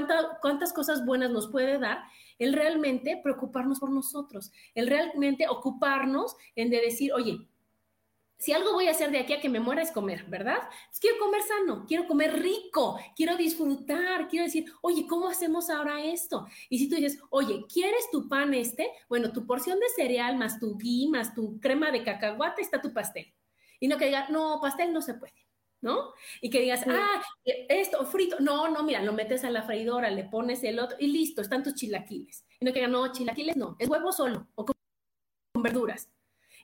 cuántas 0.42 0.74
cosas 0.74 1.06
buenas 1.06 1.32
nos 1.32 1.48
puede 1.48 1.80
dar 1.80 2.04
el 2.40 2.54
realmente 2.54 3.20
preocuparnos 3.24 3.80
por 3.80 3.92
nosotros, 3.92 4.52
el 4.74 4.88
realmente 4.88 5.48
ocuparnos 5.48 6.36
en 6.56 6.70
de 6.70 6.82
decir, 6.82 7.14
oye, 7.14 7.48
si 8.38 8.52
algo 8.52 8.74
voy 8.74 8.88
a 8.88 8.92
hacer 8.92 9.12
de 9.12 9.20
aquí 9.20 9.34
a 9.34 9.40
que 9.40 9.50
me 9.50 9.60
muera 9.60 9.82
es 9.82 9.92
comer, 9.92 10.26
¿verdad? 10.26 10.58
quiero 11.00 11.18
comer 11.20 11.42
sano, 11.42 11.86
quiero 11.88 12.06
comer 12.06 12.42
rico, 12.42 13.00
quiero 13.16 13.38
disfrutar, 13.38 14.28
quiero 14.28 14.46
decir, 14.46 14.66
oye, 14.82 15.08
¿cómo 15.08 15.30
hacemos 15.30 15.70
ahora 15.70 16.04
esto? 16.04 16.46
Y 16.70 16.80
si 16.80 16.90
tú 16.90 16.96
dices, 16.96 17.20
oye, 17.30 17.66
¿quieres 17.72 18.10
tu 18.12 18.28
pan 18.28 18.54
este? 18.54 18.92
Bueno, 19.08 19.32
tu 19.32 19.46
porción 19.46 19.80
de 19.80 19.88
cereal 19.96 20.38
más 20.38 20.60
tu 20.60 20.78
gui 20.78 21.08
más 21.08 21.34
tu 21.34 21.60
crema 21.60 21.92
de 21.92 22.04
cacahuate 22.04 22.62
está 22.62 22.82
tu 22.82 22.94
pastel. 22.94 23.34
Y 23.80 23.88
no 23.88 23.98
que 23.98 24.06
diga, 24.06 24.28
no, 24.30 24.60
pastel 24.62 24.94
no 24.94 25.02
se 25.02 25.14
puede. 25.14 25.45
¿No? 25.86 26.14
Y 26.42 26.50
que 26.50 26.62
digas, 26.62 26.84
ah, 26.88 27.22
esto, 27.46 28.04
frito. 28.08 28.38
No, 28.40 28.68
no, 28.70 28.82
mira, 28.82 29.04
lo 29.04 29.14
metes 29.14 29.44
a 29.44 29.52
la 29.52 29.62
freidora, 29.62 30.10
le 30.10 30.24
pones 30.24 30.64
el 30.64 30.80
otro 30.80 30.98
y 31.00 31.08
listo, 31.08 31.44
están 31.44 31.62
tus 31.62 31.76
chilaquiles. 31.76 32.44
Y 32.60 32.66
no 32.66 32.74
que 32.74 32.80
digan, 32.80 32.92
no, 32.92 33.12
chilaquiles 33.12 33.56
no, 33.56 33.76
es 33.78 33.88
huevo 33.88 34.12
solo 34.12 34.48
o 34.56 34.66
con, 34.66 34.76
verduras. 35.62 36.10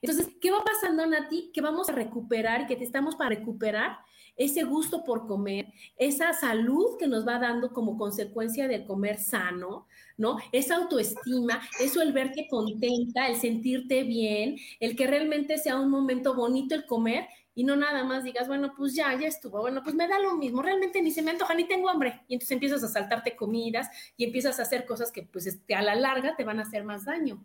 Entonces, 0.01 0.27
¿qué 0.41 0.49
va 0.49 0.63
pasando, 0.63 1.05
Nati? 1.05 1.51
Que 1.53 1.61
vamos 1.61 1.87
a 1.89 1.93
recuperar, 1.93 2.65
que 2.65 2.75
te 2.75 2.83
estamos 2.83 3.15
para 3.15 3.29
recuperar 3.29 3.99
ese 4.35 4.63
gusto 4.63 5.03
por 5.03 5.27
comer, 5.27 5.67
esa 5.97 6.33
salud 6.33 6.97
que 6.97 7.05
nos 7.05 7.27
va 7.27 7.37
dando 7.37 7.73
como 7.73 7.97
consecuencia 7.97 8.67
del 8.67 8.85
comer 8.85 9.19
sano, 9.19 9.87
¿no? 10.17 10.37
Esa 10.51 10.77
autoestima, 10.77 11.61
eso 11.79 12.01
el 12.01 12.11
verte 12.11 12.47
contenta, 12.49 13.27
el 13.27 13.35
sentirte 13.35 14.03
bien, 14.03 14.55
el 14.79 14.95
que 14.95 15.05
realmente 15.05 15.59
sea 15.59 15.79
un 15.79 15.91
momento 15.91 16.33
bonito 16.33 16.73
el 16.73 16.87
comer 16.87 17.27
y 17.53 17.63
no 17.63 17.75
nada 17.75 18.03
más 18.03 18.23
digas, 18.23 18.47
bueno, 18.47 18.73
pues 18.75 18.95
ya, 18.95 19.13
ya 19.19 19.27
estuvo, 19.27 19.59
bueno, 19.59 19.83
pues 19.83 19.95
me 19.95 20.07
da 20.07 20.19
lo 20.19 20.35
mismo, 20.35 20.61
realmente 20.61 21.01
ni 21.01 21.11
se 21.11 21.21
me 21.21 21.31
antoja 21.31 21.53
ni 21.53 21.67
tengo 21.67 21.89
hambre. 21.89 22.21
Y 22.27 22.35
entonces 22.35 22.51
empiezas 22.51 22.83
a 22.83 22.87
saltarte 22.87 23.35
comidas 23.35 23.89
y 24.15 24.25
empiezas 24.25 24.59
a 24.59 24.63
hacer 24.63 24.85
cosas 24.85 25.11
que 25.11 25.23
pues 25.23 25.47
este, 25.47 25.75
a 25.75 25.81
la 25.81 25.95
larga 25.95 26.35
te 26.35 26.43
van 26.43 26.59
a 26.59 26.63
hacer 26.63 26.83
más 26.83 27.05
daño. 27.05 27.43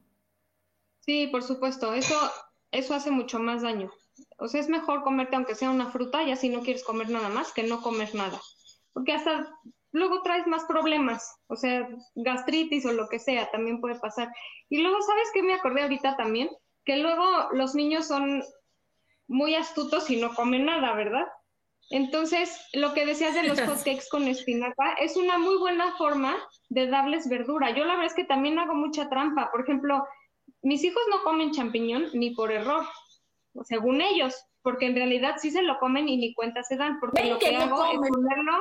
Sí, 1.01 1.29
por 1.29 1.43
supuesto, 1.43 1.93
eso, 1.93 2.17
eso 2.71 2.95
hace 2.95 3.11
mucho 3.11 3.39
más 3.39 3.63
daño. 3.63 3.93
O 4.39 4.49
sea, 4.49 4.61
es 4.61 4.69
mejor 4.69 5.03
comerte 5.03 5.37
aunque 5.37 5.55
sea 5.55 5.71
una 5.71 5.91
fruta, 5.91 6.25
ya 6.25 6.37
si 6.37 6.49
no 6.49 6.61
quieres 6.61 6.85
comer 6.85 7.11
nada 7.11 7.29
más, 7.29 7.53
que 7.53 7.63
no 7.63 7.83
comer 7.83 8.15
nada. 8.15 8.41
Porque 8.93 9.13
hasta 9.13 9.49
luego 9.93 10.23
traes 10.23 10.47
más 10.47 10.65
problemas, 10.65 11.37
o 11.49 11.57
sea, 11.57 11.89
gastritis 12.15 12.85
o 12.87 12.93
lo 12.93 13.09
que 13.09 13.19
sea, 13.19 13.51
también 13.51 13.81
puede 13.81 13.99
pasar. 13.99 14.33
Y 14.69 14.83
luego, 14.83 15.01
¿sabes 15.03 15.29
qué 15.33 15.43
me 15.43 15.55
acordé 15.55 15.83
ahorita 15.83 16.17
también? 16.17 16.51
Que 16.85 16.99
luego 16.99 17.25
los 17.53 17.75
niños 17.75 18.07
son 18.07 18.43
muy 19.29 19.55
astutos 19.55 20.11
y 20.11 20.17
no 20.17 20.35
comen 20.35 20.67
nada, 20.67 20.93
¿verdad? 20.95 21.27
Entonces, 21.91 22.61
lo 22.73 22.95
que 22.95 23.07
decías 23.07 23.35
de 23.35 23.45
los 23.45 23.61
hotcakes 23.61 24.09
con 24.11 24.27
espinaca 24.27 24.95
es 24.95 25.17
una 25.17 25.39
muy 25.39 25.57
buena 25.59 25.97
forma 25.97 26.37
de 26.69 26.89
darles 26.89 27.29
verdura. 27.29 27.71
Yo 27.71 27.85
la 27.85 27.95
verdad 27.95 28.07
es 28.07 28.15
que 28.15 28.25
también 28.25 28.59
hago 28.59 28.75
mucha 28.75 29.09
trampa. 29.09 29.51
Por 29.51 29.63
ejemplo, 29.63 30.05
mis 30.63 30.83
hijos 30.85 31.03
no 31.11 31.23
comen 31.23 31.53
champiñón 31.53 32.09
ni 32.13 32.31
por 32.31 32.51
error, 32.51 32.85
según 33.65 34.01
ellos, 34.01 34.35
porque 34.63 34.87
en 34.87 34.97
realidad 34.97 35.37
sí 35.39 35.51
se 35.51 35.63
lo 35.63 35.79
comen 35.79 36.09
y 36.09 36.17
ni 36.17 36.35
cuenta 36.35 36.63
se 36.63 36.77
dan, 36.77 36.99
porque 36.99 37.25
lo 37.25 37.39
que, 37.39 37.57
hago 37.57 37.85
es 37.85 37.99
ponerlo, 38.11 38.53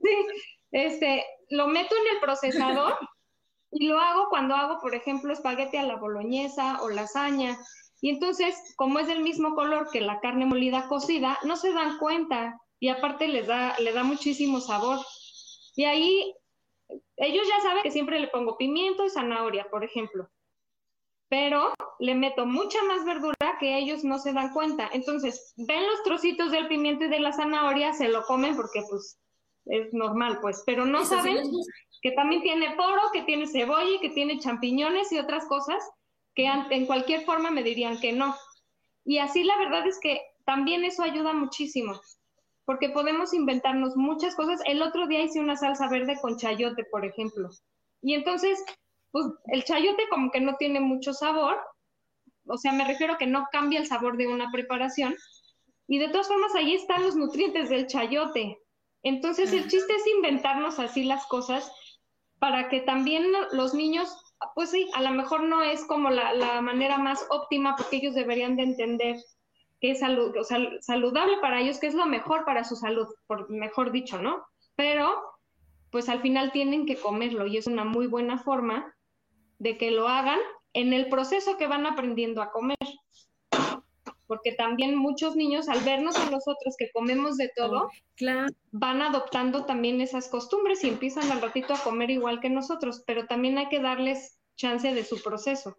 este, 0.72 1.24
lo 1.50 1.68
meto 1.68 1.94
en 1.96 2.14
el 2.14 2.20
procesador 2.20 2.98
y 3.70 3.86
lo 3.88 3.98
hago 3.98 4.28
cuando 4.28 4.54
hago, 4.54 4.78
por 4.80 4.94
ejemplo, 4.94 5.32
espagueti 5.32 5.78
a 5.78 5.84
la 5.84 5.96
boloñesa 5.96 6.82
o 6.82 6.90
lasaña. 6.90 7.58
Y 8.00 8.10
entonces, 8.10 8.74
como 8.76 8.98
es 8.98 9.08
del 9.08 9.22
mismo 9.22 9.54
color 9.54 9.88
que 9.92 10.00
la 10.00 10.20
carne 10.20 10.46
molida 10.46 10.86
cocida, 10.88 11.38
no 11.44 11.56
se 11.56 11.72
dan 11.72 11.98
cuenta 11.98 12.60
y 12.78 12.88
aparte 12.88 13.26
les 13.26 13.46
da, 13.46 13.76
le 13.80 13.92
da 13.92 14.04
muchísimo 14.04 14.60
sabor. 14.60 14.98
Y 15.74 15.84
ahí 15.84 16.34
ellos 17.16 17.46
ya 17.48 17.60
saben 17.60 17.82
que 17.82 17.90
siempre 17.90 18.20
le 18.20 18.28
pongo 18.28 18.56
pimiento 18.56 19.04
y 19.04 19.10
zanahoria, 19.10 19.68
por 19.70 19.84
ejemplo. 19.84 20.28
Pero 21.28 21.74
le 21.98 22.14
meto 22.14 22.46
mucha 22.46 22.82
más 22.84 23.04
verdura 23.04 23.56
que 23.58 23.76
ellos 23.76 24.04
no 24.04 24.18
se 24.18 24.32
dan 24.32 24.52
cuenta. 24.52 24.88
Entonces, 24.92 25.52
ven 25.56 25.86
los 25.86 26.02
trocitos 26.04 26.52
del 26.52 26.68
pimiento 26.68 27.04
y 27.04 27.08
de 27.08 27.20
la 27.20 27.32
zanahoria, 27.32 27.92
se 27.92 28.08
lo 28.08 28.22
comen 28.22 28.56
porque 28.56 28.82
pues 28.88 29.18
es 29.66 29.92
normal, 29.92 30.38
pues, 30.40 30.62
pero 30.64 30.86
no 30.86 31.04
saben 31.04 31.50
que 32.00 32.12
también 32.12 32.42
tiene 32.42 32.74
poro, 32.76 33.02
que 33.12 33.22
tiene 33.22 33.46
cebolla, 33.46 34.00
que 34.00 34.10
tiene 34.10 34.38
champiñones 34.38 35.12
y 35.12 35.18
otras 35.18 35.44
cosas 35.46 35.82
que 36.38 36.46
en 36.46 36.86
cualquier 36.86 37.24
forma 37.24 37.50
me 37.50 37.64
dirían 37.64 37.98
que 37.98 38.12
no. 38.12 38.36
Y 39.04 39.18
así 39.18 39.42
la 39.42 39.58
verdad 39.58 39.84
es 39.88 39.98
que 40.00 40.20
también 40.44 40.84
eso 40.84 41.02
ayuda 41.02 41.32
muchísimo, 41.32 42.00
porque 42.64 42.90
podemos 42.90 43.34
inventarnos 43.34 43.96
muchas 43.96 44.36
cosas. 44.36 44.60
El 44.64 44.80
otro 44.80 45.08
día 45.08 45.22
hice 45.22 45.40
una 45.40 45.56
salsa 45.56 45.88
verde 45.88 46.16
con 46.22 46.36
chayote, 46.36 46.84
por 46.84 47.04
ejemplo. 47.04 47.50
Y 48.02 48.14
entonces, 48.14 48.64
pues 49.10 49.26
el 49.46 49.64
chayote 49.64 50.04
como 50.10 50.30
que 50.30 50.40
no 50.40 50.54
tiene 50.56 50.78
mucho 50.78 51.12
sabor, 51.12 51.58
o 52.46 52.56
sea, 52.56 52.72
me 52.72 52.86
refiero 52.86 53.14
a 53.14 53.18
que 53.18 53.26
no 53.26 53.46
cambia 53.50 53.80
el 53.80 53.88
sabor 53.88 54.16
de 54.16 54.28
una 54.28 54.52
preparación. 54.52 55.16
Y 55.88 55.98
de 55.98 56.08
todas 56.08 56.28
formas, 56.28 56.54
ahí 56.54 56.72
están 56.72 57.02
los 57.02 57.16
nutrientes 57.16 57.68
del 57.68 57.88
chayote. 57.88 58.58
Entonces, 59.02 59.52
el 59.52 59.68
chiste 59.68 59.92
es 59.92 60.06
inventarnos 60.06 60.78
así 60.78 61.02
las 61.02 61.26
cosas 61.26 61.68
para 62.38 62.68
que 62.68 62.80
también 62.80 63.24
los 63.50 63.74
niños, 63.74 64.16
pues 64.54 64.70
sí, 64.70 64.88
a 64.94 65.02
lo 65.02 65.10
mejor 65.10 65.42
no 65.42 65.62
es 65.62 65.84
como 65.84 66.10
la, 66.10 66.60
manera 66.60 66.98
más 66.98 67.26
óptima 67.30 67.76
porque 67.76 67.96
ellos 67.96 68.14
deberían 68.14 68.56
de 68.56 68.64
entender 68.64 69.16
que 69.80 69.92
es 69.92 70.00
saludable 70.00 71.38
para 71.40 71.60
ellos, 71.60 71.78
que 71.78 71.86
es 71.86 71.94
lo 71.94 72.06
mejor 72.06 72.44
para 72.44 72.64
su 72.64 72.76
salud, 72.76 73.06
por 73.26 73.48
mejor 73.50 73.92
dicho, 73.92 74.20
¿no? 74.20 74.44
Pero, 74.74 75.22
pues 75.90 76.08
al 76.08 76.20
final 76.20 76.52
tienen 76.52 76.86
que 76.86 76.96
comerlo 76.96 77.46
y 77.46 77.56
es 77.56 77.66
una 77.66 77.84
muy 77.84 78.06
buena 78.06 78.38
forma 78.38 78.92
de 79.58 79.78
que 79.78 79.90
lo 79.90 80.08
hagan 80.08 80.38
en 80.72 80.92
el 80.92 81.08
proceso 81.08 81.56
que 81.56 81.66
van 81.66 81.86
aprendiendo 81.86 82.42
a 82.42 82.50
comer. 82.50 82.76
Porque 84.28 84.52
también 84.52 84.94
muchos 84.94 85.34
niños, 85.34 85.68
al 85.68 85.80
vernos 85.80 86.16
a 86.16 86.30
nosotros 86.30 86.76
que 86.78 86.92
comemos 86.92 87.36
de 87.36 87.50
todo, 87.56 87.90
van 88.70 89.02
adoptando 89.02 89.64
también 89.64 90.00
esas 90.00 90.28
costumbres 90.28 90.84
y 90.84 90.88
empiezan 90.88 91.32
al 91.32 91.42
ratito 91.42 91.74
a 91.74 91.82
comer 91.82 92.10
igual 92.10 92.38
que 92.38 92.50
nosotros, 92.50 93.02
pero 93.04 93.26
también 93.26 93.58
hay 93.58 93.68
que 93.68 93.80
darles 93.80 94.38
chance 94.54 94.94
de 94.94 95.02
su 95.02 95.20
proceso. 95.20 95.76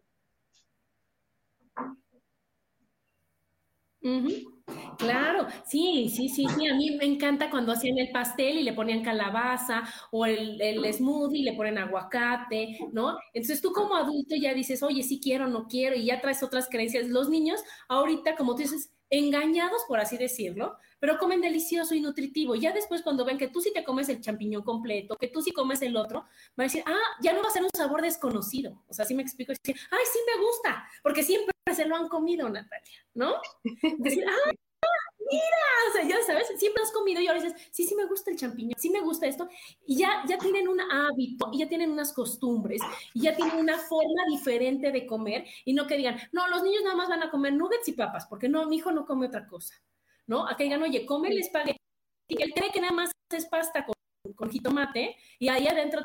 Claro, 4.97 5.47
sí, 5.65 6.09
sí, 6.09 6.29
sí, 6.29 6.49
sí. 6.49 6.67
A 6.67 6.75
mí 6.75 6.91
me 6.97 7.05
encanta 7.05 7.49
cuando 7.49 7.71
hacían 7.71 7.97
el 7.97 8.11
pastel 8.11 8.57
y 8.59 8.63
le 8.63 8.73
ponían 8.73 9.03
calabaza 9.03 9.83
o 10.11 10.25
el, 10.25 10.61
el 10.61 10.93
smoothie 10.93 11.39
y 11.39 11.43
le 11.43 11.53
ponen 11.53 11.77
aguacate, 11.77 12.89
¿no? 12.91 13.17
Entonces 13.33 13.61
tú 13.61 13.71
como 13.71 13.95
adulto 13.95 14.35
ya 14.35 14.53
dices, 14.53 14.83
oye, 14.83 15.03
sí 15.03 15.19
quiero, 15.23 15.47
no 15.47 15.67
quiero, 15.67 15.95
y 15.95 16.05
ya 16.05 16.19
traes 16.21 16.43
otras 16.43 16.67
creencias. 16.69 17.07
Los 17.07 17.29
niños, 17.29 17.61
ahorita, 17.87 18.35
como 18.35 18.55
tú 18.55 18.61
dices, 18.63 18.91
engañados, 19.09 19.83
por 19.87 19.99
así 19.99 20.17
decirlo, 20.17 20.77
pero 20.99 21.17
comen 21.17 21.41
delicioso 21.41 21.95
y 21.95 22.01
nutritivo. 22.01 22.55
Ya 22.55 22.71
después 22.73 23.01
cuando 23.01 23.25
ven 23.25 23.37
que 23.37 23.47
tú 23.47 23.61
sí 23.61 23.71
te 23.73 23.83
comes 23.83 24.09
el 24.09 24.21
champiñón 24.21 24.63
completo, 24.63 25.15
que 25.17 25.27
tú 25.27 25.41
sí 25.41 25.51
comes 25.51 25.81
el 25.81 25.95
otro, 25.95 26.21
van 26.55 26.65
a 26.65 26.69
decir, 26.69 26.83
ah, 26.85 27.17
ya 27.21 27.33
no 27.33 27.41
va 27.41 27.47
a 27.47 27.51
ser 27.51 27.63
un 27.63 27.69
sabor 27.75 28.01
desconocido. 28.01 28.83
O 28.87 28.93
sea, 28.93 29.05
sí 29.05 29.15
me 29.15 29.21
explico, 29.21 29.51
decir, 29.51 29.79
ay, 29.91 30.03
sí 30.11 30.19
me 30.27 30.43
gusta, 30.43 30.87
porque 31.01 31.23
siempre 31.23 31.53
se 31.73 31.85
lo 31.85 31.95
han 31.95 32.07
comido, 32.07 32.49
Natalia, 32.49 33.05
¿no? 33.13 33.35
Decir, 33.99 34.25
ah, 34.27 34.51
o 35.37 35.93
sea, 35.93 36.07
ya 36.07 36.17
sabes, 36.25 36.47
siempre 36.57 36.83
has 36.83 36.91
comido 36.91 37.21
y 37.21 37.27
ahora 37.27 37.41
dices, 37.41 37.69
sí, 37.71 37.85
sí 37.85 37.95
me 37.95 38.05
gusta 38.05 38.31
el 38.31 38.37
champiñón, 38.37 38.73
sí 38.77 38.89
me 38.89 39.01
gusta 39.01 39.27
esto, 39.27 39.47
y 39.85 39.97
ya, 39.97 40.23
ya 40.27 40.37
tienen 40.37 40.67
un 40.67 40.79
hábito, 40.79 41.49
y 41.51 41.59
ya 41.59 41.69
tienen 41.69 41.91
unas 41.91 42.13
costumbres, 42.13 42.81
y 43.13 43.21
ya 43.21 43.35
tienen 43.35 43.57
una 43.57 43.77
forma 43.77 44.23
diferente 44.29 44.91
de 44.91 45.05
comer, 45.05 45.45
y 45.65 45.73
no 45.73 45.87
que 45.87 45.97
digan, 45.97 46.17
no, 46.31 46.47
los 46.47 46.63
niños 46.63 46.83
nada 46.83 46.95
más 46.95 47.09
van 47.09 47.23
a 47.23 47.29
comer 47.29 47.53
nuggets 47.53 47.87
y 47.87 47.93
papas, 47.93 48.25
porque 48.27 48.49
no, 48.49 48.65
mi 48.67 48.77
hijo 48.77 48.91
no 48.91 49.05
come 49.05 49.27
otra 49.27 49.47
cosa. 49.47 49.75
¿no? 50.29 50.47
A 50.47 50.55
que 50.55 50.63
digan, 50.63 50.83
oye, 50.83 51.05
come 51.07 51.29
el 51.29 51.39
espagueti, 51.39 51.79
y 52.27 52.41
él 52.41 52.53
cree 52.55 52.71
que 52.71 52.79
nada 52.79 52.93
más 52.93 53.11
es 53.31 53.47
pasta 53.47 53.83
con, 53.83 53.95
con 54.35 54.51
jitomate, 54.51 55.15
y 55.39 55.49
ahí 55.49 55.67
adentro 55.67 56.01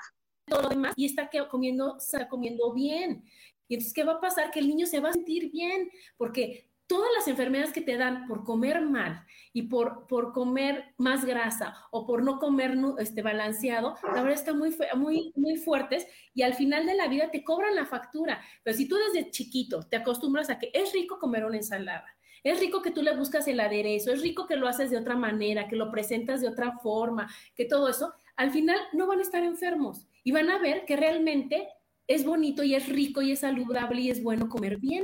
todo 0.47 0.63
lo 0.63 0.69
demás, 0.71 0.95
y 0.97 1.05
está 1.05 1.29
comiendo, 1.49 1.99
está 1.99 2.27
comiendo 2.29 2.73
bien. 2.73 3.23
Y 3.69 3.75
entonces, 3.75 3.95
¿qué 3.95 4.03
va 4.03 4.15
a 4.15 4.21
pasar? 4.21 4.51
Que 4.51 4.61
el 4.61 4.69
niño 4.69 4.87
se 4.87 5.01
va 5.01 5.11
a 5.11 5.13
sentir 5.13 5.51
bien, 5.51 5.91
porque 6.17 6.71
todas 6.95 7.11
las 7.13 7.27
enfermedades 7.27 7.73
que 7.73 7.81
te 7.81 7.97
dan 7.97 8.29
por 8.29 8.45
comer 8.45 8.81
mal 8.81 9.27
y 9.53 9.63
por, 9.63 10.07
por 10.07 10.33
comer 10.33 10.95
más 10.97 11.25
grasa 11.25 11.75
o 11.91 12.07
por 12.07 12.23
no 12.23 12.39
comer 12.39 12.79
este, 13.01 13.21
balanceado, 13.21 13.97
la 14.05 14.23
verdad 14.23 14.39
están 14.39 14.61
muy, 14.61 14.73
muy, 14.95 15.33
muy 15.35 15.57
fuertes 15.57 16.07
y 16.35 16.43
al 16.43 16.55
final 16.55 16.87
de 16.87 16.95
la 16.95 17.09
vida 17.09 17.33
te 17.33 17.43
cobran 17.43 17.75
la 17.75 17.85
factura. 17.85 18.41
Pero 18.63 18.77
si 18.77 18.87
tú 18.87 18.95
desde 18.95 19.33
chiquito 19.33 19.83
te 19.83 19.97
acostumbras 19.97 20.51
a 20.51 20.61
que 20.61 20.71
es 20.73 20.93
rico 20.93 21.19
comer 21.19 21.45
una 21.45 21.57
ensalada, 21.57 22.07
es 22.45 22.61
rico 22.61 22.81
que 22.81 22.93
tú 22.93 23.03
le 23.03 23.17
buscas 23.17 23.49
el 23.49 23.59
aderezo, 23.59 24.13
es 24.13 24.23
rico 24.23 24.47
que 24.47 24.55
lo 24.55 24.69
haces 24.69 24.93
de 24.93 24.99
otra 24.99 25.17
manera, 25.17 25.67
que 25.67 25.75
lo 25.75 25.91
presentas 25.91 26.43
de 26.43 26.49
otra 26.49 26.79
forma, 26.79 27.29
que 27.57 27.65
todo 27.65 27.89
eso, 27.89 28.15
al 28.37 28.53
final 28.53 28.79
no 28.93 29.09
van 29.09 29.19
a 29.19 29.23
estar 29.23 29.43
enfermos 29.43 30.07
y 30.23 30.31
van 30.31 30.49
a 30.49 30.61
ver 30.61 30.85
que 30.85 30.95
realmente 30.95 31.67
es 32.07 32.25
bonito 32.25 32.63
y 32.63 32.77
es 32.77 32.89
rico 32.89 33.21
y 33.21 33.33
es 33.33 33.41
saludable 33.41 34.01
y 34.01 34.11
es 34.11 34.23
bueno 34.23 34.49
comer 34.49 34.77
bien. 34.77 35.03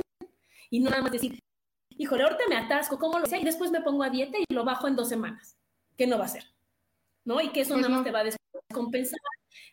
Y 0.69 0.79
no 0.79 0.89
nada 0.89 1.01
más 1.01 1.11
decir, 1.11 1.37
híjole, 2.01 2.23
ahorita 2.23 2.43
me 2.49 2.55
atasco, 2.55 2.97
¿cómo 2.97 3.19
lo 3.19 3.27
sé? 3.27 3.37
Y 3.39 3.43
después 3.43 3.69
me 3.69 3.81
pongo 3.81 4.03
a 4.03 4.09
dieta 4.09 4.37
y 4.39 4.53
lo 4.53 4.65
bajo 4.65 4.87
en 4.87 4.95
dos 4.95 5.07
semanas. 5.07 5.55
¿Qué 5.95 6.07
no 6.07 6.17
va 6.17 6.25
a 6.25 6.29
ser? 6.29 6.45
¿No? 7.23 7.39
Y 7.39 7.49
que 7.49 7.61
eso 7.61 7.77
nada 7.77 7.89
más 7.89 8.03
te 8.03 8.11
va 8.11 8.21
a 8.21 8.23
descompensar 8.23 9.19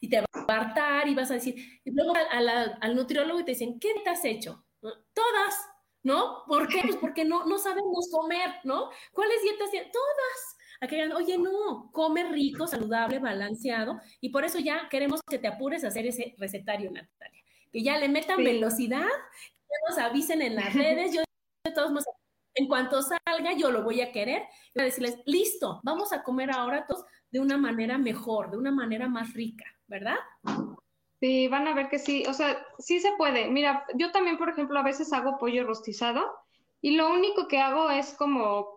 y 0.01 0.11
te 0.11 0.21
va 0.21 0.27
a 0.35 0.41
apartar 0.41 1.09
y 1.09 1.15
vas 1.15 1.31
a 1.31 1.35
decir, 1.35 1.55
y 1.83 1.91
luego 1.91 2.13
al 2.15 2.95
nutriólogo 2.95 3.41
y 3.41 3.45
te 3.45 3.53
dicen, 3.53 3.81
¿qué 3.81 3.95
te 4.05 4.11
has 4.11 4.25
hecho? 4.25 4.65
Todas. 4.81 5.69
¿no? 6.03 6.45
¿Por 6.47 6.69
qué? 6.69 6.81
Pues 6.83 6.97
porque 6.97 7.25
no, 7.25 7.45
no 7.45 7.59
sabemos 7.59 8.09
comer, 8.11 8.51
¿no? 8.65 8.89
¿Cuáles 9.13 9.43
dietas? 9.43 9.71
Todas. 9.71 10.57
Aquellas, 10.81 11.13
oye, 11.13 11.37
no, 11.39 11.91
come 11.93 12.25
rico, 12.31 12.67
saludable, 12.67 13.19
balanceado, 13.19 14.01
y 14.21 14.29
por 14.29 14.45
eso 14.45 14.61
ya 14.61 14.89
queremos 14.89 15.21
que 15.29 15.39
te 15.39 15.49
apures 15.49 15.83
a 15.83 15.89
hacer 15.89 16.07
ese 16.07 16.35
recetario, 16.39 16.91
Natalia. 16.91 17.43
Que 17.73 17.83
ya 17.83 17.99
le 17.99 18.09
metan 18.09 18.45
velocidad, 18.45 19.09
que 19.43 19.75
nos 19.89 19.99
avisen 19.99 20.41
en 20.41 20.55
las 20.55 20.73
redes, 20.73 21.13
yo 21.13 21.23
de 21.69 21.75
todos 21.75 21.91
modos, 21.91 22.07
en 22.55 22.67
cuanto 22.67 23.01
salga, 23.03 23.53
yo 23.57 23.71
lo 23.71 23.83
voy 23.83 24.01
a 24.01 24.13
querer, 24.13 24.43
y 24.43 24.79
voy 24.79 24.83
a 24.83 24.85
decirles, 24.85 25.19
listo, 25.27 25.81
vamos 25.85 26.13
a 26.13 26.23
comer 26.23 26.51
ahora 26.51 26.87
todos 26.87 27.05
de 27.31 27.41
una 27.41 27.57
manera 27.57 27.99
mejor, 27.99 28.51
de 28.51 28.59
una 28.59 28.71
manera 28.71 29.09
más 29.09 29.33
rica, 29.35 29.65
¿verdad? 29.87 30.17
Sí, 31.21 31.49
van 31.49 31.67
a 31.67 31.75
ver 31.75 31.89
que 31.89 31.99
sí, 31.99 32.25
o 32.29 32.33
sea, 32.33 32.65
sí 32.79 33.01
se 33.01 33.13
puede. 33.17 33.49
Mira, 33.49 33.85
yo 33.95 34.13
también, 34.13 34.39
por 34.39 34.49
ejemplo, 34.49 34.79
a 34.79 34.85
veces 34.85 35.13
hago 35.13 35.39
pollo 35.39 35.67
rostizado 35.67 36.25
y 36.81 36.97
lo 36.97 37.13
único 37.13 37.49
que 37.49 37.59
hago 37.59 37.91
es 37.91 38.15
como 38.15 38.69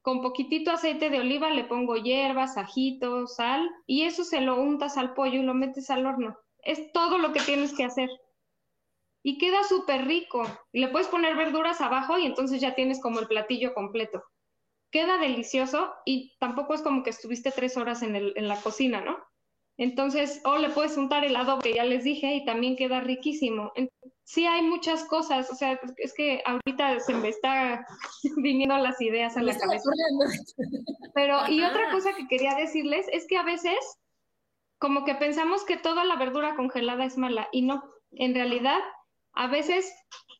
con 0.00 0.20
poquitito 0.20 0.70
aceite 0.70 1.10
de 1.10 1.20
oliva 1.20 1.50
le 1.50 1.64
pongo 1.64 1.96
hierbas, 1.96 2.56
ajito, 2.56 3.26
sal 3.26 3.70
y 3.86 4.02
eso 4.02 4.24
se 4.24 4.40
lo 4.40 4.60
untas 4.60 4.96
al 4.96 5.14
pollo 5.14 5.40
y 5.40 5.44
lo 5.44 5.54
metes 5.54 5.90
al 5.90 6.06
horno. 6.06 6.36
Es 6.62 6.92
todo 6.92 7.18
lo 7.18 7.32
que 7.32 7.40
tienes 7.40 7.72
que 7.74 7.84
hacer. 7.84 8.08
Y 9.22 9.38
queda 9.38 9.62
súper 9.64 10.06
rico. 10.06 10.44
Le 10.72 10.88
puedes 10.88 11.08
poner 11.08 11.36
verduras 11.36 11.80
abajo 11.80 12.18
y 12.18 12.26
entonces 12.26 12.60
ya 12.60 12.74
tienes 12.74 13.00
como 13.00 13.20
el 13.20 13.28
platillo 13.28 13.74
completo. 13.74 14.22
Queda 14.90 15.18
delicioso 15.18 15.92
y 16.04 16.36
tampoco 16.38 16.74
es 16.74 16.82
como 16.82 17.02
que 17.02 17.10
estuviste 17.10 17.50
tres 17.50 17.76
horas 17.76 18.02
en, 18.02 18.16
el, 18.16 18.32
en 18.36 18.48
la 18.48 18.60
cocina, 18.60 19.00
¿no? 19.00 19.16
Entonces, 19.78 20.40
o 20.44 20.58
le 20.58 20.68
puedes 20.70 20.96
untar 20.96 21.24
el 21.24 21.34
adobo 21.34 21.62
que 21.62 21.74
ya 21.74 21.84
les 21.84 22.04
dije 22.04 22.34
y 22.34 22.44
también 22.44 22.76
queda 22.76 23.00
riquísimo. 23.00 23.72
Sí 24.24 24.46
hay 24.46 24.62
muchas 24.62 25.04
cosas, 25.04 25.50
o 25.50 25.54
sea, 25.54 25.80
es 25.96 26.14
que 26.14 26.42
ahorita 26.44 27.00
se 27.00 27.14
me 27.14 27.28
está 27.28 27.86
viniendo 28.36 28.76
las 28.76 29.00
ideas 29.00 29.36
a 29.36 29.42
la 29.42 29.56
cabeza. 29.56 29.90
Pero, 31.14 31.48
y 31.48 31.64
otra 31.64 31.90
cosa 31.90 32.12
que 32.14 32.28
quería 32.28 32.54
decirles 32.54 33.06
es 33.12 33.26
que 33.26 33.38
a 33.38 33.42
veces 33.42 33.78
como 34.78 35.04
que 35.04 35.14
pensamos 35.14 35.64
que 35.64 35.76
toda 35.76 36.04
la 36.04 36.16
verdura 36.16 36.54
congelada 36.56 37.04
es 37.04 37.16
mala 37.16 37.48
y 37.52 37.62
no, 37.62 37.82
en 38.12 38.34
realidad 38.34 38.80
a 39.34 39.46
veces 39.46 39.92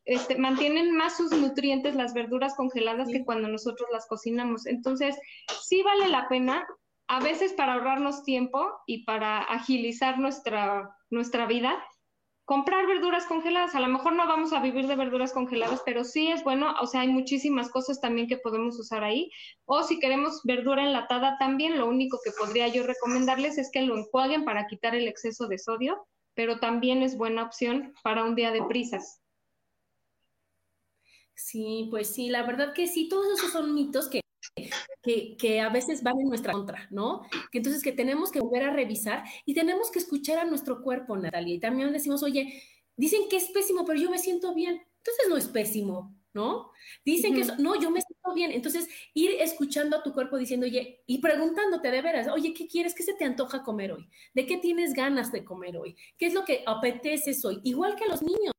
este, 0.04 0.36
mantienen 0.36 0.96
más 0.96 1.16
sus 1.16 1.32
nutrientes 1.32 1.94
las 1.94 2.14
verduras 2.14 2.54
congeladas 2.56 3.08
que 3.08 3.24
cuando 3.24 3.48
nosotros 3.48 3.88
las 3.92 4.06
cocinamos. 4.06 4.66
Entonces, 4.66 5.16
sí 5.62 5.82
vale 5.82 6.08
la 6.08 6.28
pena 6.28 6.66
a 7.08 7.20
veces 7.20 7.52
para 7.52 7.74
ahorrarnos 7.74 8.24
tiempo 8.24 8.66
y 8.86 9.04
para 9.04 9.38
agilizar 9.38 10.18
nuestra, 10.18 10.96
nuestra 11.10 11.46
vida, 11.46 11.82
comprar 12.44 12.86
verduras 12.86 13.26
congeladas. 13.26 13.74
A 13.74 13.80
lo 13.80 13.88
mejor 13.88 14.14
no 14.14 14.26
vamos 14.26 14.52
a 14.52 14.60
vivir 14.60 14.86
de 14.86 14.96
verduras 14.96 15.32
congeladas, 15.32 15.82
pero 15.84 16.04
sí 16.04 16.28
es 16.28 16.42
bueno, 16.42 16.74
o 16.80 16.86
sea, 16.86 17.02
hay 17.02 17.08
muchísimas 17.08 17.70
cosas 17.70 18.00
también 18.00 18.26
que 18.28 18.38
podemos 18.38 18.78
usar 18.78 19.04
ahí. 19.04 19.30
O 19.64 19.82
si 19.82 19.98
queremos 19.98 20.40
verdura 20.44 20.84
enlatada 20.84 21.36
también, 21.38 21.78
lo 21.78 21.86
único 21.86 22.18
que 22.24 22.32
podría 22.32 22.68
yo 22.68 22.82
recomendarles 22.84 23.58
es 23.58 23.70
que 23.70 23.82
lo 23.82 23.96
enjuaguen 23.96 24.44
para 24.44 24.66
quitar 24.66 24.94
el 24.94 25.06
exceso 25.06 25.46
de 25.46 25.58
sodio, 25.58 26.06
pero 26.34 26.58
también 26.58 27.02
es 27.02 27.16
buena 27.16 27.42
opción 27.42 27.94
para 28.02 28.24
un 28.24 28.34
día 28.34 28.50
de 28.50 28.62
prisas. 28.64 29.20
Sí, 31.34 31.88
pues 31.90 32.08
sí, 32.08 32.28
la 32.28 32.44
verdad 32.44 32.72
que 32.72 32.86
sí, 32.86 33.08
todos 33.08 33.38
esos 33.38 33.52
son 33.52 33.74
mitos 33.74 34.08
que 34.08 34.22
que, 35.02 35.60
a 35.60 35.68
veces 35.68 36.02
van 36.02 36.20
en 36.20 36.28
nuestra 36.28 36.52
contra, 36.52 36.86
¿no? 36.90 37.22
Que 37.50 37.58
entonces 37.58 37.82
que 37.82 37.92
tenemos 37.92 38.30
que 38.30 38.40
volver 38.40 38.64
a 38.64 38.72
revisar 38.72 39.24
y 39.44 39.54
tenemos 39.54 39.90
que 39.90 39.98
escuchar 39.98 40.38
a 40.38 40.44
nuestro 40.44 40.82
cuerpo, 40.82 41.16
Natalia. 41.16 41.54
Y 41.54 41.60
también 41.60 41.92
decimos, 41.92 42.22
oye, 42.22 42.62
dicen 42.96 43.22
que 43.28 43.36
es 43.36 43.50
pésimo, 43.50 43.84
pero 43.84 44.00
yo 44.00 44.10
me 44.10 44.18
siento 44.18 44.54
bien. 44.54 44.82
Entonces 44.98 45.28
no 45.28 45.36
es 45.36 45.48
pésimo, 45.48 46.14
¿no? 46.32 46.70
Dicen 47.04 47.34
que 47.34 47.44
no, 47.58 47.80
yo 47.80 47.90
me 47.90 48.00
bien. 48.34 48.52
Entonces, 48.52 48.88
ir 49.14 49.32
escuchando 49.40 49.96
a 49.96 50.02
tu 50.02 50.12
cuerpo 50.12 50.36
diciendo, 50.36 50.66
oye, 50.66 51.02
y 51.06 51.18
preguntándote 51.18 51.90
de 51.90 52.02
veras, 52.02 52.28
oye, 52.28 52.54
¿qué 52.54 52.66
quieres? 52.68 52.94
¿Qué 52.94 53.02
se 53.02 53.14
te 53.14 53.24
antoja 53.24 53.62
comer 53.62 53.92
hoy? 53.92 54.08
¿De 54.34 54.46
qué 54.46 54.58
tienes 54.58 54.92
ganas 54.94 55.32
de 55.32 55.44
comer 55.44 55.76
hoy? 55.76 55.96
¿Qué 56.16 56.26
es 56.26 56.34
lo 56.34 56.44
que 56.44 56.62
apeteces 56.66 57.44
hoy? 57.44 57.60
Igual 57.64 57.96
que 57.96 58.04
a 58.04 58.08
los 58.08 58.22
niños, 58.22 58.52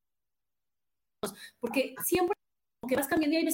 porque 1.59 1.95
siempre 2.03 2.35
que 2.87 2.95
vas 2.95 3.07
cambiando 3.07 3.35
y 3.35 3.39
hay 3.39 3.53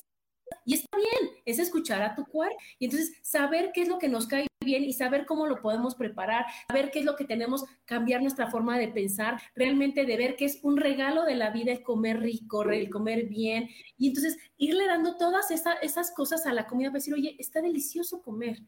Y 0.70 0.76
está 0.76 0.97
bien, 0.97 1.32
es 1.45 1.57
escuchar 1.57 2.03
a 2.03 2.13
tu 2.13 2.26
cuerpo. 2.26 2.55
Y 2.78 2.86
entonces 2.86 3.17
saber 3.24 3.72
qué 3.74 3.82
es 3.82 3.88
lo 3.88 3.97
que 3.97 4.07
nos 4.07 4.28
cae 4.28 4.45
bien 4.63 4.84
y 4.84 4.93
saber 4.93 5.26
cómo 5.26 5.47
lo 5.47 5.63
podemos 5.63 5.95
preparar, 5.95 6.45
saber 6.67 6.91
qué 6.91 6.99
es 6.99 7.05
lo 7.05 7.15
que 7.15 7.26
tenemos, 7.26 7.65
cambiar 7.86 8.22
nuestra 8.22 8.51
forma 8.51 8.78
de 8.78 8.88
pensar, 8.88 9.41
realmente 9.55 10.05
de 10.05 10.15
ver 10.15 10.36
que 10.36 10.45
es 10.45 10.59
un 10.61 10.78
regalo 10.78 11.26
de 11.26 11.34
la 11.34 11.49
vida 11.49 11.72
el 11.72 11.82
comer 11.82 12.20
rico, 12.20 12.70
el 12.70 12.88
comer 12.91 13.26
bien. 13.26 13.67
Y 13.97 14.09
entonces 14.09 14.38
irle 14.57 14.86
dando 14.86 15.17
todas 15.17 15.49
esas 15.49 16.11
cosas 16.11 16.45
a 16.45 16.53
la 16.53 16.67
comida 16.67 16.89
para 16.89 16.99
decir, 16.99 17.15
oye, 17.15 17.36
está 17.39 17.63
delicioso 17.63 18.22
comer. 18.22 18.59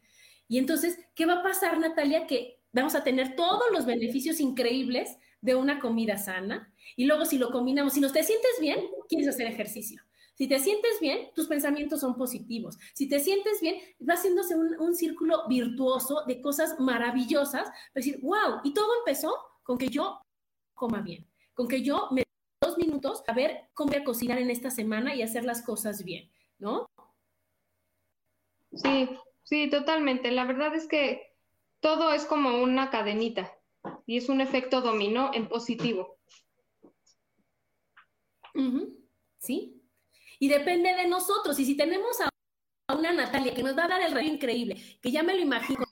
Y 0.47 0.57
entonces, 0.57 0.97
¿qué 1.13 1.27
va 1.27 1.33
a 1.33 1.43
pasar, 1.43 1.77
Natalia? 1.77 2.25
Que 2.25 2.63
vamos 2.73 2.95
a 2.95 3.03
tener 3.03 3.35
todos 3.35 3.65
los 3.71 3.85
beneficios 3.85 4.39
increíbles 4.39 5.19
de 5.39 5.53
una 5.53 5.79
comida 5.79 6.17
sana. 6.17 6.73
Y 6.95 7.05
luego 7.05 7.25
si 7.25 7.37
lo 7.37 7.51
combinamos, 7.51 7.93
si 7.93 7.99
no 7.99 8.11
te 8.11 8.23
sientes 8.23 8.57
bien, 8.59 8.79
quieres 9.07 9.27
hacer 9.27 9.45
ejercicio. 9.45 10.01
Si 10.33 10.47
te 10.47 10.59
sientes 10.59 10.99
bien, 10.99 11.29
tus 11.35 11.47
pensamientos 11.47 11.99
son 11.99 12.15
positivos. 12.15 12.77
Si 12.93 13.07
te 13.07 13.19
sientes 13.19 13.59
bien, 13.61 13.75
va 14.07 14.15
haciéndose 14.15 14.55
un, 14.55 14.95
círculo 14.95 15.47
virtuoso 15.47 16.23
de 16.25 16.41
cosas 16.41 16.79
maravillosas. 16.79 17.69
Decir, 17.93 18.19
wow, 18.21 18.61
y 18.63 18.73
todo 18.73 18.87
empezó 18.99 19.35
con 19.63 19.77
que 19.77 19.89
yo 19.89 20.21
coma 20.73 21.01
bien, 21.01 21.27
con 21.53 21.67
que 21.67 21.83
yo 21.83 22.07
me 22.11 22.23
dos 22.61 22.77
minutos 22.77 23.23
a 23.27 23.33
ver 23.33 23.69
cómo 23.73 23.91
voy 23.91 24.01
a 24.01 24.03
cocinar 24.03 24.37
en 24.37 24.49
esta 24.49 24.69
semana 24.71 25.15
y 25.15 25.21
hacer 25.21 25.43
las 25.43 25.63
cosas 25.63 26.03
bien, 26.03 26.31
¿no? 26.59 26.87
Sí, 28.73 29.09
sí, 29.43 29.69
totalmente. 29.69 30.31
La 30.31 30.45
verdad 30.45 30.73
es 30.75 30.87
que 30.87 31.35
todo 31.81 32.13
es 32.13 32.25
como 32.25 32.61
una 32.61 32.89
cadenita 32.89 33.51
y 34.05 34.17
es 34.17 34.29
un 34.29 34.41
efecto 34.41 34.81
dominó 34.81 35.31
en 35.33 35.49
positivo. 35.49 36.17
Sí, 39.39 39.80
y 40.41 40.49
depende 40.49 40.95
de 40.95 41.07
nosotros. 41.07 41.57
Y 41.59 41.65
si 41.65 41.77
tenemos 41.77 42.19
a 42.19 42.29
una 42.95 43.13
Natalia 43.13 43.53
que 43.53 43.61
nos 43.61 43.77
va 43.77 43.85
a 43.85 43.89
dar 43.89 44.01
el 44.01 44.11
rayo 44.11 44.33
increíble, 44.33 44.75
que 44.99 45.11
ya 45.11 45.21
me 45.21 45.35
lo 45.35 45.39
imagino 45.39 45.85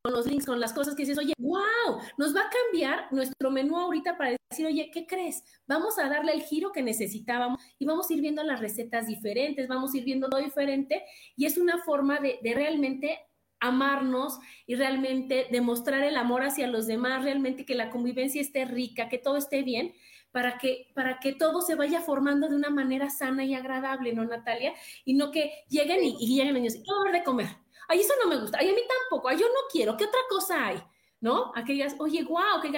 con 0.00 0.12
los 0.12 0.26
links, 0.26 0.46
con 0.46 0.60
las 0.60 0.72
cosas 0.72 0.94
que 0.94 1.02
dices, 1.02 1.18
oye, 1.18 1.34
wow, 1.38 1.98
nos 2.16 2.34
va 2.34 2.42
a 2.42 2.50
cambiar 2.50 3.12
nuestro 3.12 3.50
menú 3.50 3.76
ahorita 3.76 4.16
para 4.16 4.36
decir, 4.48 4.64
oye, 4.64 4.92
¿qué 4.94 5.06
crees? 5.08 5.42
Vamos 5.66 5.98
a 5.98 6.08
darle 6.08 6.32
el 6.32 6.42
giro 6.42 6.70
que 6.70 6.82
necesitábamos 6.82 7.60
y 7.80 7.84
vamos 7.84 8.08
a 8.08 8.14
ir 8.14 8.20
viendo 8.20 8.44
las 8.44 8.60
recetas 8.60 9.08
diferentes, 9.08 9.66
vamos 9.66 9.92
a 9.92 9.98
ir 9.98 10.04
viendo 10.04 10.28
todo 10.28 10.40
diferente 10.40 11.04
y 11.34 11.46
es 11.46 11.58
una 11.58 11.82
forma 11.82 12.20
de, 12.20 12.38
de 12.40 12.54
realmente 12.54 13.18
amarnos 13.58 14.38
y 14.68 14.76
realmente 14.76 15.48
demostrar 15.50 16.04
el 16.04 16.16
amor 16.16 16.44
hacia 16.44 16.68
los 16.68 16.86
demás, 16.86 17.24
realmente 17.24 17.66
que 17.66 17.74
la 17.74 17.90
convivencia 17.90 18.40
esté 18.40 18.66
rica, 18.66 19.08
que 19.08 19.18
todo 19.18 19.36
esté 19.36 19.62
bien 19.62 19.94
para 20.36 20.58
que, 20.58 20.92
para 20.94 21.18
que 21.18 21.32
todo 21.32 21.62
se 21.62 21.76
vaya 21.76 22.02
formando 22.02 22.46
de 22.46 22.56
una 22.56 22.68
manera 22.68 23.08
sana 23.08 23.42
y 23.42 23.54
agradable, 23.54 24.12
¿no, 24.12 24.22
Natalia? 24.22 24.74
Y 25.06 25.14
no 25.14 25.30
que 25.30 25.64
lleguen 25.70 26.04
y, 26.04 26.36
lleguen 26.36 26.58
y 26.58 26.60
dicen, 26.60 26.82
quiero 26.82 27.10
de 27.10 27.24
comer. 27.24 27.46
Ay, 27.88 28.00
eso 28.00 28.12
no 28.22 28.28
me 28.28 28.38
gusta. 28.38 28.58
Ay, 28.60 28.68
a 28.68 28.74
mí 28.74 28.82
tampoco. 28.86 29.30
Ay, 29.30 29.38
yo 29.38 29.46
no 29.46 29.60
quiero. 29.72 29.96
¿Qué 29.96 30.04
otra 30.04 30.20
cosa 30.28 30.66
hay? 30.66 30.82
¿No? 31.22 31.52
Aquellas, 31.54 31.96
oye, 31.98 32.22
wow, 32.24 32.60
que 32.60 32.68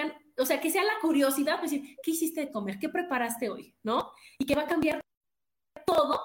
o 0.41 0.45
sea, 0.45 0.61
que 0.61 0.69
sea 0.69 0.85
la 0.85 1.01
curiosidad, 1.01 1.59
pues 1.59 1.71
decir, 1.71 1.97
¿qué 2.01 2.11
hiciste 2.11 2.45
de 2.45 2.51
comer? 2.53 2.79
¿Qué 2.79 2.87
preparaste 2.87 3.49
hoy? 3.49 3.75
¿No? 3.83 4.09
Y 4.37 4.45
que 4.45 4.55
va 4.55 4.61
a 4.61 4.67
cambiar 4.67 5.01
todo, 5.85 6.17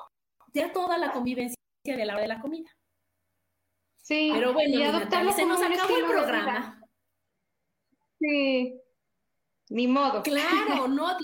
ya 0.53 0.72
toda 0.72 0.99
la 0.99 1.11
convivencia 1.11 1.57
de 1.85 2.05
la 2.05 2.12
hora 2.12 2.22
de 2.22 2.28
la 2.28 2.41
comida. 2.41 2.70
Sí, 3.97 4.30
pero 4.32 4.53
bueno, 4.53 4.72
y 4.72 5.32
se 5.32 5.47
nos 5.47 5.61
acabó 5.61 5.97
el 5.97 6.07
programa. 6.07 6.80
Sí, 8.20 8.84
ni 9.74 9.88
modo. 9.88 10.22
Claro, 10.22 10.88
no 10.88 11.16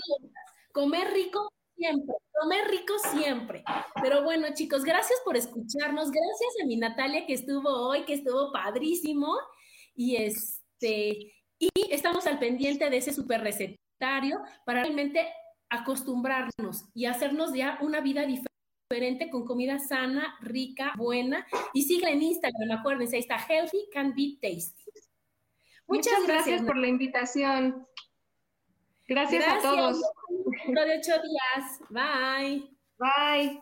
Comer 0.73 1.11
rico 1.13 1.49
siempre, 1.75 2.15
comer 2.39 2.67
rico 2.69 2.93
siempre. 3.11 3.63
Pero 4.01 4.23
bueno, 4.23 4.47
chicos, 4.53 4.83
gracias 4.83 5.19
por 5.25 5.35
escucharnos. 5.35 6.11
Gracias 6.11 6.53
a 6.61 6.65
mi 6.65 6.77
Natalia 6.77 7.25
que 7.25 7.33
estuvo 7.33 7.69
hoy, 7.69 8.03
que 8.03 8.13
estuvo 8.13 8.51
padrísimo. 8.51 9.37
Y 9.95 10.15
este, 10.17 11.33
y 11.59 11.69
estamos 11.89 12.25
al 12.27 12.39
pendiente 12.39 12.89
de 12.89 12.97
ese 12.97 13.13
super 13.13 13.41
recetario 13.41 14.39
para 14.65 14.83
realmente 14.83 15.27
acostumbrarnos 15.69 16.85
y 16.93 17.05
hacernos 17.05 17.53
ya 17.53 17.77
una 17.81 17.99
vida 18.01 18.25
diferente 18.25 19.29
con 19.29 19.45
comida 19.45 19.79
sana, 19.79 20.37
rica, 20.41 20.93
buena. 20.97 21.45
Y 21.73 21.83
sigue 21.83 22.09
en 22.09 22.21
Instagram, 22.21 22.79
acuérdense, 22.79 23.17
ahí 23.17 23.21
está 23.21 23.37
Healthy 23.37 23.89
Can 23.93 24.13
Be 24.15 24.37
Tasty. 24.41 24.91
Muchas, 25.91 26.25
gracias 26.25 26.61
por 26.61 26.77
la 26.77 26.87
invitación. 26.87 27.85
Gracias, 29.11 29.45
a 29.45 29.61
todos. 29.61 30.01
de 30.85 30.97
ocho 30.97 31.21
días. 31.21 31.81
Bye. 31.89 32.63
Bye. 32.97 33.61